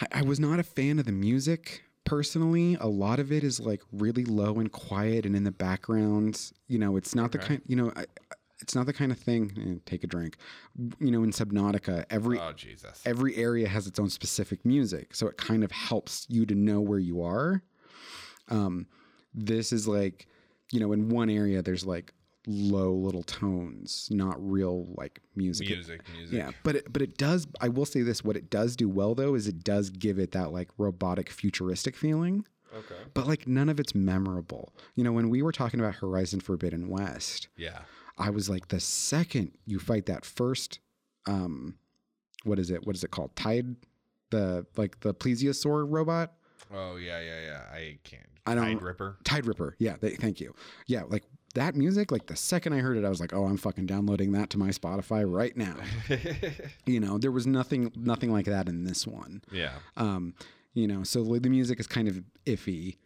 I, 0.02 0.20
I 0.20 0.22
was 0.24 0.40
not 0.40 0.60
a 0.60 0.64
fan 0.64 1.00
of 1.00 1.06
the 1.06 1.12
music 1.12 1.84
personally. 2.04 2.78
A 2.80 2.88
lot 2.88 3.20
of 3.20 3.32
it 3.32 3.44
is 3.44 3.60
like 3.60 3.82
really 3.92 4.24
low 4.26 4.56
and 4.56 4.72
quiet 4.72 5.26
and 5.26 5.36
in 5.36 5.44
the 5.44 5.52
background. 5.52 6.52
You 6.68 6.80
know, 6.80 6.96
it's 6.98 7.14
not 7.16 7.32
the 7.32 7.38
kind. 7.40 7.62
You 7.68 7.76
know, 7.76 7.92
I- 7.96 8.06
it's 8.60 8.74
not 8.74 8.88
the 8.88 8.94
kind 8.94 9.12
of 9.12 9.20
thing. 9.20 9.52
eh, 9.62 9.80
take 9.86 10.04
a 10.04 10.08
drink. 10.08 10.36
You 11.00 11.12
know, 11.12 11.22
in 11.24 11.30
Subnautica, 11.32 12.06
every 12.10 12.40
Oh 12.40 12.54
Jesus. 12.54 13.04
every 13.06 13.36
area 13.36 13.68
has 13.68 13.86
its 13.86 14.00
own 14.00 14.10
specific 14.10 14.66
music, 14.66 15.14
so 15.14 15.28
it 15.28 15.38
kind 15.38 15.64
of 15.64 15.72
helps 15.72 16.26
you 16.28 16.44
to 16.48 16.56
know 16.56 16.82
where 16.82 16.98
you 16.98 17.22
are. 17.22 17.62
Um, 18.50 18.88
this 19.34 19.72
is 19.72 19.88
like, 19.88 20.26
you 20.72 20.80
know, 20.80 20.92
in 20.92 21.10
one 21.10 21.30
area 21.30 21.62
there's 21.62 21.86
like 21.86 22.14
low 22.48 22.94
little 22.94 23.24
tones, 23.24 24.08
not 24.12 24.36
real 24.40 24.88
like 24.98 25.20
music. 25.36 25.68
music, 25.68 26.02
music. 26.16 26.36
Yeah, 26.36 26.52
but 26.64 26.78
it, 26.78 26.92
but 26.94 27.02
it 27.02 27.18
does. 27.18 27.46
I 27.62 27.68
will 27.70 27.86
say 27.86 28.02
this: 28.02 28.24
what 28.24 28.36
it 28.38 28.50
does 28.50 28.76
do 28.76 28.88
well 28.90 29.14
though 29.14 29.36
is 29.36 29.48
it 29.48 29.64
does 29.64 29.90
give 29.90 30.18
it 30.18 30.32
that 30.32 30.52
like 30.52 30.70
robotic, 30.78 31.30
futuristic 31.30 31.96
feeling. 31.96 32.46
Okay. 32.76 32.96
But 33.14 33.28
like 33.28 33.48
none 33.48 33.70
of 33.70 33.80
it's 33.80 33.94
memorable. 33.94 34.74
You 34.96 35.04
know, 35.04 35.12
when 35.12 35.30
we 35.30 35.42
were 35.42 35.52
talking 35.52 35.80
about 35.80 35.96
Horizon 35.96 36.40
Forbidden 36.40 36.90
West, 36.90 37.48
Yeah. 37.58 37.80
I 38.18 38.30
was 38.32 38.50
like, 38.50 38.70
the 38.70 38.80
second 38.80 39.52
you 39.66 39.78
fight 39.80 40.08
that 40.08 40.26
first, 40.26 40.80
um, 41.28 41.76
what 42.46 42.58
is 42.60 42.72
it? 42.72 42.86
What 42.88 42.96
is 42.96 43.04
it 43.04 43.12
called? 43.12 43.36
Tide, 43.36 43.76
the 44.32 44.66
like 44.76 45.00
the 45.02 45.14
plesiosaur 45.14 45.86
robot. 45.88 46.34
Oh 46.74 46.96
yeah, 46.98 47.20
yeah, 47.22 47.42
yeah. 47.46 47.62
I 47.72 47.98
can't. 48.04 48.24
I 48.46 48.56
don't- 48.56 48.64
Tide 48.66 48.82
Ripper. 48.82 49.18
Tide 49.24 49.46
Ripper. 49.46 49.76
Yeah, 49.80 49.96
they, 50.00 50.12
thank 50.16 50.40
you. 50.40 50.54
Yeah, 50.88 51.04
like 51.08 51.24
that 51.58 51.76
music. 51.76 52.12
Like 52.12 52.28
the 52.28 52.36
second 52.36 52.74
I 52.74 52.80
heard 52.80 52.98
it, 52.98 53.06
I 53.06 53.10
was 53.10 53.20
like, 53.20 53.34
oh, 53.34 53.46
I'm 53.46 53.58
fucking 53.58 53.86
downloading 53.86 54.32
that 54.34 54.50
to 54.52 54.58
my 54.58 54.70
Spotify 54.70 55.30
right 55.30 55.56
now. 55.58 55.76
you 56.86 57.00
know, 57.00 57.17
there 57.17 57.32
was 57.32 57.46
nothing, 57.46 57.91
nothing 57.96 58.32
like 58.32 58.46
that 58.46 58.70
in 58.70 58.84
this 58.84 59.06
one. 59.06 59.41
yeah. 59.52 59.74
Um, 59.98 60.34
you 60.74 60.88
know, 60.88 61.04
so 61.04 61.24
the 61.24 61.50
music 61.50 61.80
is 61.80 61.88
kind 61.88 62.08
of 62.08 62.22
iffy, 62.46 62.98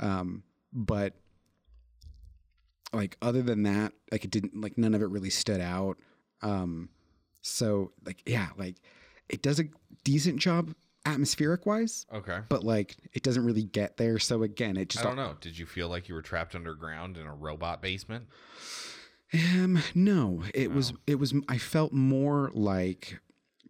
um, 0.00 0.42
but 0.72 1.14
like 2.92 3.16
other 3.22 3.42
than 3.42 3.62
that, 3.62 3.92
like 4.10 4.24
it 4.24 4.30
didn't 4.32 4.60
like 4.60 4.76
none 4.76 4.92
of 4.92 5.02
it 5.02 5.08
really 5.08 5.30
stood 5.30 5.60
out. 5.60 5.98
Um, 6.42 6.88
so 7.40 7.92
like 8.04 8.22
yeah, 8.26 8.48
like 8.56 8.76
it 9.28 9.40
does 9.40 9.60
a 9.60 9.64
decent 10.02 10.40
job 10.40 10.74
atmospheric 11.04 11.66
wise, 11.66 12.06
Okay. 12.12 12.40
but 12.48 12.64
like 12.64 12.96
it 13.12 13.22
doesn't 13.22 13.44
really 13.44 13.64
get 13.64 13.96
there. 13.96 14.18
So 14.18 14.42
again, 14.42 14.76
it 14.76 14.88
just 14.88 15.04
I 15.04 15.08
don't 15.08 15.16
know. 15.16 15.34
Did 15.40 15.58
you 15.58 15.66
feel 15.66 15.88
like 15.88 16.08
you 16.08 16.14
were 16.14 16.22
trapped 16.22 16.54
underground 16.54 17.16
in 17.16 17.26
a 17.26 17.34
robot 17.34 17.82
basement? 17.82 18.26
Um, 19.34 19.80
no, 19.94 20.42
it 20.54 20.72
was 20.72 20.92
it 21.06 21.16
was 21.16 21.34
I 21.48 21.58
felt 21.58 21.92
more 21.92 22.50
like 22.54 23.20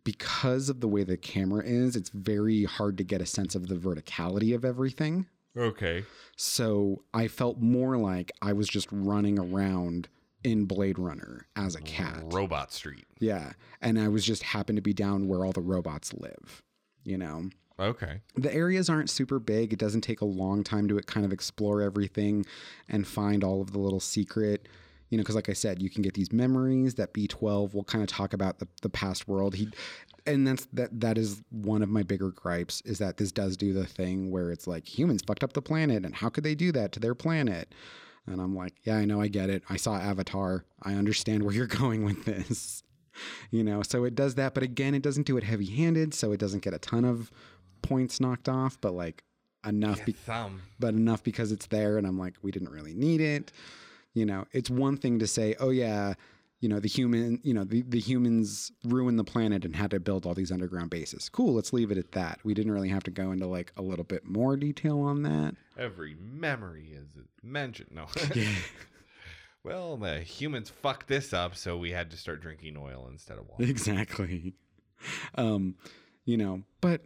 because 0.04 0.68
of 0.68 0.80
the 0.80 0.88
way 0.88 1.04
the 1.04 1.16
camera 1.16 1.62
is, 1.64 1.94
it's 1.94 2.10
very 2.10 2.64
hard 2.64 2.98
to 2.98 3.04
get 3.04 3.20
a 3.22 3.26
sense 3.26 3.54
of 3.54 3.68
the 3.68 3.76
verticality 3.76 4.54
of 4.54 4.64
everything. 4.64 5.26
Okay. 5.56 6.04
So 6.36 7.04
I 7.14 7.28
felt 7.28 7.58
more 7.60 7.96
like 7.96 8.32
I 8.42 8.52
was 8.52 8.66
just 8.68 8.88
running 8.90 9.38
around 9.38 10.08
in 10.42 10.64
Blade 10.64 10.98
Runner 10.98 11.46
as 11.54 11.76
a 11.76 11.80
cat. 11.82 12.22
Robot 12.24 12.72
Street. 12.72 13.04
Yeah. 13.20 13.52
And 13.80 14.00
I 14.00 14.08
was 14.08 14.24
just 14.24 14.42
happened 14.42 14.76
to 14.76 14.82
be 14.82 14.92
down 14.94 15.28
where 15.28 15.44
all 15.44 15.52
the 15.52 15.60
robots 15.60 16.12
live, 16.14 16.62
you 17.04 17.18
know? 17.18 17.50
Okay. 17.78 18.20
The 18.36 18.52
areas 18.54 18.88
aren't 18.88 19.10
super 19.10 19.38
big. 19.38 19.72
It 19.72 19.78
doesn't 19.78 20.02
take 20.02 20.20
a 20.20 20.26
long 20.26 20.62
time 20.62 20.88
to 20.88 21.00
kind 21.00 21.26
of 21.26 21.32
explore 21.32 21.82
everything 21.82 22.44
and 22.88 23.06
find 23.06 23.42
all 23.42 23.60
of 23.60 23.72
the 23.72 23.78
little 23.78 24.00
secret, 24.00 24.68
you 25.08 25.18
know, 25.18 25.22
because 25.22 25.34
like 25.34 25.48
I 25.48 25.54
said, 25.54 25.82
you 25.82 25.90
can 25.90 26.02
get 26.02 26.14
these 26.14 26.32
memories 26.32 26.94
that 26.94 27.12
B12 27.12 27.74
will 27.74 27.84
kind 27.84 28.02
of 28.02 28.08
talk 28.08 28.34
about 28.34 28.58
the, 28.58 28.68
the 28.82 28.88
past 28.88 29.26
world. 29.26 29.54
He, 29.54 29.68
and 30.26 30.46
that's 30.46 30.66
that 30.72 31.00
that 31.00 31.18
is 31.18 31.42
one 31.50 31.82
of 31.82 31.88
my 31.88 32.02
bigger 32.04 32.30
gripes 32.30 32.80
is 32.82 32.98
that 32.98 33.16
this 33.16 33.32
does 33.32 33.56
do 33.56 33.72
the 33.72 33.86
thing 33.86 34.30
where 34.30 34.52
it's 34.52 34.68
like 34.68 34.86
humans 34.86 35.22
fucked 35.26 35.42
up 35.42 35.52
the 35.52 35.62
planet 35.62 36.04
and 36.04 36.14
how 36.14 36.28
could 36.28 36.44
they 36.44 36.54
do 36.54 36.70
that 36.72 36.92
to 36.92 37.00
their 37.00 37.14
planet? 37.14 37.74
And 38.26 38.40
I'm 38.40 38.54
like, 38.54 38.74
yeah, 38.84 38.96
I 38.96 39.04
know, 39.04 39.20
I 39.20 39.26
get 39.26 39.50
it. 39.50 39.64
I 39.68 39.76
saw 39.76 39.96
Avatar. 39.96 40.64
I 40.80 40.94
understand 40.94 41.42
where 41.42 41.54
you're 41.54 41.66
going 41.82 42.04
with 42.04 42.24
this. 42.24 42.84
You 43.50 43.62
know, 43.62 43.82
so 43.82 44.04
it 44.04 44.14
does 44.14 44.36
that, 44.36 44.54
but 44.54 44.62
again, 44.62 44.94
it 44.94 45.02
doesn't 45.02 45.26
do 45.26 45.36
it 45.36 45.44
heavy 45.44 45.66
handed, 45.66 46.14
so 46.14 46.32
it 46.32 46.40
doesn't 46.40 46.62
get 46.62 46.72
a 46.72 46.78
ton 46.78 47.04
of 47.04 47.30
points 47.82 48.18
knocked 48.18 48.48
off, 48.48 48.80
but 48.80 48.94
like 48.94 49.24
enough 49.66 50.04
be- 50.04 50.12
but 50.80 50.94
enough 50.94 51.22
because 51.22 51.52
it's 51.52 51.66
there 51.66 51.98
and 51.98 52.06
I'm 52.06 52.18
like 52.18 52.34
we 52.42 52.50
didn't 52.50 52.70
really 52.70 52.94
need 52.94 53.20
it. 53.20 53.52
You 54.14 54.26
know, 54.26 54.46
it's 54.52 54.70
one 54.70 54.96
thing 54.96 55.18
to 55.20 55.26
say, 55.26 55.54
"Oh 55.60 55.70
yeah, 55.70 56.14
you 56.60 56.68
know, 56.68 56.80
the 56.80 56.88
human, 56.88 57.40
you 57.42 57.54
know, 57.54 57.64
the, 57.64 57.82
the 57.82 57.98
humans 58.00 58.70
ruined 58.84 59.18
the 59.18 59.24
planet 59.24 59.64
and 59.64 59.74
had 59.74 59.90
to 59.92 60.00
build 60.00 60.26
all 60.26 60.34
these 60.34 60.52
underground 60.52 60.90
bases." 60.90 61.28
Cool, 61.28 61.54
let's 61.54 61.72
leave 61.72 61.90
it 61.90 61.98
at 61.98 62.12
that. 62.12 62.40
We 62.44 62.54
didn't 62.54 62.72
really 62.72 62.90
have 62.90 63.02
to 63.04 63.10
go 63.10 63.32
into 63.32 63.46
like 63.46 63.72
a 63.76 63.82
little 63.82 64.04
bit 64.04 64.24
more 64.26 64.56
detail 64.56 65.00
on 65.00 65.22
that. 65.22 65.54
Every 65.78 66.14
memory 66.14 66.92
is 66.94 67.08
mentioned. 67.42 67.90
No. 67.92 68.06
well, 69.64 69.96
the 69.96 70.20
humans 70.20 70.70
fucked 70.70 71.08
this 71.08 71.32
up, 71.32 71.56
so 71.56 71.76
we 71.76 71.90
had 71.90 72.10
to 72.10 72.16
start 72.16 72.40
drinking 72.40 72.76
oil 72.76 73.08
instead 73.10 73.38
of 73.38 73.48
water. 73.48 73.64
exactly. 73.64 74.54
Um, 75.34 75.74
you 76.24 76.36
know, 76.36 76.62
but 76.80 77.00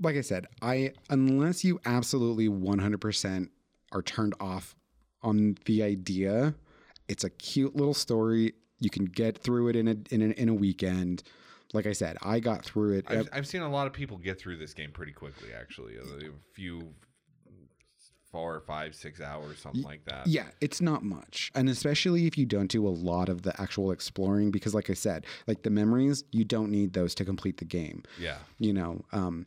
like 0.00 0.16
I 0.16 0.20
said, 0.20 0.46
I 0.60 0.92
unless 1.08 1.64
you 1.64 1.80
absolutely 1.86 2.46
100% 2.46 3.48
are 3.92 4.02
turned 4.02 4.34
off 4.38 4.76
on 5.22 5.56
the 5.64 5.82
idea, 5.82 6.54
it's 7.08 7.24
a 7.24 7.30
cute 7.30 7.74
little 7.74 7.94
story. 7.94 8.52
You 8.78 8.90
can 8.90 9.06
get 9.06 9.38
through 9.38 9.68
it 9.68 9.76
in 9.76 9.88
a 9.88 9.96
in 10.10 10.22
a, 10.22 10.26
in 10.34 10.48
a 10.50 10.54
weekend. 10.54 11.22
Like 11.72 11.86
I 11.86 11.92
said, 11.92 12.16
I 12.22 12.38
got 12.38 12.64
through 12.64 12.98
it. 12.98 13.06
I've, 13.08 13.28
I've 13.32 13.46
seen 13.46 13.62
a 13.62 13.70
lot 13.70 13.86
of 13.86 13.92
people 13.92 14.18
get 14.18 14.38
through 14.38 14.58
this 14.58 14.72
game 14.72 14.92
pretty 14.92 15.12
quickly, 15.12 15.48
actually. 15.58 15.96
A 15.96 16.30
few, 16.52 16.94
four, 18.36 18.60
five, 18.60 18.94
six 18.94 19.20
hours, 19.20 19.58
something 19.58 19.82
like 19.82 20.04
that. 20.04 20.26
Yeah, 20.26 20.48
it's 20.60 20.82
not 20.82 21.02
much. 21.02 21.50
And 21.54 21.70
especially 21.70 22.26
if 22.26 22.36
you 22.36 22.44
don't 22.44 22.70
do 22.70 22.86
a 22.86 22.90
lot 22.90 23.30
of 23.30 23.42
the 23.42 23.58
actual 23.60 23.92
exploring 23.92 24.50
because 24.50 24.74
like 24.74 24.90
I 24.90 24.94
said, 24.94 25.24
like 25.46 25.62
the 25.62 25.70
memories, 25.70 26.22
you 26.32 26.44
don't 26.44 26.70
need 26.70 26.92
those 26.92 27.14
to 27.14 27.24
complete 27.24 27.56
the 27.56 27.64
game. 27.64 28.02
Yeah. 28.20 28.36
You 28.58 28.74
know, 28.74 29.04
um 29.12 29.46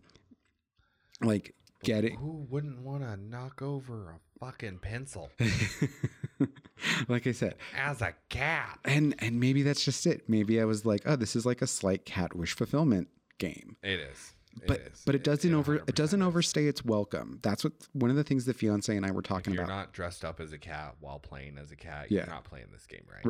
like 1.21 1.53
getting 1.83 2.15
Who 2.17 2.47
wouldn't 2.49 2.79
want 2.79 3.03
to 3.03 3.15
knock 3.15 3.61
over 3.61 4.09
a 4.11 4.45
fucking 4.45 4.79
pencil 4.79 5.29
like 7.07 7.27
I 7.27 7.31
said, 7.31 7.55
as 7.77 8.01
a 8.01 8.13
cat? 8.29 8.79
and 8.85 9.13
and 9.19 9.39
maybe 9.39 9.61
that's 9.61 9.85
just 9.85 10.07
it. 10.07 10.27
Maybe 10.27 10.59
I 10.59 10.65
was 10.65 10.83
like, 10.83 11.03
oh, 11.05 11.15
this 11.15 11.35
is 11.35 11.45
like 11.45 11.61
a 11.61 11.67
slight 11.67 12.05
cat 12.05 12.35
wish 12.35 12.55
fulfillment 12.55 13.07
game. 13.37 13.75
It 13.83 13.99
is. 13.99 14.33
It 14.61 14.67
But 14.67 14.79
is. 14.81 15.01
but 15.05 15.15
it 15.15 15.23
doesn't 15.23 15.53
over 15.53 15.75
it 15.75 15.95
doesn't 15.95 16.21
overstay 16.21 16.65
its 16.67 16.83
welcome. 16.83 17.39
That's 17.41 17.63
what 17.63 17.73
one 17.93 18.09
of 18.09 18.15
the 18.15 18.23
things 18.23 18.45
the 18.45 18.53
fiance 18.53 18.95
and 18.95 19.05
I 19.05 19.11
were 19.11 19.21
If 19.21 19.27
talking 19.27 19.53
you're 19.53 19.63
about. 19.63 19.75
not 19.75 19.93
dressed 19.93 20.23
up 20.25 20.39
as 20.39 20.53
a 20.53 20.57
cat 20.57 20.95
while 20.99 21.19
playing 21.19 21.57
as 21.57 21.71
a 21.71 21.75
cat, 21.75 22.07
Yeah. 22.09 22.21
you're 22.21 22.27
not 22.27 22.43
playing 22.43 22.67
this 22.71 22.85
game 22.85 23.03
right. 23.11 23.25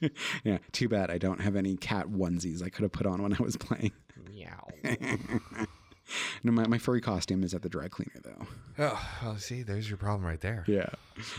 right. 0.00 0.10
yeah. 0.44 0.58
Too 0.72 0.88
bad 0.88 1.10
I 1.10 1.18
don't 1.18 1.40
have 1.40 1.56
any 1.56 1.76
cat 1.76 2.06
onesies 2.08 2.62
I 2.62 2.68
could 2.68 2.82
have 2.82 2.92
put 2.92 3.06
on 3.06 3.22
when 3.22 3.32
I 3.34 3.42
was 3.42 3.56
playing. 3.56 3.92
Meow. 4.28 4.68
No, 6.42 6.52
my, 6.52 6.66
my 6.66 6.76
furry 6.76 7.00
costume 7.00 7.42
is 7.42 7.54
at 7.54 7.62
the 7.62 7.68
dry 7.70 7.88
cleaner 7.88 8.20
though. 8.22 8.46
oh, 8.78 9.10
well, 9.22 9.38
see, 9.38 9.62
there's 9.62 9.88
your 9.88 9.96
problem 9.96 10.26
right 10.26 10.40
there. 10.40 10.62
Yeah. 10.68 10.90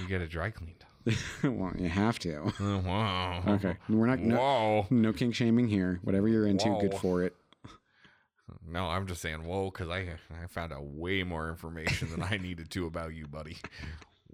You 0.01 0.07
get 0.07 0.21
it 0.21 0.31
dry 0.31 0.49
cleaned. 0.49 0.83
well, 1.43 1.71
you 1.77 1.87
have 1.87 2.17
to. 2.19 2.51
Oh, 2.59 2.79
wow. 2.79 3.43
Okay. 3.47 3.75
We're 3.87 4.07
not 4.07 4.17
no, 4.17 4.37
Whoa. 4.37 4.87
no 4.89 5.13
kink 5.13 5.35
shaming 5.35 5.67
here. 5.67 5.99
Whatever 6.01 6.27
you're 6.27 6.47
into, 6.47 6.75
good 6.81 6.95
for 6.95 7.21
it. 7.21 7.35
No, 8.67 8.85
I'm 8.87 9.07
just 9.07 9.21
saying 9.21 9.43
whoa 9.45 9.65
because 9.71 9.89
I 9.89 10.15
I 10.43 10.47
found 10.47 10.73
out 10.73 10.83
way 10.85 11.23
more 11.23 11.49
information 11.49 12.09
than 12.11 12.23
I 12.23 12.37
needed 12.37 12.69
to 12.71 12.85
about 12.87 13.13
you, 13.13 13.27
buddy. 13.27 13.57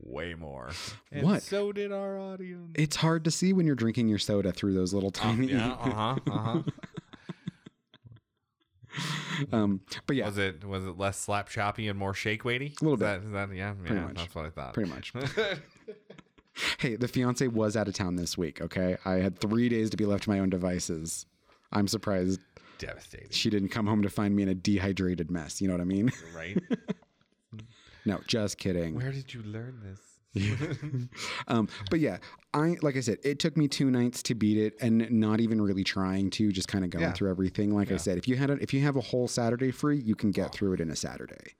Way 0.03 0.33
more. 0.33 0.71
And 1.11 1.23
What? 1.23 1.43
So 1.43 1.71
did 1.71 1.91
our 1.91 2.17
audience. 2.17 2.71
It's 2.75 2.95
hard 2.95 3.23
to 3.25 3.31
see 3.31 3.53
when 3.53 3.65
you're 3.67 3.75
drinking 3.75 4.07
your 4.07 4.17
soda 4.17 4.51
through 4.51 4.73
those 4.73 4.93
little 4.93 5.11
tiny. 5.11 5.47
yeah. 5.47 5.73
Uh 5.73 5.89
huh. 5.91 6.15
Uh 6.31 6.37
huh. 6.37 6.61
um, 9.51 9.81
but 10.07 10.15
yeah, 10.15 10.25
Was 10.25 10.37
it 10.37 10.63
was 10.65 10.85
it 10.85 10.97
less 10.97 11.17
slap 11.19 11.49
choppy 11.49 11.87
and 11.87 11.97
more 11.97 12.13
shake 12.13 12.43
weighty? 12.43 12.73
A 12.81 12.83
little 12.83 12.93
Is 12.95 12.99
bit. 12.99 13.05
That, 13.05 13.23
is 13.25 13.31
that 13.31 13.55
yeah? 13.55 13.73
Pretty 13.73 13.95
yeah, 13.95 14.07
much. 14.07 14.17
That's 14.17 14.35
what 14.35 14.45
I 14.45 14.49
thought. 14.49 14.73
pretty 14.73 14.89
much. 14.89 15.13
hey, 16.79 16.95
the 16.95 17.07
fiance 17.07 17.47
was 17.47 17.77
out 17.77 17.87
of 17.87 17.93
town 17.93 18.15
this 18.15 18.37
week. 18.37 18.61
Okay, 18.61 18.97
I 19.05 19.15
had 19.15 19.39
three 19.39 19.69
days 19.69 19.89
to 19.91 19.97
be 19.97 20.05
left 20.05 20.23
to 20.23 20.29
my 20.29 20.39
own 20.39 20.49
devices. 20.49 21.25
I'm 21.71 21.87
surprised 21.87 22.39
Devastating. 22.81 23.27
she 23.31 23.49
didn't 23.49 23.69
come 23.69 23.87
home 23.87 24.01
to 24.01 24.09
find 24.09 24.35
me 24.35 24.43
in 24.43 24.49
a 24.49 24.55
dehydrated 24.55 25.31
mess. 25.31 25.61
You 25.61 25.67
know 25.67 25.73
what 25.75 25.81
I 25.81 25.85
mean? 25.85 26.11
Right? 26.35 26.57
no, 28.05 28.19
just 28.27 28.57
kidding. 28.57 28.95
Where 28.95 29.11
did 29.11 29.33
you 29.33 29.43
learn 29.43 29.79
this? 29.83 29.99
Um, 31.47 31.67
but 31.89 31.99
yeah, 31.99 32.17
I 32.53 32.77
like 32.81 32.95
I 32.95 33.01
said, 33.01 33.17
it 33.23 33.39
took 33.39 33.57
me 33.57 33.67
two 33.67 33.91
nights 33.91 34.23
to 34.23 34.35
beat 34.35 34.57
it, 34.57 34.73
and 34.79 35.09
not 35.11 35.41
even 35.41 35.61
really 35.61 35.83
trying 35.83 36.29
to, 36.31 36.51
just 36.53 36.67
kind 36.69 36.85
of 36.85 36.89
going 36.89 37.03
Yeah. 37.03 37.11
through 37.11 37.29
everything. 37.31 37.75
Like 37.75 37.91
I 37.91 37.97
said, 37.97 38.17
if 38.17 38.27
you 38.27 38.37
had 38.37 38.49
a, 38.49 38.53
if 38.61 38.73
you 38.73 38.81
have 38.81 38.95
a 38.95 39.01
whole 39.01 39.27
Saturday 39.27 39.71
free, 39.71 39.97
you 39.99 40.15
can 40.15 40.31
get 40.31 40.53
through 40.53 40.73
it 40.73 40.79
in 40.79 40.89
a 40.89 40.95
Saturday. 40.95 41.55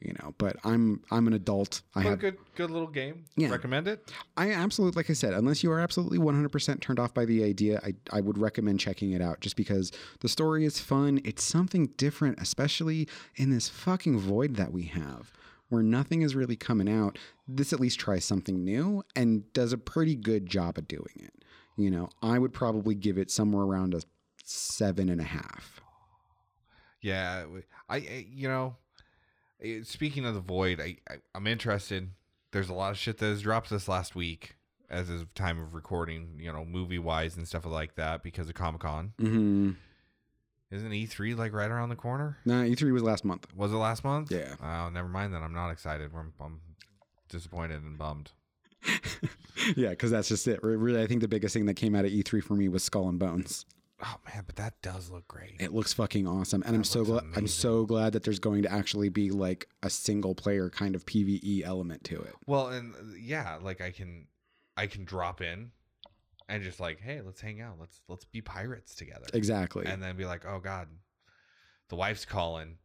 You 0.00 0.14
know, 0.20 0.32
but 0.38 0.56
I'm 0.64 1.02
I'm 1.10 1.26
an 1.26 1.32
adult. 1.32 1.82
I 1.94 2.02
But 2.02 2.06
a 2.06 2.10
have 2.10 2.18
good 2.20 2.36
good 2.54 2.70
little 2.70 2.86
game. 2.86 3.24
Yeah. 3.36 3.50
Recommend 3.50 3.88
it? 3.88 4.12
I 4.36 4.52
absolutely, 4.52 4.96
like 4.96 5.10
I 5.10 5.14
said, 5.14 5.32
unless 5.34 5.64
you 5.64 5.72
are 5.72 5.80
absolutely 5.80 6.18
100% 6.18 6.80
turned 6.80 7.00
off 7.00 7.12
by 7.12 7.24
the 7.24 7.42
idea, 7.42 7.80
I, 7.82 7.94
I 8.12 8.20
would 8.20 8.38
recommend 8.38 8.78
checking 8.78 9.10
it 9.10 9.20
out 9.20 9.40
just 9.40 9.56
because 9.56 9.90
the 10.20 10.28
story 10.28 10.64
is 10.64 10.78
fun. 10.78 11.20
It's 11.24 11.42
something 11.42 11.88
different, 11.96 12.40
especially 12.40 13.08
in 13.34 13.50
this 13.50 13.68
fucking 13.68 14.20
void 14.20 14.54
that 14.54 14.72
we 14.72 14.84
have 14.84 15.32
where 15.68 15.82
nothing 15.82 16.22
is 16.22 16.34
really 16.34 16.56
coming 16.56 16.88
out. 16.88 17.18
This 17.46 17.72
at 17.72 17.80
least 17.80 17.98
tries 17.98 18.24
something 18.24 18.64
new 18.64 19.02
and 19.14 19.52
does 19.52 19.72
a 19.72 19.78
pretty 19.78 20.14
good 20.14 20.46
job 20.46 20.78
of 20.78 20.88
doing 20.88 21.16
it. 21.16 21.44
You 21.76 21.90
know, 21.90 22.08
I 22.22 22.38
would 22.38 22.52
probably 22.52 22.94
give 22.94 23.18
it 23.18 23.30
somewhere 23.30 23.64
around 23.64 23.94
a 23.94 24.00
seven 24.44 25.08
and 25.08 25.20
a 25.20 25.24
half. 25.24 25.80
Yeah, 27.00 27.46
i 27.88 27.96
you 27.96 28.48
know, 28.48 28.76
speaking 29.82 30.24
of 30.24 30.34
the 30.34 30.40
void, 30.40 30.80
I, 30.80 30.96
I 31.10 31.16
I'm 31.34 31.46
interested. 31.46 32.10
There's 32.52 32.68
a 32.68 32.74
lot 32.74 32.90
of 32.90 32.98
shit 32.98 33.18
that 33.18 33.26
has 33.26 33.42
dropped 33.42 33.70
this 33.70 33.88
last 33.88 34.14
week 34.14 34.56
as 34.90 35.10
of 35.10 35.34
time 35.34 35.60
of 35.60 35.74
recording, 35.74 36.38
you 36.38 36.52
know, 36.52 36.64
movie 36.64 36.98
wise 36.98 37.36
and 37.36 37.46
stuff 37.46 37.66
like 37.66 37.94
that 37.96 38.22
because 38.22 38.48
of 38.48 38.54
Comic 38.54 38.80
Con. 38.80 39.12
Mm-hmm. 39.20 39.70
Isn't 40.70 40.90
E3 40.90 41.36
like 41.36 41.52
right 41.52 41.70
around 41.70 41.88
the 41.88 41.96
corner? 41.96 42.38
No, 42.44 42.62
E3 42.62 42.92
was 42.92 43.02
last 43.02 43.24
month. 43.24 43.46
Was 43.54 43.72
it 43.72 43.76
last 43.76 44.04
month? 44.04 44.30
Yeah. 44.30 44.54
Oh, 44.62 44.90
never 44.90 45.08
mind 45.08 45.32
then. 45.32 45.42
I'm 45.42 45.54
not 45.54 45.70
excited. 45.70 46.10
I'm, 46.14 46.32
I'm 46.40 46.60
disappointed 47.28 47.82
and 47.82 47.96
bummed. 47.96 48.32
yeah, 49.76 49.90
because 49.90 50.10
that's 50.10 50.28
just 50.28 50.46
it. 50.46 50.62
Really, 50.62 51.02
I 51.02 51.06
think 51.06 51.20
the 51.20 51.28
biggest 51.28 51.54
thing 51.54 51.66
that 51.66 51.74
came 51.74 51.94
out 51.94 52.04
of 52.04 52.10
E3 52.10 52.42
for 52.42 52.54
me 52.54 52.68
was 52.68 52.82
Skull 52.82 53.08
and 53.08 53.18
Bones. 53.18 53.64
Oh 54.00 54.16
man, 54.32 54.44
but 54.46 54.56
that 54.56 54.80
does 54.80 55.10
look 55.10 55.26
great. 55.26 55.56
It 55.58 55.72
looks 55.72 55.92
fucking 55.92 56.26
awesome, 56.26 56.62
and 56.64 56.76
I'm 56.76 56.84
so 56.84 57.04
glad. 57.04 57.24
I'm 57.34 57.48
so 57.48 57.84
glad 57.84 58.12
that 58.12 58.22
there's 58.22 58.38
going 58.38 58.62
to 58.62 58.72
actually 58.72 59.08
be 59.08 59.30
like 59.30 59.68
a 59.82 59.90
single 59.90 60.34
player 60.36 60.70
kind 60.70 60.94
of 60.94 61.04
PVE 61.04 61.64
element 61.64 62.04
to 62.04 62.20
it. 62.20 62.34
Well, 62.46 62.68
and 62.68 62.94
uh, 62.94 62.98
yeah, 63.20 63.58
like 63.60 63.80
I 63.80 63.90
can, 63.90 64.26
I 64.76 64.86
can 64.86 65.04
drop 65.04 65.40
in, 65.40 65.72
and 66.48 66.62
just 66.62 66.78
like, 66.78 67.00
hey, 67.00 67.20
let's 67.24 67.40
hang 67.40 67.60
out. 67.60 67.74
Let's 67.80 68.00
let's 68.08 68.24
be 68.24 68.40
pirates 68.40 68.94
together. 68.94 69.26
Exactly. 69.34 69.84
and 69.86 70.00
then 70.00 70.16
be 70.16 70.24
like, 70.26 70.44
"Oh 70.46 70.60
God, 70.62 70.86
the 71.88 71.96
wife's 71.96 72.24
calling. 72.24 72.78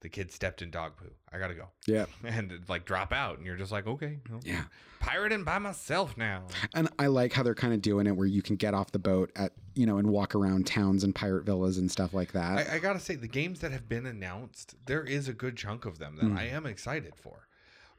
The 0.00 0.08
kid 0.08 0.30
stepped 0.30 0.62
in 0.62 0.70
dog 0.70 0.96
poo. 0.96 1.10
I 1.32 1.38
gotta 1.38 1.54
go." 1.54 1.68
yeah, 1.86 2.04
And 2.24 2.52
like 2.68 2.84
drop 2.84 3.12
out, 3.12 3.38
and 3.38 3.46
you're 3.46 3.56
just 3.56 3.72
like, 3.72 3.86
"Okay, 3.86 4.18
well, 4.30 4.40
yeah. 4.44 4.64
pirating 5.00 5.44
by 5.44 5.58
myself 5.58 6.16
now." 6.16 6.44
And 6.74 6.88
I 6.98 7.06
like 7.06 7.32
how 7.32 7.42
they're 7.42 7.54
kind 7.54 7.72
of 7.72 7.80
doing 7.82 8.06
it, 8.06 8.14
where 8.16 8.26
you 8.26 8.42
can 8.42 8.56
get 8.56 8.74
off 8.74 8.92
the 8.92 8.98
boat 8.98 9.32
at 9.34 9.52
you 9.78 9.86
know 9.86 9.98
and 9.98 10.08
walk 10.10 10.34
around 10.34 10.66
towns 10.66 11.04
and 11.04 11.14
pirate 11.14 11.44
villas 11.44 11.78
and 11.78 11.90
stuff 11.90 12.12
like 12.12 12.32
that. 12.32 12.68
I, 12.70 12.76
I 12.76 12.78
gotta 12.80 12.98
say, 13.00 13.14
the 13.14 13.28
games 13.28 13.60
that 13.60 13.70
have 13.72 13.88
been 13.88 14.06
announced, 14.06 14.74
there 14.86 15.04
is 15.04 15.28
a 15.28 15.32
good 15.32 15.56
chunk 15.56 15.84
of 15.86 15.98
them 15.98 16.16
that 16.16 16.24
Mm. 16.26 16.36
I 16.38 16.44
am 16.48 16.66
excited 16.66 17.14
for. 17.14 17.46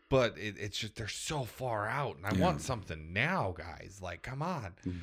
But 0.09 0.37
it, 0.37 0.55
it's 0.59 0.77
just 0.77 0.95
they're 0.95 1.07
so 1.07 1.43
far 1.43 1.87
out, 1.87 2.17
and 2.17 2.25
I 2.25 2.31
Yeah. 2.35 2.43
want 2.43 2.61
something 2.61 3.13
now, 3.13 3.53
guys. 3.57 3.99
Like, 4.01 4.23
come 4.23 4.41
on. 4.41 4.73
Mm. 4.85 4.95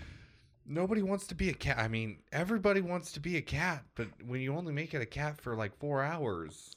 Nobody 0.68 1.00
wants 1.00 1.26
to 1.28 1.34
be 1.36 1.48
a 1.48 1.54
cat. 1.54 1.78
I 1.78 1.86
mean, 1.88 2.18
everybody 2.32 2.80
wants 2.80 3.12
to 3.12 3.20
be 3.20 3.36
a 3.36 3.42
cat, 3.42 3.84
but 3.94 4.08
when 4.26 4.40
you 4.40 4.52
only 4.54 4.72
make 4.72 4.92
it 4.94 5.00
a 5.00 5.06
cat 5.06 5.40
for 5.40 5.54
like 5.56 5.78
four 5.78 6.02
hours, 6.02 6.74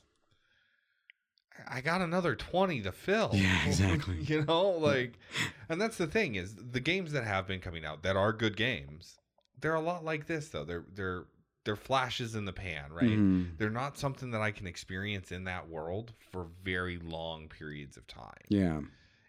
I- 1.68 1.82
got 1.82 2.02
another 2.02 2.36
twenty 2.36 2.82
to 2.84 2.91
fill. 2.91 3.32
Yeah, 3.34 3.66
exactly. 3.68 4.22
you 4.22 4.45
know, 4.45 4.70
like, 4.70 5.20
and 5.68 5.82
that's 5.82 5.97
the 5.97 6.08
thing 6.08 6.36
is 6.36 6.56
the 6.56 6.80
games 6.80 7.12
that 7.12 7.24
have 7.26 7.47
been 7.47 7.60
coming 7.60 7.84
out 7.84 8.04
that 8.04 8.16
are 8.16 8.32
good 8.32 8.56
games. 8.56 9.18
They're 9.62 9.76
a 9.76 9.82
lot 9.82 10.03
like 10.05 10.28
this 10.28 10.49
though. 10.49 10.64
They're 10.66 10.86
they're 10.93 11.26
they're 11.66 11.76
flashes 11.76 12.36
in 12.36 12.45
the 12.45 12.53
pan, 12.53 12.91
right? 12.91 13.10
Mhm. 13.10 13.57
They're 13.57 13.70
not 13.70 13.97
something 13.97 14.32
that 14.32 14.41
I 14.41 14.51
can 14.51 14.66
experience 14.68 15.32
in 15.32 15.43
that 15.43 15.68
world 15.68 16.14
for 16.32 16.47
very 16.64 16.97
long 16.97 17.47
periods 17.49 17.97
of 17.97 18.07
time. 18.07 18.34
Yeah, 18.47 18.82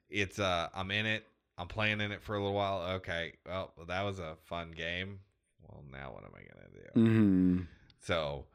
It's 0.08 0.38
uh 0.38 0.68
I'm 0.74 0.90
in 0.90 1.06
it, 1.06 1.26
I'm 1.58 1.68
playing 1.68 2.00
in 2.00 2.12
it 2.12 2.22
for 2.22 2.36
a 2.36 2.38
little 2.38 2.54
while. 2.54 2.82
Okay, 2.96 3.34
well, 3.46 3.72
that 3.88 4.02
was 4.02 4.18
a 4.18 4.36
fun 4.44 4.70
game. 4.70 5.20
Well, 5.62 5.84
now 5.90 6.12
what 6.12 6.24
am 6.24 6.30
I 6.34 6.40
gonna 6.40 6.68
do? 6.72 7.00
Mm-hmm. 7.00 7.62
So, 8.00 8.46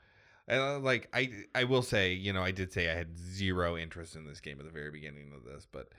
and 0.48 0.62
uh, 0.62 0.80
like 0.80 1.08
I, 1.14 1.32
I 1.54 1.66
will 1.66 1.84
say, 1.84 2.14
you 2.14 2.34
know, 2.34 2.42
I 2.44 2.52
did 2.52 2.72
say 2.74 2.90
I 2.90 2.96
had 2.96 3.18
zero 3.18 3.78
interest 3.78 4.16
in 4.16 4.26
this 4.26 4.40
game 4.40 4.60
at 4.60 4.66
the 4.66 4.72
very 4.72 4.90
beginning 4.92 5.32
of 5.36 5.44
this, 5.44 5.68
but 5.72 5.90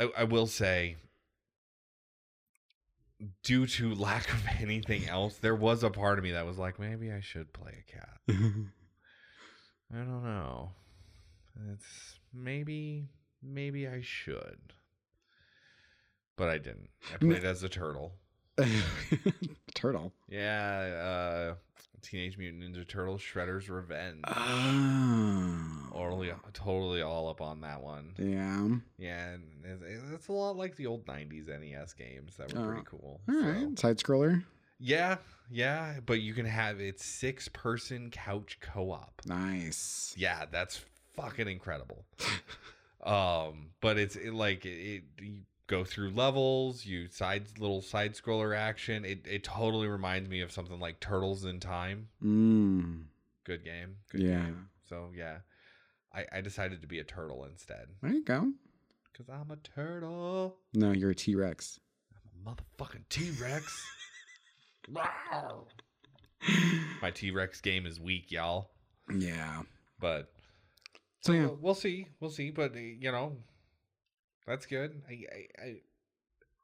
I, 0.00 0.10
I 0.18 0.24
will 0.24 0.46
say, 0.48 0.96
due 3.42 3.66
to 3.66 3.94
lack 3.94 4.32
of 4.32 4.42
anything 4.60 5.08
else, 5.08 5.36
there 5.38 5.54
was 5.54 5.82
a 5.82 5.90
part 5.90 6.18
of 6.18 6.24
me 6.24 6.32
that 6.32 6.46
was 6.46 6.58
like, 6.58 6.78
maybe 6.78 7.12
I 7.12 7.20
should 7.20 7.52
play 7.52 7.84
a 7.86 7.92
cat. 7.92 8.18
I 9.92 9.98
don't 9.98 10.24
know. 10.24 10.72
It's 11.72 12.18
maybe, 12.32 13.08
maybe 13.42 13.86
I 13.86 14.00
should, 14.02 14.72
but 16.36 16.48
I 16.48 16.58
didn't. 16.58 16.88
I 17.12 17.18
played 17.18 17.44
as 17.44 17.62
a 17.62 17.68
turtle. 17.68 18.12
Turtle. 19.74 20.12
Yeah, 20.28 21.50
uh, 21.50 21.54
Teenage 22.04 22.38
Mutant 22.38 22.62
Ninja 22.62 22.86
Turtles 22.86 23.20
Shredder's 23.22 23.68
Revenge. 23.68 24.20
Oh. 24.26 25.88
Totally, 25.92 26.32
totally 26.52 27.02
all 27.02 27.28
up 27.28 27.40
on 27.40 27.60
that 27.62 27.82
one. 27.82 28.14
Yeah. 28.18 28.68
Yeah, 28.98 29.30
and 29.30 29.42
it's, 29.64 30.02
it's 30.12 30.28
a 30.28 30.32
lot 30.32 30.56
like 30.56 30.76
the 30.76 30.86
old 30.86 31.06
'90s 31.06 31.48
NES 31.48 31.92
games 31.94 32.36
that 32.36 32.52
were 32.52 32.60
Oh, 32.60 32.66
pretty 32.68 32.82
cool. 32.84 33.20
All 33.28 33.34
so- 33.34 33.48
right. 33.48 33.78
Side 33.78 33.98
scroller. 33.98 34.44
Yeah, 34.80 35.16
yeah, 35.50 36.00
but 36.04 36.20
you 36.20 36.34
can 36.34 36.46
have 36.46 36.80
it 36.80 37.00
six 37.00 37.48
person 37.48 38.10
couch 38.10 38.58
co-op. 38.60 39.22
Nice. 39.24 40.12
Yeah, 40.16 40.44
that's 40.50 40.84
fucking 41.14 41.48
incredible. 41.48 42.04
um, 43.04 43.70
but 43.80 43.98
it's 43.98 44.16
it, 44.16 44.34
like 44.34 44.66
it, 44.66 45.04
it 45.18 45.42
go 45.66 45.84
through 45.84 46.10
levels, 46.10 46.84
you 46.84 47.08
side 47.08 47.44
little 47.58 47.80
side 47.82 48.14
scroller 48.14 48.56
action. 48.56 49.04
It 49.04 49.26
it 49.26 49.44
totally 49.44 49.88
reminds 49.88 50.28
me 50.28 50.40
of 50.40 50.52
something 50.52 50.78
like 50.80 51.00
Turtles 51.00 51.44
in 51.44 51.60
Time. 51.60 52.08
Mm. 52.22 53.04
Good 53.44 53.64
game. 53.64 53.96
Good 54.10 54.22
Yeah. 54.22 54.44
game. 54.44 54.68
So 54.88 55.10
yeah. 55.14 55.38
I, 56.14 56.24
I 56.32 56.40
decided 56.42 56.80
to 56.82 56.86
be 56.86 57.00
a 57.00 57.04
turtle 57.04 57.44
instead. 57.44 57.86
There 58.00 58.12
you 58.12 58.22
go. 58.24 58.52
Because 59.12 59.28
I'm 59.28 59.50
a 59.50 59.56
turtle. 59.56 60.56
No, 60.72 60.92
you're 60.92 61.10
a 61.10 61.14
T 61.14 61.34
Rex. 61.34 61.80
I'm 62.14 62.46
a 62.46 62.54
motherfucking 62.54 63.08
T 63.08 63.30
Rex. 63.42 63.84
Wow. 64.88 65.66
My 67.02 67.10
T 67.10 67.30
Rex 67.30 67.60
game 67.60 67.86
is 67.86 67.98
weak, 67.98 68.30
y'all. 68.30 68.70
Yeah. 69.16 69.62
But 69.98 70.30
So 71.20 71.32
yeah. 71.32 71.46
Well, 71.46 71.58
we'll 71.60 71.74
see. 71.74 72.06
We'll 72.20 72.30
see. 72.30 72.50
But 72.50 72.74
you 72.76 73.10
know, 73.10 73.36
that's 74.46 74.66
good. 74.66 75.02
I, 75.08 75.12
I, 75.12 75.62
I, 75.62 75.74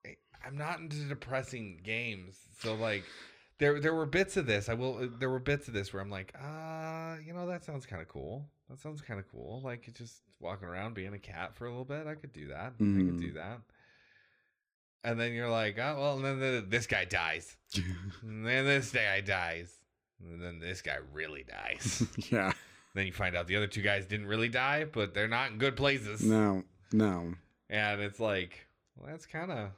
I 0.07 0.17
I'm 0.47 0.57
not 0.57 0.81
into 0.81 0.97
depressing 1.09 1.81
games. 1.85 2.37
So 2.61 2.75
like, 2.75 3.05
there 3.59 3.81
there 3.81 3.95
were 3.95 4.07
bits 4.07 4.37
of 4.37 4.47
this. 4.47 4.69
I 4.69 4.75
will. 4.75 4.99
uh, 4.99 5.07
There 5.19 5.31
were 5.31 5.39
bits 5.41 5.69
of 5.69 5.75
this 5.75 5.93
where 5.93 6.03
I'm 6.03 6.11
like, 6.11 6.35
ah, 6.43 7.17
you 7.25 7.33
know, 7.33 7.47
that 7.47 7.65
sounds 7.65 7.87
kind 7.87 8.01
of 8.03 8.09
cool. 8.09 8.47
That 8.69 8.79
sounds 8.81 9.01
kind 9.01 9.19
of 9.21 9.31
cool. 9.31 9.61
Like 9.65 9.93
just 9.95 10.23
walking 10.41 10.69
around 10.69 10.95
being 10.95 11.13
a 11.15 11.19
cat 11.19 11.55
for 11.55 11.67
a 11.67 11.71
little 11.71 11.85
bit. 11.85 12.07
I 12.07 12.15
could 12.15 12.33
do 12.33 12.49
that. 12.49 12.73
I 12.81 13.03
could 13.07 13.21
do 13.21 13.33
that. 13.33 13.61
And 15.03 15.19
then 15.19 15.33
you're 15.33 15.49
like, 15.51 15.79
oh 15.79 15.97
well, 15.99 16.17
and 16.17 16.25
then 16.25 16.39
the, 16.41 16.65
this 16.69 16.87
guy 16.87 17.05
dies. 17.05 17.57
And 18.23 18.47
then 18.47 18.65
this 18.67 18.93
guy 18.93 19.21
dies. 19.23 19.73
And 20.23 20.43
then 20.43 20.59
this 20.59 20.83
guy 20.83 20.99
really 21.13 21.45
dies. 21.45 22.07
yeah. 22.31 22.53
Then 22.95 23.07
you 23.07 23.13
find 23.13 23.35
out 23.37 23.47
the 23.47 23.57
other 23.57 23.67
two 23.67 23.81
guys 23.83 24.05
didn't 24.07 24.27
really 24.27 24.49
die, 24.51 24.85
but 24.85 25.15
they're 25.15 25.29
not 25.29 25.51
in 25.53 25.59
good 25.59 25.77
places. 25.77 26.23
No. 26.23 26.65
No. 26.93 27.35
And 27.71 28.01
it's 28.01 28.21
like, 28.21 28.67
well, 28.97 29.09
that's 29.11 29.27
kind 29.27 29.51
of 29.51 29.71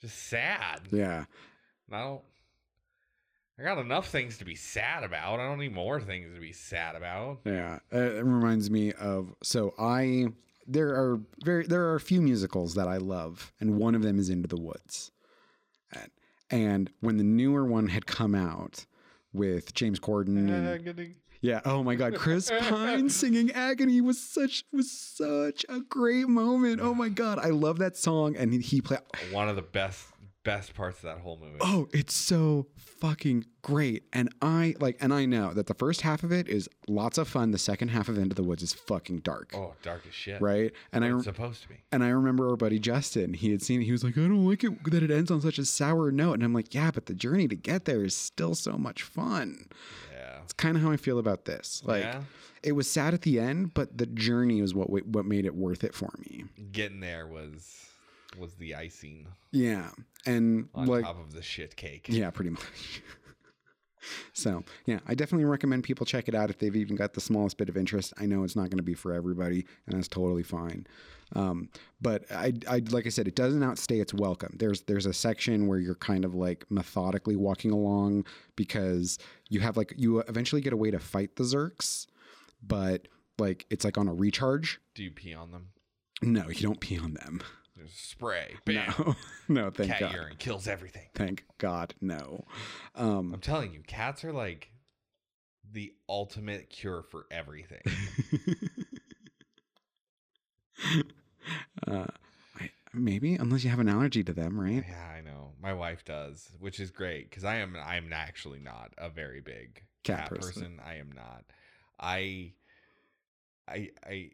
just 0.00 0.28
sad. 0.28 0.80
Yeah. 0.90 1.24
And 1.86 1.96
I 1.96 2.02
don't. 2.02 2.22
I 3.58 3.62
got 3.62 3.78
enough 3.78 4.08
things 4.08 4.38
to 4.38 4.44
be 4.46 4.54
sad 4.54 5.04
about. 5.04 5.38
I 5.38 5.46
don't 5.46 5.58
need 5.58 5.74
more 5.74 6.00
things 6.00 6.34
to 6.34 6.40
be 6.40 6.52
sad 6.52 6.96
about. 6.96 7.40
Yeah, 7.44 7.80
uh, 7.92 7.98
it 7.98 8.24
reminds 8.24 8.70
me 8.70 8.92
of 8.94 9.34
so 9.42 9.74
I 9.78 10.28
there 10.66 10.88
are 10.90 11.20
very 11.44 11.66
there 11.66 11.84
are 11.84 11.94
a 11.94 12.00
few 12.00 12.22
musicals 12.22 12.74
that 12.74 12.88
I 12.88 12.96
love, 12.96 13.52
and 13.60 13.76
one 13.76 13.94
of 13.94 14.02
them 14.02 14.18
is 14.18 14.30
Into 14.30 14.48
the 14.48 14.60
Woods. 14.60 15.12
And, 15.92 16.10
and 16.50 16.90
when 17.00 17.18
the 17.18 17.24
newer 17.24 17.64
one 17.66 17.88
had 17.88 18.06
come 18.06 18.34
out 18.34 18.86
with 19.32 19.74
James 19.74 20.00
Corden, 20.00 20.38
and. 20.38 20.66
Yeah, 21.40 21.60
oh 21.64 21.82
my 21.82 21.94
God, 21.94 22.14
Chris 22.16 22.50
Pine 22.50 23.08
singing 23.10 23.50
"Agony" 23.52 24.00
was 24.00 24.20
such 24.20 24.64
was 24.72 24.90
such 24.90 25.64
a 25.68 25.80
great 25.80 26.28
moment. 26.28 26.80
Oh 26.80 26.94
my 26.94 27.08
God, 27.08 27.38
I 27.38 27.48
love 27.48 27.78
that 27.78 27.96
song, 27.96 28.36
and 28.36 28.52
he, 28.52 28.60
he 28.60 28.80
played. 28.80 29.00
One 29.32 29.48
of 29.48 29.56
the 29.56 29.62
best 29.62 30.09
best 30.42 30.74
parts 30.74 30.98
of 30.98 31.02
that 31.04 31.18
whole 31.18 31.38
movie. 31.40 31.58
Oh, 31.60 31.88
it's 31.92 32.14
so 32.14 32.66
fucking 32.76 33.44
great. 33.62 34.04
And 34.12 34.28
I 34.40 34.74
like 34.80 34.96
and 35.00 35.12
I 35.12 35.26
know 35.26 35.52
that 35.52 35.66
the 35.66 35.74
first 35.74 36.00
half 36.02 36.22
of 36.22 36.32
it 36.32 36.48
is 36.48 36.68
lots 36.88 37.18
of 37.18 37.28
fun. 37.28 37.50
The 37.50 37.58
second 37.58 37.88
half 37.88 38.08
of 38.08 38.16
Into 38.18 38.34
the 38.34 38.42
Woods 38.42 38.62
is 38.62 38.72
fucking 38.72 39.20
dark. 39.20 39.52
Oh, 39.54 39.74
dark 39.82 40.02
as 40.08 40.14
shit. 40.14 40.40
Right? 40.40 40.72
And 40.92 41.04
I 41.04 41.08
It's 41.08 41.14
rem- 41.14 41.22
supposed 41.34 41.62
to 41.62 41.68
be. 41.68 41.76
and 41.92 42.02
I 42.02 42.08
remember 42.08 42.48
our 42.48 42.56
buddy 42.56 42.78
Justin, 42.78 43.34
he 43.34 43.50
had 43.50 43.62
seen 43.62 43.82
it. 43.82 43.84
He 43.84 43.92
was 43.92 44.02
like, 44.04 44.16
I 44.16 44.22
don't 44.22 44.46
like 44.46 44.64
it 44.64 44.84
that 44.90 45.02
it 45.02 45.10
ends 45.10 45.30
on 45.30 45.40
such 45.40 45.58
a 45.58 45.64
sour 45.64 46.10
note. 46.10 46.34
And 46.34 46.42
I'm 46.42 46.54
like, 46.54 46.74
yeah, 46.74 46.90
but 46.90 47.06
the 47.06 47.14
journey 47.14 47.48
to 47.48 47.56
get 47.56 47.84
there 47.84 48.02
is 48.04 48.14
still 48.14 48.54
so 48.54 48.72
much 48.78 49.02
fun. 49.02 49.66
Yeah. 50.12 50.38
It's 50.42 50.52
kind 50.54 50.76
of 50.76 50.82
how 50.82 50.90
I 50.90 50.96
feel 50.96 51.18
about 51.18 51.44
this. 51.44 51.82
Like, 51.84 52.02
yeah. 52.04 52.22
it 52.62 52.72
was 52.72 52.90
sad 52.90 53.14
at 53.14 53.22
the 53.22 53.38
end, 53.38 53.74
but 53.74 53.98
the 53.98 54.06
journey 54.06 54.60
was 54.62 54.74
what 54.74 54.88
what 55.06 55.24
made 55.26 55.44
it 55.44 55.54
worth 55.54 55.84
it 55.84 55.94
for 55.94 56.10
me. 56.18 56.44
Getting 56.72 57.00
there 57.00 57.26
was 57.26 57.86
was 58.38 58.54
the 58.54 58.74
icing 58.74 59.26
Yeah, 59.50 59.90
and 60.26 60.68
on 60.74 60.86
like, 60.86 61.04
top 61.04 61.20
of 61.20 61.32
the 61.32 61.42
shit 61.42 61.76
cake. 61.76 62.06
Yeah, 62.08 62.30
pretty 62.30 62.50
much. 62.50 63.02
so, 64.32 64.62
yeah, 64.86 65.00
I 65.06 65.14
definitely 65.14 65.44
recommend 65.46 65.84
people 65.84 66.06
check 66.06 66.28
it 66.28 66.34
out 66.34 66.50
if 66.50 66.58
they've 66.58 66.76
even 66.76 66.96
got 66.96 67.14
the 67.14 67.20
smallest 67.20 67.56
bit 67.56 67.68
of 67.68 67.76
interest. 67.76 68.12
I 68.18 68.26
know 68.26 68.44
it's 68.44 68.56
not 68.56 68.70
going 68.70 68.78
to 68.78 68.82
be 68.82 68.94
for 68.94 69.12
everybody, 69.12 69.66
and 69.86 69.96
that's 69.96 70.08
totally 70.08 70.42
fine. 70.42 70.86
Um, 71.34 71.68
but 72.00 72.24
I, 72.30 72.52
I, 72.68 72.82
like 72.90 73.06
I 73.06 73.08
said, 73.08 73.28
it 73.28 73.36
doesn't 73.36 73.62
outstay 73.62 74.00
its 74.00 74.12
welcome. 74.12 74.56
There's, 74.58 74.82
there's 74.82 75.06
a 75.06 75.12
section 75.12 75.68
where 75.68 75.78
you're 75.78 75.94
kind 75.94 76.24
of 76.24 76.34
like 76.34 76.64
methodically 76.70 77.36
walking 77.36 77.70
along 77.70 78.24
because 78.56 79.18
you 79.48 79.60
have 79.60 79.76
like 79.76 79.94
you 79.96 80.20
eventually 80.20 80.60
get 80.60 80.72
a 80.72 80.76
way 80.76 80.90
to 80.90 80.98
fight 80.98 81.36
the 81.36 81.44
Zurks, 81.44 82.06
but 82.62 83.06
like 83.38 83.66
it's 83.70 83.84
like 83.84 83.96
on 83.96 84.08
a 84.08 84.14
recharge. 84.14 84.80
Do 84.94 85.04
you 85.04 85.10
pee 85.10 85.34
on 85.34 85.52
them? 85.52 85.68
No, 86.22 86.48
you 86.48 86.62
don't 86.62 86.80
pee 86.80 86.98
on 86.98 87.14
them. 87.14 87.40
There's 87.80 87.94
spray. 87.94 88.56
Bam. 88.66 88.92
No, 88.98 89.14
no, 89.48 89.70
thank 89.70 89.88
God. 89.90 89.98
Cat 89.98 90.00
God. 90.00 90.14
urine 90.14 90.36
kills 90.38 90.68
everything. 90.68 91.08
Thank 91.14 91.44
God, 91.56 91.94
no. 92.02 92.44
Um, 92.94 93.32
I'm 93.32 93.40
telling 93.40 93.72
you, 93.72 93.80
cats 93.86 94.22
are 94.22 94.34
like 94.34 94.70
the 95.72 95.94
ultimate 96.06 96.68
cure 96.68 97.02
for 97.02 97.24
everything. 97.30 97.80
uh, 101.88 102.04
I, 102.60 102.70
maybe 102.92 103.36
unless 103.36 103.64
you 103.64 103.70
have 103.70 103.78
an 103.78 103.88
allergy 103.88 104.22
to 104.24 104.34
them, 104.34 104.60
right? 104.60 104.84
yeah, 104.86 105.08
I 105.16 105.22
know. 105.22 105.52
My 105.62 105.72
wife 105.72 106.04
does, 106.04 106.50
which 106.58 106.80
is 106.80 106.90
great 106.90 107.30
because 107.30 107.44
I 107.44 107.56
am 107.56 107.76
I'm 107.82 108.12
actually 108.12 108.60
not 108.60 108.92
a 108.98 109.08
very 109.08 109.40
big 109.40 109.84
Cat 110.04 110.18
cat, 110.18 110.28
person. 110.30 110.52
person. 110.52 110.80
I 110.84 110.96
am 110.96 111.12
not. 111.12 111.44
I 111.98 112.52
I 113.66 113.88
I 114.06 114.30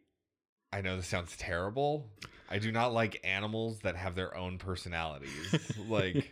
I 0.72 0.80
know 0.80 0.96
this 0.96 1.06
sounds 1.06 1.36
terrible. 1.36 2.10
I 2.48 2.58
do 2.58 2.72
not 2.72 2.92
like 2.92 3.20
animals 3.24 3.80
that 3.80 3.96
have 3.96 4.14
their 4.14 4.36
own 4.36 4.58
personalities. 4.58 5.72
like 5.88 6.30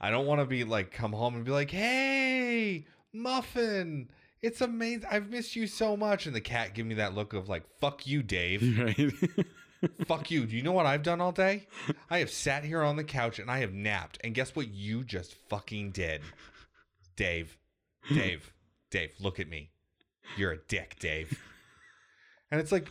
I 0.00 0.10
don't 0.10 0.26
want 0.26 0.40
to 0.40 0.46
be 0.46 0.64
like 0.64 0.90
come 0.90 1.12
home 1.12 1.34
and 1.34 1.44
be 1.44 1.50
like, 1.50 1.70
"Hey, 1.70 2.86
Muffin, 3.12 4.10
it's 4.42 4.60
amazing. 4.60 5.08
I've 5.10 5.30
missed 5.30 5.56
you 5.56 5.66
so 5.66 5.96
much." 5.96 6.26
And 6.26 6.34
the 6.34 6.40
cat 6.40 6.74
give 6.74 6.86
me 6.86 6.96
that 6.96 7.14
look 7.14 7.32
of 7.32 7.48
like, 7.48 7.64
"Fuck 7.80 8.06
you, 8.06 8.22
Dave. 8.22 8.78
right. 8.78 9.46
Fuck 10.06 10.30
you. 10.30 10.46
Do 10.46 10.56
you 10.56 10.62
know 10.62 10.72
what 10.72 10.86
I've 10.86 11.02
done 11.02 11.20
all 11.20 11.32
day? 11.32 11.66
I 12.08 12.18
have 12.18 12.30
sat 12.30 12.64
here 12.64 12.82
on 12.82 12.96
the 12.96 13.04
couch 13.04 13.38
and 13.38 13.50
I 13.50 13.58
have 13.58 13.72
napped. 13.72 14.18
And 14.22 14.34
guess 14.34 14.54
what 14.54 14.68
you 14.68 15.02
just 15.02 15.34
fucking 15.48 15.90
did? 15.90 16.22
Dave. 17.16 17.56
Dave. 18.08 18.52
Dave, 18.90 19.10
look 19.18 19.40
at 19.40 19.48
me. 19.48 19.70
You're 20.36 20.52
a 20.52 20.58
dick, 20.68 20.96
Dave. 21.00 21.36
And 22.50 22.60
it's 22.60 22.70
like, 22.70 22.88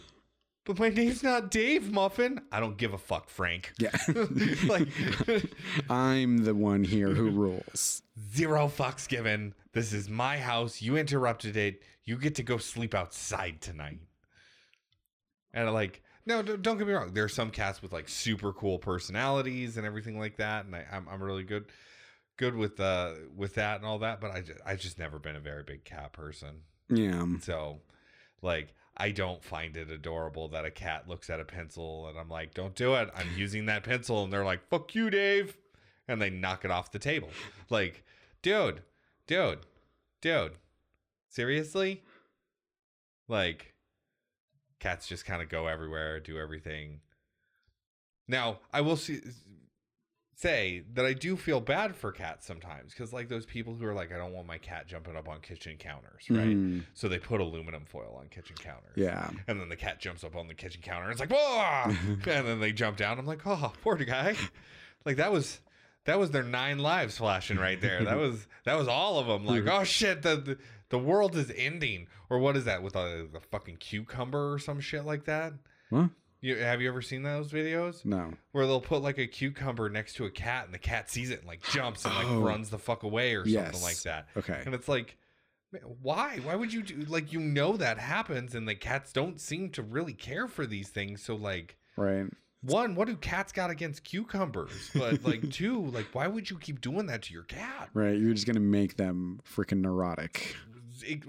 but 0.66 0.78
my 0.80 0.90
name's 0.90 1.24
not 1.24 1.50
Dave 1.52 1.92
Muffin. 1.92 2.42
I 2.52 2.60
don't 2.60 2.78
give 2.78 2.94
a 2.94 2.98
fuck, 2.98 3.30
Frank. 3.30 3.74
yeah. 3.80 3.96
like 4.68 4.88
I'm 5.90 6.40
the 6.40 6.54
one 6.56 6.84
here 6.84 7.10
who 7.10 7.30
rules. 7.32 8.04
zero 8.34 8.68
fucks 8.68 9.08
given. 9.08 9.54
This 9.74 9.94
is 9.94 10.10
my 10.10 10.38
house. 10.38 10.82
You 10.82 10.98
interrupted 10.98 11.58
it. 11.58 11.82
You 12.04 12.18
get 12.18 12.36
to 12.36 12.44
go 12.44 12.58
sleep 12.58 12.94
outside 12.94 13.62
tonight. 13.62 14.00
And 15.54 15.72
like, 15.74 16.02
no, 16.26 16.42
don't 16.42 16.78
get 16.78 16.88
me 16.88 16.94
wrong. 16.94 17.14
There 17.14 17.24
are 17.24 17.30
some 17.30 17.50
cats 17.52 17.82
with 17.82 17.92
like 17.92 18.08
super 18.08 18.54
cool 18.54 18.78
personalities 18.80 19.78
and 19.78 19.86
everything 19.86 20.20
like 20.20 20.38
that, 20.38 20.66
and 20.66 20.76
I, 20.76 20.86
I'm 20.92 21.08
I'm 21.10 21.22
really 21.22 21.44
good, 21.44 21.66
good 22.38 22.56
with 22.56 22.80
uh 22.80 23.14
with 23.36 23.56
that 23.56 23.78
and 23.78 23.86
all 23.86 24.00
that. 24.00 24.22
But 24.22 24.32
I 24.32 24.42
just 24.42 24.60
I 24.66 24.76
just 24.76 25.00
never 25.00 25.20
been 25.20 25.36
a 25.36 25.40
very 25.42 25.64
big 25.64 25.84
cat 25.84 26.14
person. 26.14 26.62
Yeah. 26.90 27.26
So, 27.42 27.80
like, 28.42 28.74
I 28.98 29.12
don't 29.12 29.44
find 29.44 29.78
it 29.78 29.90
adorable 29.90 30.50
that 30.50 30.66
a 30.66 30.72
cat 30.72 31.08
looks 31.08 31.30
at 31.30 31.40
a 31.40 31.46
pencil 31.46 32.08
and 32.08 32.20
I'm 32.20 32.30
like, 32.30 32.54
don't 32.54 32.76
do 32.76 32.96
it. 32.96 33.10
I'm 33.16 33.30
using 33.36 33.66
that 33.68 33.84
pencil. 33.84 34.24
And 34.24 34.32
they're 34.32 34.46
like, 34.46 34.68
fuck 34.70 34.94
you, 34.94 35.10
Dave. 35.10 35.58
And 36.08 36.22
they 36.22 36.30
knock 36.30 36.66
it 36.66 36.72
off 36.72 36.92
the 36.92 37.00
table. 37.00 37.30
Like, 37.70 38.04
dude, 38.42 38.82
dude, 39.28 39.60
dude, 40.20 40.54
seriously? 41.30 42.04
Like, 43.28 43.74
cats 44.80 45.08
just 45.08 45.26
kind 45.26 45.42
of 45.42 45.48
go 45.48 45.68
everywhere, 45.68 46.20
do 46.20 46.38
everything. 46.38 47.00
Now, 48.28 48.60
I 48.74 48.82
will 48.82 48.98
see, 48.98 49.22
say 50.42 50.84
that 50.94 51.06
I 51.06 51.14
do 51.14 51.36
feel 51.38 51.60
bad 51.62 51.96
for 51.96 52.12
cats 52.12 52.46
sometimes 52.46 52.94
because, 52.94 53.14
like, 53.14 53.30
those 53.30 53.46
people 53.46 53.76
who 53.76 53.86
are 53.86 53.94
like, 53.94 54.12
I 54.12 54.18
don't 54.18 54.34
want 54.34 54.48
my 54.48 54.58
cat 54.58 54.88
jumping 54.88 55.16
up 55.16 55.30
on 55.30 55.40
kitchen 55.42 55.78
counters, 55.78 56.30
right? 56.30 56.48
Mhm. 56.56 56.84
So 56.94 57.08
they 57.08 57.20
put 57.20 57.42
aluminum 57.42 57.86
foil 57.86 58.18
on 58.20 58.28
kitchen 58.30 58.56
counters. 58.56 58.94
Yeah. 58.96 59.30
And 59.48 59.60
then 59.60 59.70
the 59.70 59.76
cat 59.76 60.00
jumps 60.00 60.24
up 60.24 60.36
on 60.36 60.48
the 60.48 60.54
kitchen 60.54 60.82
counter 60.82 61.04
and 61.04 61.12
it's 61.12 61.20
like, 61.20 61.32
whoa! 61.32 61.92
and 62.32 62.48
then 62.48 62.60
they 62.60 62.72
jump 62.74 62.98
down. 62.98 63.20
I'm 63.20 63.26
like, 63.26 63.46
oh, 63.46 63.72
poor 63.84 63.96
guy. 63.98 64.36
Like 65.06 65.18
that 65.18 65.32
was 65.32 65.62
that 66.06 66.20
was 66.20 66.32
their 66.32 66.44
nine 66.44 66.80
lives 66.80 67.18
flashing 67.18 67.58
right 67.58 67.80
there. 67.80 68.04
That 68.04 68.18
was 68.18 68.48
that 68.66 68.78
was 68.78 68.88
all 68.88 69.20
of 69.20 69.28
them. 69.28 69.46
Like, 69.46 69.68
oh 69.68 69.84
shit, 69.84 70.22
the 70.22 70.36
the, 70.36 70.58
the 70.90 71.00
world 71.00 71.36
is 71.36 71.52
ending. 71.56 72.08
Or 72.30 72.40
what 72.40 72.56
is 72.56 72.66
that 72.66 72.82
with 72.82 72.96
a 72.96 73.28
the 73.32 73.40
fucking 73.40 73.78
cucumber 73.78 74.54
or 74.54 74.60
some 74.60 74.80
shit 74.80 75.06
like 75.06 75.26
that? 75.26 75.54
What? 75.90 76.10
You 76.42 76.58
have 76.58 76.82
you 76.82 76.90
ever 76.90 77.02
seen 77.04 77.22
those 77.24 77.52
videos 77.52 78.04
No. 78.04 78.34
where 78.52 78.66
they'll 78.66 78.82
put 78.82 79.02
like 79.04 79.20
a 79.20 79.28
cucumber 79.28 79.90
next 79.90 80.14
to 80.16 80.26
a 80.26 80.32
cat 80.32 80.66
and 80.66 80.74
the 80.74 80.80
cat 80.80 81.10
sees 81.10 81.30
it 81.30 81.40
and 81.40 81.48
like 81.48 81.62
jumps 81.70 82.04
and 82.04 82.16
like 82.16 82.26
Oh. 82.28 82.42
runs 82.42 82.70
the 82.72 82.80
fuck 82.80 83.04
away 83.04 83.36
or 83.36 83.46
something 83.48 83.82
like 83.82 84.02
that. 84.02 84.28
Okay. 84.36 84.62
And 84.66 84.74
it's 84.74 84.88
like, 84.88 85.18
why? 86.02 86.40
Why 86.44 86.56
would 86.56 86.74
you 86.74 86.82
do 86.84 86.96
like 87.08 87.32
you 87.32 87.40
know 87.40 87.78
that 87.78 87.98
happens 88.00 88.56
and 88.56 88.68
the 88.68 88.76
cats 88.76 89.14
don't 89.14 89.40
seem 89.40 89.70
to 89.72 89.84
really 89.84 90.14
care 90.14 90.48
for 90.48 90.66
these 90.66 90.90
things. 90.90 91.22
So 91.24 91.36
like 91.36 91.78
Right. 91.96 92.26
one, 92.62 92.96
what 92.96 93.08
do 93.08 93.16
cats 93.18 93.52
got 93.52 93.70
against 93.70 94.04
cucumbers? 94.04 94.90
But 94.96 95.24
like 95.24 95.48
two, 95.52 95.86
like 95.88 96.08
why 96.14 96.26
would 96.28 96.50
you 96.50 96.58
keep 96.58 96.82
doing 96.82 97.06
that 97.06 97.22
to 97.24 97.34
your 97.34 97.44
cat? 97.44 97.90
Right. 97.94 98.18
You're 98.18 98.34
just 98.34 98.48
gonna 98.48 98.60
make 98.60 98.98
them 98.98 99.42
freaking 99.48 99.82
neurotic. 99.82 100.56
It- 101.04 101.24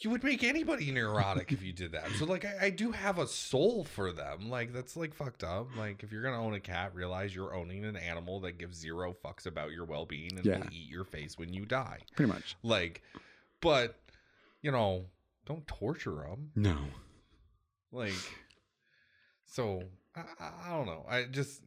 you 0.00 0.10
would 0.10 0.24
make 0.24 0.42
anybody 0.42 0.90
neurotic 0.90 1.52
if 1.52 1.62
you 1.62 1.72
did 1.72 1.92
that. 1.92 2.08
So 2.18 2.24
like 2.24 2.44
I, 2.44 2.66
I 2.66 2.70
do 2.70 2.90
have 2.90 3.18
a 3.18 3.26
soul 3.26 3.84
for 3.84 4.12
them. 4.12 4.48
Like 4.50 4.72
that's 4.72 4.96
like 4.96 5.14
fucked 5.14 5.44
up. 5.44 5.68
Like 5.76 6.02
if 6.02 6.10
you're 6.10 6.22
gonna 6.22 6.42
own 6.42 6.54
a 6.54 6.60
cat, 6.60 6.94
realize 6.94 7.34
you're 7.34 7.54
owning 7.54 7.84
an 7.84 7.96
animal 7.96 8.40
that 8.40 8.58
gives 8.58 8.76
zero 8.76 9.14
fucks 9.24 9.46
about 9.46 9.70
your 9.72 9.84
well 9.84 10.04
being 10.04 10.32
and 10.36 10.44
Yeah. 10.44 10.58
will 10.58 10.66
eat 10.72 10.88
your 10.90 11.04
face 11.04 11.38
when 11.38 11.52
you 11.54 11.64
die. 11.64 12.00
Pretty 12.16 12.32
much. 12.32 12.56
Like, 12.62 13.02
but 13.60 13.96
you 14.62 14.72
know, 14.72 15.06
don't 15.46 15.66
torture 15.68 16.14
them. 16.28 16.50
No. 16.56 16.76
Like, 17.92 18.14
so 19.46 19.82
I, 20.16 20.20
I 20.40 20.50
I 20.66 20.70
don't 20.70 20.86
know. 20.86 21.04
I 21.08 21.24
just, 21.24 21.60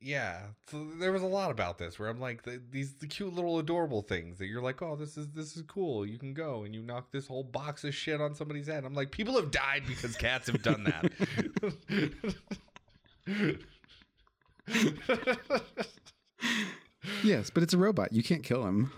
yeah. 0.00 0.40
So 0.70 0.86
there 0.98 1.12
was 1.12 1.22
a 1.22 1.26
lot 1.26 1.50
about 1.50 1.78
this 1.78 1.98
where 1.98 2.08
I'm 2.08 2.20
like, 2.20 2.42
the, 2.42 2.60
these 2.70 2.94
the 2.94 3.06
cute 3.06 3.34
little 3.34 3.58
adorable 3.58 4.02
things 4.02 4.38
that 4.38 4.46
you're 4.46 4.62
like, 4.62 4.82
oh, 4.82 4.96
this 4.96 5.16
is 5.16 5.28
this 5.28 5.56
is 5.56 5.62
cool. 5.62 6.06
You 6.06 6.18
can 6.18 6.34
go 6.34 6.64
and 6.64 6.74
you 6.74 6.82
knock 6.82 7.12
this 7.12 7.26
whole 7.26 7.44
box 7.44 7.84
of 7.84 7.94
shit 7.94 8.20
on 8.20 8.34
somebody's 8.34 8.66
head. 8.66 8.84
I'm 8.84 8.94
like, 8.94 9.10
people 9.10 9.36
have 9.36 9.50
died 9.50 9.84
because 9.86 10.16
cats 10.16 10.48
have 10.48 10.62
done 10.62 10.84
that. 10.84 11.12
Yes, 17.22 17.50
but 17.50 17.62
it's 17.62 17.74
a 17.74 17.78
robot. 17.78 18.12
You 18.12 18.22
can't 18.22 18.42
kill 18.42 18.66
him. 18.66 18.92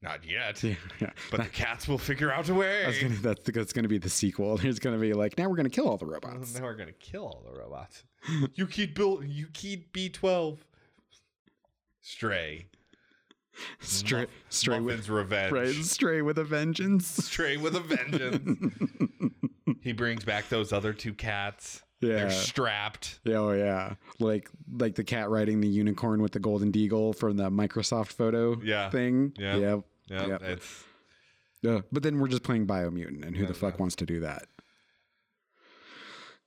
Not 0.00 0.24
yet. 0.24 0.62
Yeah. 0.62 0.74
yeah. 1.00 1.10
But 1.30 1.42
the 1.42 1.48
cats 1.48 1.88
will 1.88 1.98
figure 1.98 2.32
out 2.32 2.48
a 2.48 2.54
way. 2.54 2.84
That's 2.84 3.02
gonna, 3.02 3.14
that's, 3.16 3.50
that's 3.50 3.72
gonna 3.72 3.88
be 3.88 3.98
the 3.98 4.10
sequel. 4.10 4.56
There's 4.58 4.78
gonna 4.78 4.98
be 4.98 5.12
like, 5.12 5.36
now 5.36 5.48
we're 5.48 5.56
gonna 5.56 5.70
kill 5.70 5.88
all 5.88 5.96
the 5.96 6.06
robots. 6.06 6.54
Now 6.54 6.64
we're 6.64 6.76
gonna 6.76 6.92
kill 6.92 7.24
all 7.24 7.42
the 7.44 7.58
robots. 7.58 8.04
you 8.54 8.66
keep 8.66 8.94
build. 8.94 9.24
You 9.26 9.48
keep 9.52 9.92
B 9.92 10.08
twelve. 10.08 10.64
Stray. 12.00 12.66
Stray, 13.80 14.20
Muff- 14.20 14.30
stray 14.50 14.78
with, 14.78 15.08
revenge. 15.08 15.52
right, 15.52 15.74
stray 15.74 16.22
with 16.22 16.38
a 16.38 16.44
vengeance. 16.44 17.08
Stray 17.08 17.56
with 17.56 17.74
a 17.74 17.80
vengeance. 17.80 18.72
he 19.82 19.90
brings 19.92 20.24
back 20.24 20.48
those 20.48 20.72
other 20.72 20.92
two 20.92 21.12
cats. 21.12 21.82
Yeah. 22.00 22.08
They're 22.16 22.30
strapped. 22.30 23.18
Yeah, 23.24 23.36
oh 23.38 23.52
yeah, 23.52 23.94
like 24.20 24.48
like 24.72 24.94
the 24.94 25.02
cat 25.04 25.30
riding 25.30 25.60
the 25.60 25.68
unicorn 25.68 26.22
with 26.22 26.32
the 26.32 26.38
golden 26.38 26.70
deagle 26.70 27.16
from 27.16 27.36
the 27.36 27.50
Microsoft 27.50 28.12
photo 28.12 28.56
Yeah. 28.62 28.88
thing. 28.90 29.32
Yeah. 29.36 29.56
Yep. 29.56 29.80
Yeah, 30.06 30.26
Yep. 30.26 30.42
it's 30.42 30.84
Yeah. 31.62 31.80
But 31.90 32.02
then 32.04 32.18
we're 32.20 32.28
just 32.28 32.44
playing 32.44 32.66
Biomutant, 32.66 33.24
and 33.26 33.34
who 33.36 33.42
Yeah, 33.42 33.48
the 33.48 33.54
fuck 33.54 33.74
yeah. 33.74 33.80
wants 33.80 33.96
to 33.96 34.06
do 34.06 34.20
that? 34.20 34.46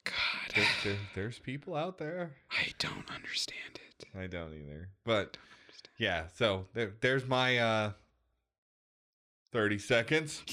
God, 0.04 0.14
there, 0.56 0.66
there- 0.84 0.98
there's 1.16 1.40
people 1.40 1.76
out 1.76 1.98
there. 1.98 2.32
I 2.50 2.70
don't 2.80 3.10
understand 3.14 3.80
it. 4.00 4.06
I 4.18 4.28
don't 4.28 4.54
either. 4.54 4.90
But 5.06 5.38
yeah, 5.98 6.28
so 6.34 6.68
there, 6.74 6.94
there's 7.02 7.28
my 7.28 7.58
uh 7.60 7.92
30 9.52 9.78
seconds. 9.80 10.44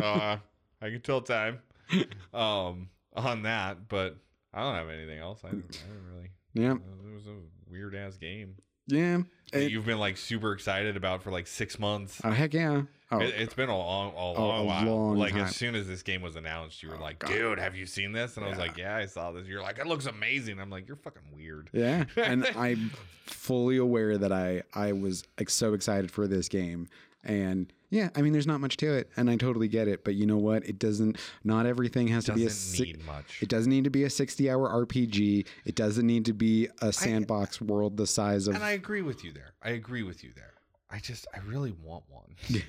uh, 0.00 0.36
I 0.82 0.90
can 0.90 1.00
tell 1.00 1.20
time. 1.22 1.60
Um, 2.32 2.88
on 3.14 3.42
that, 3.42 3.88
but 3.88 4.16
I 4.54 4.60
don't 4.62 4.74
have 4.74 4.88
anything 4.88 5.18
else. 5.18 5.40
I 5.44 5.50
didn't, 5.50 5.82
I 5.84 5.92
didn't 5.92 6.06
really. 6.14 6.30
yeah, 6.54 6.74
it 7.08 7.14
was 7.14 7.26
a 7.26 7.36
weird 7.70 7.94
ass 7.94 8.16
game. 8.16 8.56
yeah. 8.86 9.18
that 9.52 9.62
It- 9.62 9.72
you've 9.72 9.86
been 9.86 9.98
like 9.98 10.16
super 10.16 10.52
excited 10.52 10.96
about 10.96 11.22
for 11.22 11.30
like 11.30 11.46
six 11.46 11.78
months. 11.78 12.20
oh 12.24 12.30
heck 12.30 12.54
yeah. 12.54 12.82
Oh, 13.12 13.18
It, 13.18 13.34
has 13.34 13.54
been 13.54 13.68
a 13.68 13.76
long, 13.76 14.12
a 14.14 14.16
long 14.40 14.60
a 14.60 14.64
while. 14.64 14.84
long 14.84 15.16
like 15.16 15.32
time. 15.32 15.42
as 15.46 15.56
soon 15.56 15.74
as 15.74 15.88
this 15.88 16.00
game 16.04 16.22
was 16.22 16.36
announced, 16.36 16.80
you 16.80 16.90
were 16.90 16.96
Oh, 16.96 17.00
like, 17.02 17.18
God. 17.18 17.32
"Dude, 17.32 17.58
have 17.58 17.74
you 17.74 17.84
seen 17.84 18.12
this?" 18.12 18.36
And 18.36 18.46
I 18.46 18.48
was 18.50 18.58
like, 18.58 18.76
"Yeah, 18.76 18.94
I 18.94 19.06
saw 19.06 19.32
this." 19.32 19.48
You're 19.48 19.62
like, 19.62 19.80
"It 19.80 19.88
looks 19.88 20.06
amazing." 20.06 20.60
I'm 20.60 20.70
like, 20.70 20.86
"You're 20.86 20.96
fucking 20.96 21.22
weird." 21.34 21.70
Yeah, 21.72 22.04
and 22.16 22.46
I'm 22.56 22.92
fully 23.26 23.78
aware 23.78 24.16
that 24.16 24.30
I 24.30 24.62
I 24.74 24.92
was 24.92 25.24
like 25.40 25.50
so 25.50 25.74
excited 25.74 26.12
for 26.12 26.28
this 26.28 26.48
game, 26.48 26.86
and 27.24 27.72
yeah, 27.90 28.08
I 28.14 28.22
mean, 28.22 28.32
there's 28.32 28.46
not 28.46 28.60
much 28.60 28.76
to 28.78 28.92
it, 28.94 29.10
and 29.16 29.28
I 29.28 29.36
totally 29.36 29.66
get 29.68 29.88
it. 29.88 30.04
But 30.04 30.14
you 30.14 30.24
know 30.26 30.36
what? 30.38 30.64
It 30.64 30.78
doesn't. 30.78 31.18
Not 31.44 31.66
everything 31.66 32.06
has 32.08 32.24
to 32.26 32.32
be 32.34 32.42
a. 32.42 32.48
Doesn't 32.48 32.76
si- 32.76 32.82
need 32.84 33.04
much. 33.04 33.42
It 33.42 33.48
doesn't 33.48 33.70
need 33.70 33.84
to 33.84 33.90
be 33.90 34.04
a 34.04 34.10
60 34.10 34.48
hour 34.50 34.68
RPG. 34.86 35.46
It 35.64 35.74
doesn't 35.74 36.06
need 36.06 36.24
to 36.26 36.32
be 36.32 36.68
a 36.80 36.92
sandbox 36.92 37.60
world 37.60 37.96
the 37.96 38.06
size 38.06 38.46
of. 38.48 38.54
and 38.54 38.64
I 38.64 38.70
agree 38.72 39.02
with 39.02 39.24
you 39.24 39.32
there. 39.32 39.52
I 39.62 39.70
agree 39.70 40.02
with 40.04 40.22
you 40.22 40.30
there. 40.36 40.52
I 40.90 40.98
just, 40.98 41.26
I 41.34 41.38
really 41.46 41.72
want 41.84 42.04
one 42.08 42.34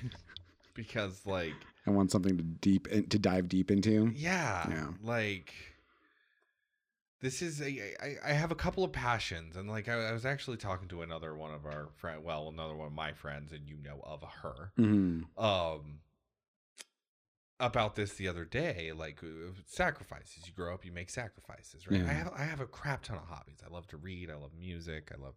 because, 0.74 1.20
like, 1.26 1.54
I 1.86 1.90
want 1.90 2.10
something 2.10 2.36
to 2.36 2.42
deep 2.42 2.88
to 3.10 3.18
dive 3.18 3.48
deep 3.48 3.70
into. 3.70 4.12
yeah, 4.14 4.68
Yeah. 4.68 4.86
like 5.02 5.52
this 7.22 7.40
is 7.40 7.62
a 7.62 7.94
I, 8.02 8.16
I 8.30 8.32
have 8.34 8.50
a 8.52 8.54
couple 8.54 8.84
of 8.84 8.92
passions 8.92 9.56
and 9.56 9.70
like 9.70 9.88
I, 9.88 9.94
I 10.08 10.12
was 10.12 10.26
actually 10.26 10.58
talking 10.58 10.88
to 10.88 11.00
another 11.02 11.34
one 11.34 11.54
of 11.54 11.64
our 11.64 11.88
friend 11.96 12.22
well 12.22 12.48
another 12.48 12.74
one 12.74 12.88
of 12.88 12.92
my 12.92 13.12
friends 13.12 13.52
and 13.52 13.66
you 13.66 13.76
know 13.82 14.00
of 14.04 14.22
her 14.42 14.72
Mhm. 14.78 15.24
um 15.38 16.00
about 17.60 17.94
this 17.94 18.14
the 18.14 18.26
other 18.26 18.44
day 18.44 18.90
like 18.96 19.22
uh, 19.22 19.52
sacrifices. 19.66 20.46
You 20.46 20.52
grow 20.52 20.74
up 20.74 20.84
you 20.84 20.90
make 20.92 21.10
sacrifices 21.10 21.86
right? 21.88 22.00
Yeah. 22.00 22.10
i 22.10 22.12
have 22.12 22.32
i 22.36 22.42
have 22.42 22.60
a 22.60 22.66
crap 22.66 23.02
ton 23.04 23.16
of 23.18 23.24
hobbies. 23.24 23.58
I 23.64 23.72
love 23.72 23.86
to 23.88 23.96
read 23.96 24.30
i 24.30 24.34
love 24.34 24.50
music 24.58 25.12
i 25.16 25.22
love 25.22 25.34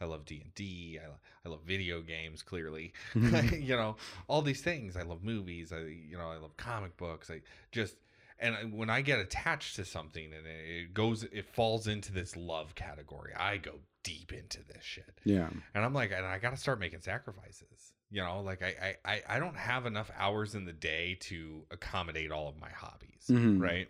i 0.00 0.04
love 0.04 0.24
d&d 0.24 1.00
i, 1.02 1.06
I 1.44 1.48
love 1.50 1.60
video 1.66 2.00
games 2.00 2.42
clearly. 2.42 2.92
You 3.14 3.76
know 3.76 3.96
all 4.28 4.42
these 4.42 4.60
things. 4.60 4.96
I 4.96 5.02
love 5.02 5.24
movies. 5.24 5.72
I 5.72 5.78
you 5.80 6.16
know 6.16 6.28
i 6.30 6.36
love 6.36 6.56
comic 6.56 6.96
books. 6.96 7.28
I 7.30 7.40
just 7.72 7.96
and 8.38 8.72
when 8.72 8.90
i 8.90 9.00
get 9.00 9.18
attached 9.18 9.76
to 9.76 9.84
something 9.84 10.32
and 10.32 10.46
it 10.46 10.92
goes 10.94 11.22
it 11.24 11.46
falls 11.54 11.86
into 11.86 12.12
this 12.12 12.36
love 12.36 12.74
category 12.74 13.32
i 13.36 13.56
go 13.56 13.72
deep 14.02 14.32
into 14.32 14.58
this 14.66 14.84
shit 14.84 15.18
Yeah. 15.24 15.48
and 15.74 15.82
I'm 15.84 15.94
like, 15.94 16.12
and 16.12 16.26
I 16.26 16.38
got 16.38 16.50
to 16.50 16.58
start 16.58 16.78
making 16.78 17.00
sacrifices. 17.00 17.94
You 18.10 18.20
know, 18.22 18.42
like 18.42 18.62
I, 18.62 18.96
I, 19.02 19.22
I, 19.26 19.38
don't 19.38 19.56
have 19.56 19.86
enough 19.86 20.10
hours 20.16 20.54
in 20.54 20.66
the 20.66 20.74
day 20.74 21.16
to 21.22 21.64
accommodate 21.70 22.30
all 22.30 22.46
of 22.50 22.60
my 22.60 22.68
hobbies, 22.68 23.24
Mhm. 23.30 23.58
right? 23.60 23.88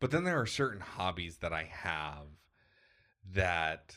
But 0.00 0.10
then 0.10 0.24
there 0.24 0.40
are 0.40 0.46
certain 0.46 0.80
hobbies 0.80 1.36
that 1.42 1.52
I 1.52 1.64
have 1.64 2.26
that 3.34 3.96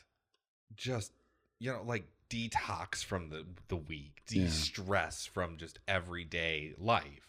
just, 0.75 1.13
you 1.59 1.71
know, 1.71 1.83
like 1.85 2.07
detox 2.29 3.03
from 3.03 3.29
the 3.29 3.45
the 3.69 3.77
week, 3.77 4.23
de-stress 4.27 5.25
from 5.25 5.57
just 5.57 5.79
everyday 5.87 6.73
life. 6.77 7.26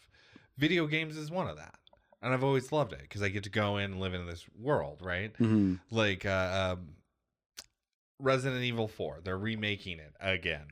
Video 0.59 0.87
games 0.87 1.17
is 1.17 1.31
one 1.31 1.49
of 1.49 1.57
that. 1.57 1.75
And 2.21 2.35
I've 2.35 2.45
always 2.45 2.73
loved 2.73 2.93
it 2.93 3.03
because 3.03 3.23
I 3.23 3.29
get 3.29 3.45
to 3.45 3.51
go 3.51 3.77
in 3.77 3.93
and 3.93 4.01
live 4.01 4.13
in 4.13 4.27
this 4.27 4.45
world, 4.61 4.99
right? 5.03 5.35
hmm 5.37 5.75
like 5.91 6.27
uh, 6.27 6.75
um, 6.77 6.89
Resident 8.19 8.63
Evil 8.63 8.89
4. 8.89 9.21
They're 9.23 9.39
remaking 9.39 9.99
it 10.01 10.15
again. 10.21 10.67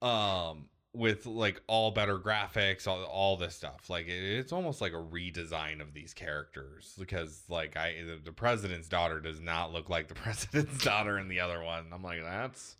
Um 0.00 0.68
with 0.94 1.24
like 1.24 1.60
all 1.68 1.90
better 1.90 2.18
graphics, 2.18 2.86
all, 2.86 3.02
all 3.04 3.36
this 3.36 3.54
stuff. 3.54 3.88
Like 3.88 4.06
it, 4.08 4.38
it's 4.38 4.52
almost 4.52 4.80
like 4.80 4.92
a 4.92 4.96
redesign 4.96 5.80
of 5.80 5.94
these 5.94 6.12
characters 6.12 6.94
because 6.98 7.42
like 7.48 7.76
I 7.76 7.94
the, 8.06 8.20
the 8.22 8.32
president's 8.32 8.88
daughter 8.88 9.20
does 9.20 9.40
not 9.40 9.72
look 9.72 9.88
like 9.88 10.08
the 10.08 10.14
president's 10.26 10.84
daughter 10.84 11.18
in 11.18 11.28
the 11.28 11.40
other 11.40 11.62
one. 11.62 11.86
I'm 11.92 12.02
like 12.02 12.22
that's, 12.22 12.76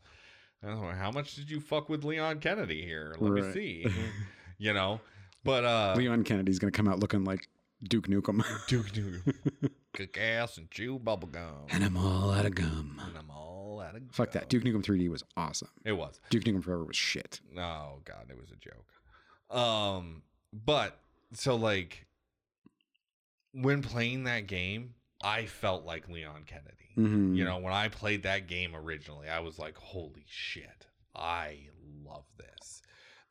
that's 0.62 0.78
how 0.78 1.10
much 1.10 1.34
did 1.36 1.50
you 1.50 1.60
fuck 1.60 1.88
with 1.88 2.04
Leon 2.04 2.40
Kennedy 2.40 2.84
here? 2.84 3.16
Let 3.18 3.32
me 3.32 3.52
see. 3.52 3.86
you 4.58 4.72
know. 4.74 5.00
But 5.44 5.64
uh, 5.64 5.94
Leon 5.96 6.24
Kennedy's 6.24 6.58
gonna 6.58 6.70
come 6.70 6.88
out 6.88 7.00
looking 7.00 7.24
like 7.24 7.48
Duke 7.82 8.06
Nukem. 8.08 8.44
Duke 8.68 8.86
Nukem, 8.92 9.70
kick 9.92 10.16
ass 10.18 10.56
and 10.56 10.70
chew 10.70 10.98
bubble 10.98 11.28
gum, 11.28 11.66
and 11.70 11.82
I'm 11.84 11.96
all 11.96 12.30
out 12.30 12.46
of 12.46 12.54
gum. 12.54 13.00
and 13.06 13.16
I'm 13.18 13.30
all 13.30 13.80
out 13.80 13.96
of 13.96 14.02
Fuck 14.12 14.32
that. 14.32 14.48
Duke 14.48 14.62
Nukem 14.64 14.82
3D 14.84 15.08
was 15.10 15.24
awesome. 15.36 15.68
It 15.84 15.92
was. 15.92 16.20
Duke 16.30 16.44
Nukem 16.44 16.62
Forever 16.62 16.84
was 16.84 16.96
shit. 16.96 17.40
Oh 17.56 18.00
god, 18.04 18.26
it 18.30 18.38
was 18.40 18.50
a 18.50 18.56
joke. 18.56 19.56
Um, 19.58 20.22
but 20.52 20.98
so 21.32 21.56
like 21.56 22.06
when 23.52 23.82
playing 23.82 24.24
that 24.24 24.46
game, 24.46 24.94
I 25.22 25.46
felt 25.46 25.84
like 25.84 26.08
Leon 26.08 26.44
Kennedy. 26.46 26.68
Mhm. 26.96 27.36
You 27.36 27.44
know, 27.44 27.58
when 27.58 27.72
I 27.72 27.88
played 27.88 28.22
that 28.24 28.46
game 28.48 28.74
originally, 28.76 29.28
I 29.28 29.40
was 29.40 29.58
like, 29.58 29.76
"Holy 29.76 30.24
shit, 30.28 30.86
I 31.16 31.68
love 32.04 32.24
this." 32.38 32.82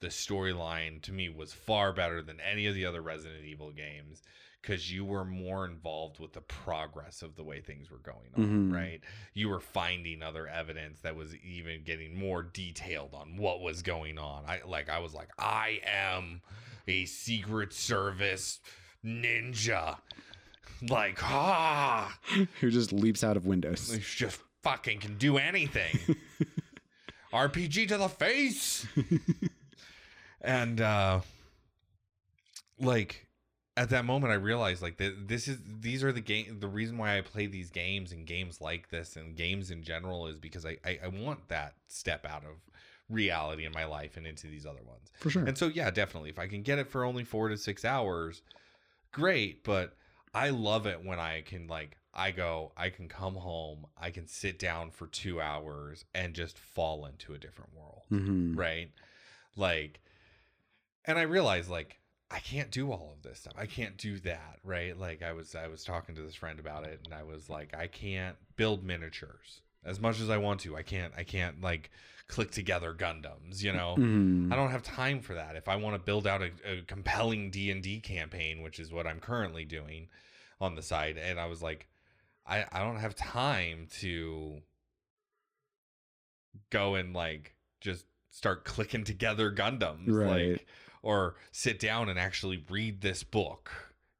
The 0.01 0.07
storyline 0.07 1.01
to 1.03 1.11
me 1.13 1.29
was 1.29 1.53
far 1.53 1.93
better 1.93 2.21
than 2.21 2.39
any 2.41 2.65
of 2.67 2.75
the 2.75 2.85
other 2.85 3.01
Resident 3.01 3.45
Evil 3.45 3.71
games 3.71 4.21
because 4.61 4.91
you 4.91 5.03
were 5.05 5.25
more 5.25 5.65
involved 5.65 6.19
with 6.19 6.33
the 6.33 6.41
progress 6.41 7.21
of 7.23 7.35
the 7.35 7.43
way 7.43 7.61
things 7.61 7.89
were 7.89 7.97
going 7.99 8.29
on, 8.35 8.71
Mhm. 8.71 8.73
right? 8.73 9.01
You 9.33 9.49
were 9.49 9.59
finding 9.59 10.21
other 10.21 10.47
evidence 10.47 11.01
that 11.01 11.15
was 11.15 11.35
even 11.37 11.83
getting 11.83 12.15
more 12.15 12.43
detailed 12.43 13.13
on 13.15 13.37
what 13.37 13.61
was 13.61 13.81
going 13.81 14.17
on. 14.19 14.45
I 14.45 14.61
like 14.65 14.87
I 14.89 14.99
was 14.99 15.13
like, 15.15 15.29
I 15.39 15.81
am 15.85 16.41
a 16.87 17.05
secret 17.05 17.71
service 17.73 18.59
ninja. 19.05 19.97
Like, 20.89 21.19
ah, 21.23 22.17
Who 22.59 22.71
just 22.71 22.91
leaps 22.91 23.23
out 23.23 23.37
of 23.37 23.45
windows. 23.45 23.95
just 24.15 24.39
fucking 24.63 24.97
can 24.99 25.15
do 25.19 25.37
anything. 25.37 25.95
RPG 27.33 27.87
to 27.89 27.97
the 27.99 28.09
face. 28.09 28.87
And 30.41 30.81
uh 30.81 31.21
like 32.79 33.27
at 33.77 33.89
that 33.89 34.05
moment 34.05 34.31
I 34.33 34.35
realized 34.35 34.81
like 34.81 34.97
th- 34.97 35.13
this 35.25 35.47
is 35.47 35.57
these 35.79 36.03
are 36.03 36.11
the 36.11 36.21
game 36.21 36.57
the 36.59 36.67
reason 36.67 36.97
why 36.97 37.17
I 37.17 37.21
play 37.21 37.47
these 37.47 37.69
games 37.69 38.11
and 38.11 38.25
games 38.25 38.59
like 38.61 38.89
this 38.89 39.15
and 39.15 39.35
games 39.35 39.71
in 39.71 39.83
general 39.83 40.27
is 40.27 40.39
because 40.39 40.65
I, 40.65 40.77
I 40.85 40.99
I 41.05 41.07
want 41.07 41.47
that 41.49 41.75
step 41.87 42.25
out 42.25 42.43
of 42.43 42.55
reality 43.09 43.65
in 43.65 43.71
my 43.73 43.85
life 43.85 44.15
and 44.17 44.25
into 44.25 44.47
these 44.47 44.65
other 44.65 44.83
ones. 44.85 45.11
For 45.19 45.29
sure. 45.29 45.43
And 45.43 45.57
so 45.57 45.67
yeah, 45.67 45.91
definitely 45.91 46.29
if 46.29 46.39
I 46.39 46.47
can 46.47 46.63
get 46.63 46.79
it 46.79 46.87
for 46.89 47.03
only 47.03 47.23
4 47.23 47.49
to 47.49 47.57
6 47.57 47.83
hours, 47.85 48.41
great, 49.11 49.63
but 49.63 49.95
I 50.33 50.49
love 50.49 50.87
it 50.87 51.03
when 51.03 51.19
I 51.19 51.41
can 51.41 51.67
like 51.67 51.97
I 52.13 52.31
go, 52.31 52.71
I 52.75 52.89
can 52.89 53.07
come 53.07 53.35
home, 53.35 53.85
I 53.97 54.11
can 54.11 54.27
sit 54.27 54.59
down 54.59 54.91
for 54.91 55.07
2 55.07 55.39
hours 55.39 56.03
and 56.13 56.33
just 56.33 56.57
fall 56.57 57.05
into 57.05 57.33
a 57.33 57.37
different 57.37 57.71
world, 57.73 58.01
Mhm. 58.11 58.57
right? 58.57 58.91
Like 59.55 60.01
and 61.05 61.17
I 61.19 61.23
realized 61.23 61.69
like 61.69 61.97
I 62.29 62.39
can't 62.39 62.71
do 62.71 62.91
all 62.91 63.11
of 63.15 63.21
this 63.23 63.39
stuff. 63.39 63.53
I 63.57 63.65
can't 63.65 63.97
do 63.97 64.17
that, 64.19 64.59
right? 64.63 64.97
Like 64.97 65.21
I 65.21 65.33
was 65.33 65.53
I 65.55 65.67
was 65.67 65.83
talking 65.83 66.15
to 66.15 66.21
this 66.21 66.35
friend 66.35 66.59
about 66.59 66.85
it 66.85 67.01
and 67.05 67.13
I 67.13 67.23
was 67.23 67.49
like 67.49 67.75
I 67.75 67.87
can't 67.87 68.37
build 68.55 68.83
miniatures 68.83 69.61
as 69.83 69.99
much 69.99 70.19
as 70.21 70.29
I 70.29 70.37
want 70.37 70.61
to. 70.61 70.75
I 70.77 70.83
can't 70.83 71.13
I 71.17 71.23
can't 71.23 71.61
like 71.61 71.91
click 72.27 72.51
together 72.51 72.93
Gundams, 72.93 73.61
you 73.61 73.73
know? 73.73 73.95
Mhm. 73.97 74.53
I 74.53 74.55
don't 74.55 74.71
have 74.71 74.83
time 74.83 75.19
for 75.19 75.33
that. 75.33 75.57
If 75.57 75.67
I 75.67 75.75
want 75.75 75.95
to 75.95 75.99
build 75.99 76.25
out 76.25 76.41
a, 76.41 76.51
a 76.65 76.81
compelling 76.83 77.51
D 77.51 77.69
and 77.71 77.83
D 77.83 77.99
campaign, 77.99 78.61
which 78.61 78.79
is 78.79 78.91
what 78.93 79.05
I'm 79.05 79.19
currently 79.19 79.65
doing 79.65 80.07
on 80.61 80.75
the 80.75 80.81
side, 80.81 81.17
and 81.17 81.37
I 81.39 81.47
was 81.47 81.61
like, 81.61 81.87
I 82.47 82.63
I 82.71 82.79
don't 82.79 82.99
have 82.99 83.15
time 83.15 83.87
to 83.99 84.61
go 86.69 86.95
and 86.95 87.13
like 87.13 87.55
just 87.81 88.05
start 88.29 88.63
clicking 88.65 89.03
together 89.03 89.51
Gundams, 89.51 90.07
Right. 90.07 90.51
like 90.51 90.67
or 91.01 91.35
sit 91.51 91.79
down 91.79 92.09
and 92.09 92.19
actually 92.19 92.63
read 92.69 93.01
this 93.01 93.23
book, 93.23 93.71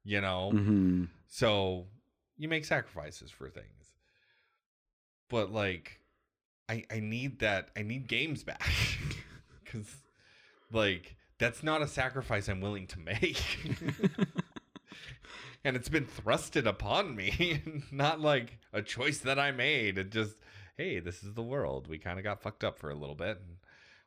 you 0.04 0.20
know. 0.20 0.50
Mhm. 0.52 1.08
So 1.28 1.86
you 2.36 2.48
make 2.48 2.64
sacrifices 2.64 3.30
for 3.30 3.48
things. 3.48 3.92
But 5.28 5.52
like 5.52 6.00
I 6.68 6.84
I 6.90 7.00
need 7.00 7.40
that 7.40 7.70
I 7.76 7.82
need 7.82 8.08
games 8.08 8.44
back. 8.44 8.70
Cuz 9.64 10.02
like 10.70 11.16
that's 11.38 11.62
not 11.62 11.82
a 11.82 11.88
sacrifice 11.88 12.48
I'm 12.48 12.60
willing 12.60 12.86
to 12.88 13.00
make. 13.00 13.42
and 15.64 15.76
it's 15.76 15.88
been 15.88 16.06
thrusted 16.06 16.66
upon 16.66 17.14
me, 17.16 17.62
not 17.92 18.20
like 18.20 18.58
a 18.72 18.82
choice 18.82 19.18
that 19.18 19.38
I 19.38 19.50
made. 19.52 19.98
It 19.98 20.10
just 20.10 20.36
hey, 20.76 21.00
this 21.00 21.22
is 21.22 21.34
the 21.34 21.42
world. 21.42 21.86
We 21.86 21.98
kind 21.98 22.18
of 22.18 22.24
got 22.24 22.42
fucked 22.42 22.64
up 22.64 22.78
for 22.78 22.90
a 22.90 22.94
little 22.94 23.14
bit 23.14 23.38
and 23.38 23.56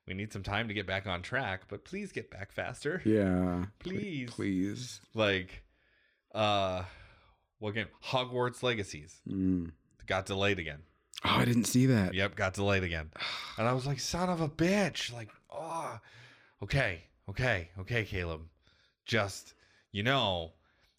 we 0.07 0.13
need 0.13 0.31
some 0.31 0.43
time 0.43 0.67
to 0.67 0.73
get 0.73 0.85
back 0.85 1.07
on 1.07 1.21
track, 1.21 1.63
but 1.67 1.83
please 1.85 2.11
get 2.11 2.29
back 2.29 2.51
faster. 2.51 3.01
Yeah. 3.05 3.65
Please. 3.79 4.29
Please. 4.31 5.01
Like 5.13 5.63
uh 6.33 6.83
what 7.59 7.73
game? 7.73 7.87
Hogwarts 8.03 8.61
Legacies. 8.63 9.21
Mm. 9.27 9.71
Got 10.05 10.25
delayed 10.25 10.59
again. 10.59 10.79
Oh, 11.23 11.29
I 11.29 11.45
didn't 11.45 11.63
see 11.65 11.85
that. 11.87 12.13
Yep, 12.13 12.35
got 12.35 12.53
delayed 12.53 12.83
again. 12.83 13.11
And 13.57 13.69
I 13.69 13.71
was 13.71 13.87
like, 13.87 14.01
son 14.01 14.27
of 14.27 14.41
a 14.41 14.49
bitch. 14.49 15.13
Like, 15.13 15.29
oh, 15.49 15.97
okay, 16.61 17.03
okay, 17.29 17.69
okay, 17.79 18.03
Caleb. 18.03 18.41
Just, 19.05 19.53
you 19.93 20.03
know, 20.03 20.51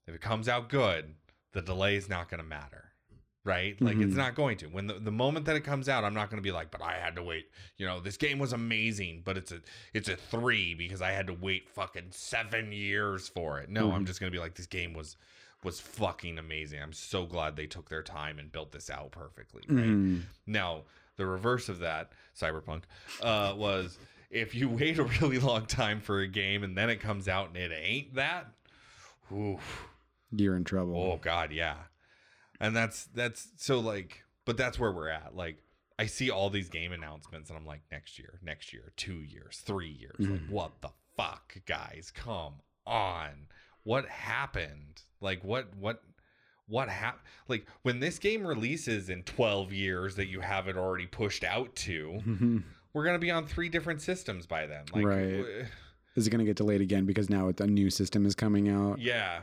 if 0.06 0.14
it 0.14 0.22
comes 0.22 0.48
out 0.48 0.70
good, 0.70 1.14
the 1.52 1.60
delay 1.60 1.96
is 1.96 2.08
not 2.08 2.30
going 2.30 2.42
to 2.42 2.48
matter. 2.48 2.92
Right? 3.46 3.80
Like, 3.80 3.96
it's 3.98 4.12
Mhm. 4.14 4.16
not 4.16 4.34
going 4.34 4.56
to. 4.58 4.66
When 4.66 4.88
the, 4.88 4.94
the 4.94 5.12
moment 5.12 5.46
that 5.46 5.54
it 5.54 5.60
comes 5.60 5.88
out, 5.88 6.02
I'm 6.02 6.12
not 6.14 6.28
going 6.30 6.38
to 6.38 6.42
be 6.42 6.50
like, 6.50 6.70
but 6.72 6.82
I 6.82 6.94
had 6.98 7.14
to 7.14 7.22
wait. 7.22 7.48
You 7.78 7.86
know, 7.86 8.00
this 8.00 8.16
game 8.16 8.40
was 8.40 8.52
amazing, 8.52 9.22
but 9.24 9.36
it's 9.38 9.52
a 9.52 9.60
it's 9.94 10.08
a 10.08 10.16
three 10.16 10.74
because 10.74 11.00
I 11.00 11.12
had 11.12 11.28
to 11.28 11.32
wait 11.32 11.68
fucking 11.70 12.08
seven 12.10 12.72
years 12.72 13.28
for 13.28 13.60
it. 13.60 13.70
No, 13.70 13.92
I'm 13.92 14.02
Mhm. 14.02 14.06
just 14.08 14.18
going 14.18 14.32
to 14.32 14.36
be 14.36 14.40
like, 14.40 14.54
this 14.56 14.66
game 14.66 14.92
was 14.94 15.16
was 15.62 15.78
fucking 15.80 16.38
amazing. 16.38 16.82
I'm 16.82 16.92
so 16.92 17.24
glad 17.24 17.54
they 17.56 17.66
took 17.66 17.88
their 17.88 18.02
time 18.02 18.38
and 18.38 18.50
built 18.52 18.72
this 18.72 18.90
out 18.90 19.10
perfectly. 19.12 19.62
Right? 19.68 19.86
Mhm. 19.86 20.22
Now, 20.46 20.82
the 21.16 21.24
reverse 21.26 21.68
of 21.68 21.78
that, 21.78 22.12
Cyberpunk, 22.38 22.82
uh, 23.22 23.54
was 23.56 23.98
if 24.30 24.54
you 24.56 24.68
wait 24.80 24.98
a 24.98 25.04
really 25.04 25.38
long 25.38 25.66
time 25.66 26.00
for 26.00 26.18
a 26.20 26.26
game 26.28 26.62
and 26.64 26.76
then 26.76 26.90
it 26.90 26.96
comes 27.00 27.26
out 27.28 27.48
and 27.48 27.56
it 27.56 27.72
ain't 27.72 28.14
that, 28.14 28.52
oof, 29.32 29.86
You're 30.32 30.56
in 30.56 30.64
trouble. 30.64 30.96
oh 30.96 31.16
god, 31.22 31.52
yeah. 31.52 31.76
And 32.60 32.74
that's 32.76 33.04
that's 33.06 33.48
so 33.56 33.80
like, 33.80 34.24
but 34.44 34.56
that's 34.56 34.78
where 34.78 34.92
we're 34.92 35.08
at. 35.08 35.34
Like, 35.36 35.58
I 35.98 36.06
see 36.06 36.30
all 36.30 36.50
these 36.50 36.68
game 36.68 36.92
announcements 36.92 37.48
and 37.50 37.58
I'm 37.58 37.66
like, 37.66 37.82
next 37.90 38.18
year, 38.18 38.38
next 38.42 38.72
year, 38.72 38.92
two 38.96 39.22
years, 39.22 39.62
three 39.64 39.88
years. 39.90 40.16
Like, 40.18 40.40
Mhm. 40.40 40.50
what 40.50 40.80
the 40.82 40.90
fuck, 41.16 41.56
guys? 41.66 42.12
Come 42.14 42.54
on, 42.86 43.48
what 43.82 44.06
happened? 44.06 45.02
Like, 45.20 45.42
what 45.44 45.74
what 45.76 46.02
what 46.68 46.88
happened? 46.88 47.22
like 47.48 47.64
when 47.82 48.00
this 48.00 48.18
game 48.18 48.44
releases 48.46 49.08
in 49.08 49.22
12 49.22 49.72
years 49.72 50.16
that 50.16 50.26
you 50.26 50.40
have 50.40 50.66
it 50.66 50.76
already 50.76 51.06
pushed 51.06 51.44
out 51.44 51.74
to 51.76 52.20
we're 52.92 53.04
going 53.04 53.14
to 53.14 53.20
be 53.20 53.30
on 53.30 53.46
three 53.46 53.68
different 53.68 54.02
systems 54.02 54.46
by 54.46 54.66
then 54.66 54.82
like 54.92 55.04
Right. 55.06 55.30
w- 55.36 55.64
Is 56.16 56.26
it 56.26 56.30
going 56.30 56.40
to 56.40 56.44
get 56.44 56.56
delayed 56.56 56.80
again 56.80 57.04
because 57.06 57.30
now 57.30 57.52
a 57.56 57.66
new 57.68 57.88
system 57.88 58.26
is 58.26 58.34
coming 58.34 58.68
out? 58.68 58.98
yeah 58.98 59.42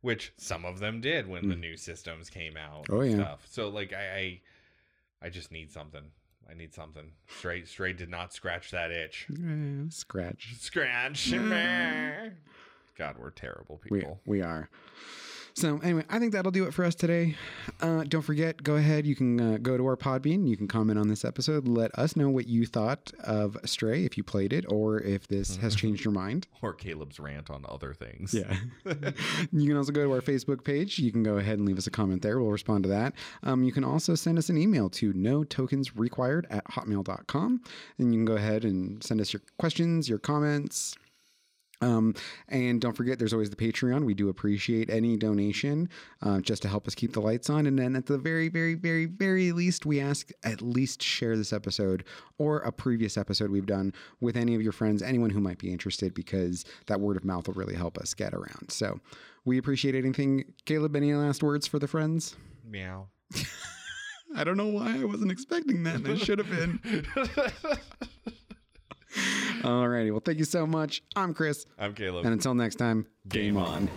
which 0.00 0.32
some 0.36 0.64
of 0.64 0.78
them 0.80 1.00
did 1.00 1.26
when 1.28 1.48
the 1.48 1.54
Mm. 1.54 1.60
new 1.60 1.76
systems 1.76 2.30
came 2.30 2.56
out 2.56 2.86
Oh, 2.90 3.00
and 3.00 3.10
yeah. 3.12 3.16
stuff 3.24 3.46
so 3.48 3.68
like 3.68 3.92
I, 3.92 4.40
I 5.22 5.26
i 5.26 5.28
just 5.30 5.52
need 5.52 5.70
something 5.70 6.04
i 6.50 6.54
need 6.54 6.72
something 6.74 7.12
straight 7.28 7.68
straight 7.68 7.96
did 7.98 8.08
not 8.08 8.32
scratch 8.32 8.70
that 8.70 8.90
itch 8.90 9.26
scratch. 9.90 10.54
scratch 10.58 11.30
god 12.98 13.16
we're 13.18 13.30
terrible 13.30 13.80
We, 13.90 14.00
people 14.00 14.20
we 14.26 14.42
are. 14.42 14.68
So 15.60 15.78
anyway, 15.82 16.04
I 16.08 16.18
think 16.18 16.32
that'll 16.32 16.52
do 16.52 16.64
it 16.64 16.72
for 16.72 16.86
us 16.86 16.94
today. 16.94 17.36
Uh, 17.82 18.04
don't 18.04 18.22
forget, 18.22 18.62
go 18.62 18.76
ahead. 18.76 19.06
You 19.06 19.14
can 19.14 19.40
uh, 19.40 19.58
go 19.60 19.76
to 19.76 19.84
our 19.86 19.96
Podbean. 19.96 20.48
You 20.48 20.56
can 20.56 20.66
comment 20.66 20.98
on 20.98 21.08
this 21.08 21.22
episode. 21.22 21.68
Let 21.68 21.96
us 21.98 22.16
know 22.16 22.30
what 22.30 22.46
you 22.46 22.64
thought 22.64 23.12
of 23.22 23.58
Stray, 23.66 24.06
if 24.06 24.16
you 24.16 24.24
played 24.24 24.54
it, 24.54 24.64
or 24.72 25.02
if 25.02 25.28
this 25.28 25.56
has 25.56 25.76
changed 25.76 26.02
your 26.02 26.12
mind. 26.14 26.46
or 26.62 26.72
caleb's 26.72 27.20
rant 27.20 27.50
on 27.50 27.66
other 27.68 27.92
things 27.92 28.32
Yeah. 28.32 28.56
you 29.52 29.68
can 29.68 29.76
also 29.76 29.92
go 29.92 30.04
to 30.04 30.12
our 30.12 30.22
Facebook 30.22 30.64
page. 30.64 30.98
You 30.98 31.12
can 31.12 31.22
go 31.22 31.36
ahead 31.36 31.58
and 31.58 31.68
leave 31.68 31.76
us 31.76 31.86
a 31.86 31.90
comment 31.90 32.22
there. 32.22 32.40
We'll 32.40 32.50
respond 32.50 32.84
to 32.84 32.88
that. 32.88 33.12
Um, 33.42 33.62
you 33.62 33.72
can 33.72 33.84
also 33.84 34.14
send 34.14 34.38
us 34.38 34.48
an 34.48 34.56
email 34.56 34.88
to 34.90 35.12
no 35.12 35.44
tokens 35.44 35.94
required 35.94 36.46
at 36.48 36.64
hotmail.com. 36.68 37.60
And 37.98 38.14
you 38.14 38.18
can 38.18 38.24
go 38.24 38.36
ahead 38.36 38.64
and 38.64 39.04
send 39.04 39.20
us 39.20 39.34
your 39.34 39.42
questions, 39.58 40.08
your 40.08 40.18
comments. 40.18 40.96
Um, 41.80 42.14
and 42.48 42.80
don't 42.80 42.96
forget, 42.96 43.18
there's 43.18 43.32
always 43.32 43.50
the 43.50 43.56
Patreon. 43.56 44.04
We 44.04 44.14
do 44.14 44.28
appreciate 44.28 44.90
any 44.90 45.16
donation 45.16 45.88
uh, 46.22 46.40
just 46.40 46.62
to 46.62 46.68
help 46.68 46.86
us 46.86 46.94
keep 46.94 47.12
the 47.14 47.20
lights 47.20 47.48
on. 47.48 47.66
And 47.66 47.78
then 47.78 47.96
at 47.96 48.06
the 48.06 48.18
very, 48.18 48.48
very, 48.48 48.74
very, 48.74 49.06
very 49.06 49.52
least, 49.52 49.86
we 49.86 50.00
ask 50.00 50.30
at 50.44 50.60
least 50.60 51.02
share 51.02 51.36
this 51.36 51.52
episode 51.52 52.04
or 52.38 52.58
a 52.58 52.72
previous 52.72 53.16
episode 53.16 53.50
we've 53.50 53.66
done 53.66 53.92
with 54.20 54.36
any 54.36 54.54
of 54.54 54.62
your 54.62 54.72
friends, 54.72 55.02
anyone 55.02 55.30
who 55.30 55.40
might 55.40 55.58
be 55.58 55.72
interested, 55.72 56.12
because 56.14 56.64
that 56.86 57.00
word 57.00 57.16
of 57.16 57.24
mouth 57.24 57.46
will 57.46 57.54
really 57.54 57.74
help 57.76 57.96
us 57.98 58.12
get 58.14 58.34
around. 58.34 58.70
So 58.70 59.00
we 59.44 59.56
appreciate 59.58 59.94
anything. 59.94 60.52
Caleb, 60.66 60.94
any 60.96 61.14
last 61.14 61.42
words 61.42 61.66
for 61.66 61.78
the 61.78 61.88
friends? 61.88 62.36
meow 62.64 63.08
I 64.36 64.44
don't 64.44 64.56
know 64.56 64.68
why 64.68 65.00
I 65.00 65.04
wasn't 65.04 65.32
expecting 65.32 65.82
that. 65.84 65.96
and 65.96 66.08
I 66.08 66.14
should 66.16 66.38
have 66.38 66.50
been. 66.50 66.80
Alrighty. 69.62 70.10
Well, 70.10 70.22
thank 70.24 70.38
you 70.38 70.44
so 70.44 70.66
much. 70.66 71.02
I'm 71.16 71.34
Chris. 71.34 71.66
I'm 71.78 71.94
Caleb. 71.94 72.24
And 72.24 72.32
until 72.32 72.54
next 72.54 72.76
time, 72.76 73.06
game, 73.28 73.54
Game 73.54 73.56
on. 73.58 73.68
on. 73.68 73.90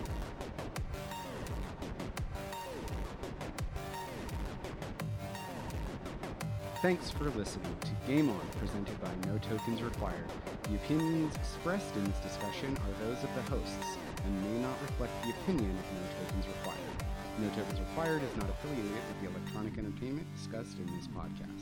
Thanks 6.82 7.08
for 7.10 7.30
listening 7.30 7.74
to 7.80 7.88
Game 8.06 8.28
On, 8.28 8.40
presented 8.60 9.00
by 9.00 9.08
No 9.26 9.38
Tokens 9.38 9.80
Required. 9.80 10.28
The 10.64 10.74
opinions 10.74 11.34
expressed 11.36 11.96
in 11.96 12.04
this 12.04 12.18
discussion 12.18 12.76
are 12.76 13.06
those 13.06 13.16
of 13.24 13.30
the 13.34 13.42
hosts 13.50 13.96
and 14.22 14.42
may 14.44 14.60
not 14.60 14.76
reflect 14.82 15.12
the 15.24 15.30
opinion 15.30 15.70
of 15.70 15.86
No 15.96 16.26
Tokens 16.26 16.46
Required. 16.46 17.04
No 17.38 17.48
Tokens 17.56 17.80
Required 17.80 18.22
is 18.22 18.36
not 18.36 18.50
affiliated 18.50 18.92
with 19.08 19.20
the 19.22 19.30
electronic 19.30 19.78
entertainment 19.78 20.26
discussed 20.36 20.76
in 20.78 20.86
this 20.94 21.06
podcast. 21.08 21.53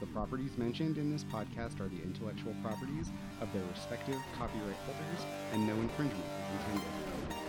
The 0.00 0.06
properties 0.06 0.58
mentioned 0.58 0.98
in 0.98 1.10
this 1.10 1.22
podcast 1.24 1.80
are 1.80 1.88
the 1.88 2.02
intellectual 2.02 2.54
properties 2.62 3.12
of 3.40 3.52
their 3.52 3.62
respective 3.62 4.18
copyright 4.36 4.76
holders, 4.84 5.26
and 5.52 5.66
no 5.66 5.74
infringement 5.74 6.26
is 6.42 6.50
intended. 6.50 6.90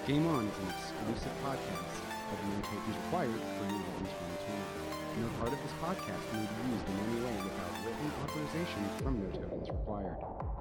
Game 0.06 0.28
On 0.28 0.46
is 0.46 0.58
an 0.60 0.70
exclusive 0.70 1.34
podcast 1.42 2.06
of 2.32 2.38
No 2.46 2.62
Tokens 2.70 2.98
Required 2.98 3.42
created 3.58 3.86
in 3.98 4.06
2020. 4.06 4.62
No 5.18 5.28
part 5.40 5.54
of 5.54 5.62
this 5.64 5.74
podcast 5.82 6.26
may 6.38 6.46
be 6.46 6.70
used 6.70 6.86
in 6.86 6.98
any 7.02 7.20
way 7.26 7.34
without 7.44 7.74
written 7.84 8.14
authorization 8.22 8.90
from 9.02 9.20
No 9.20 9.30
Tokens 9.34 9.70
Required. 9.72 10.55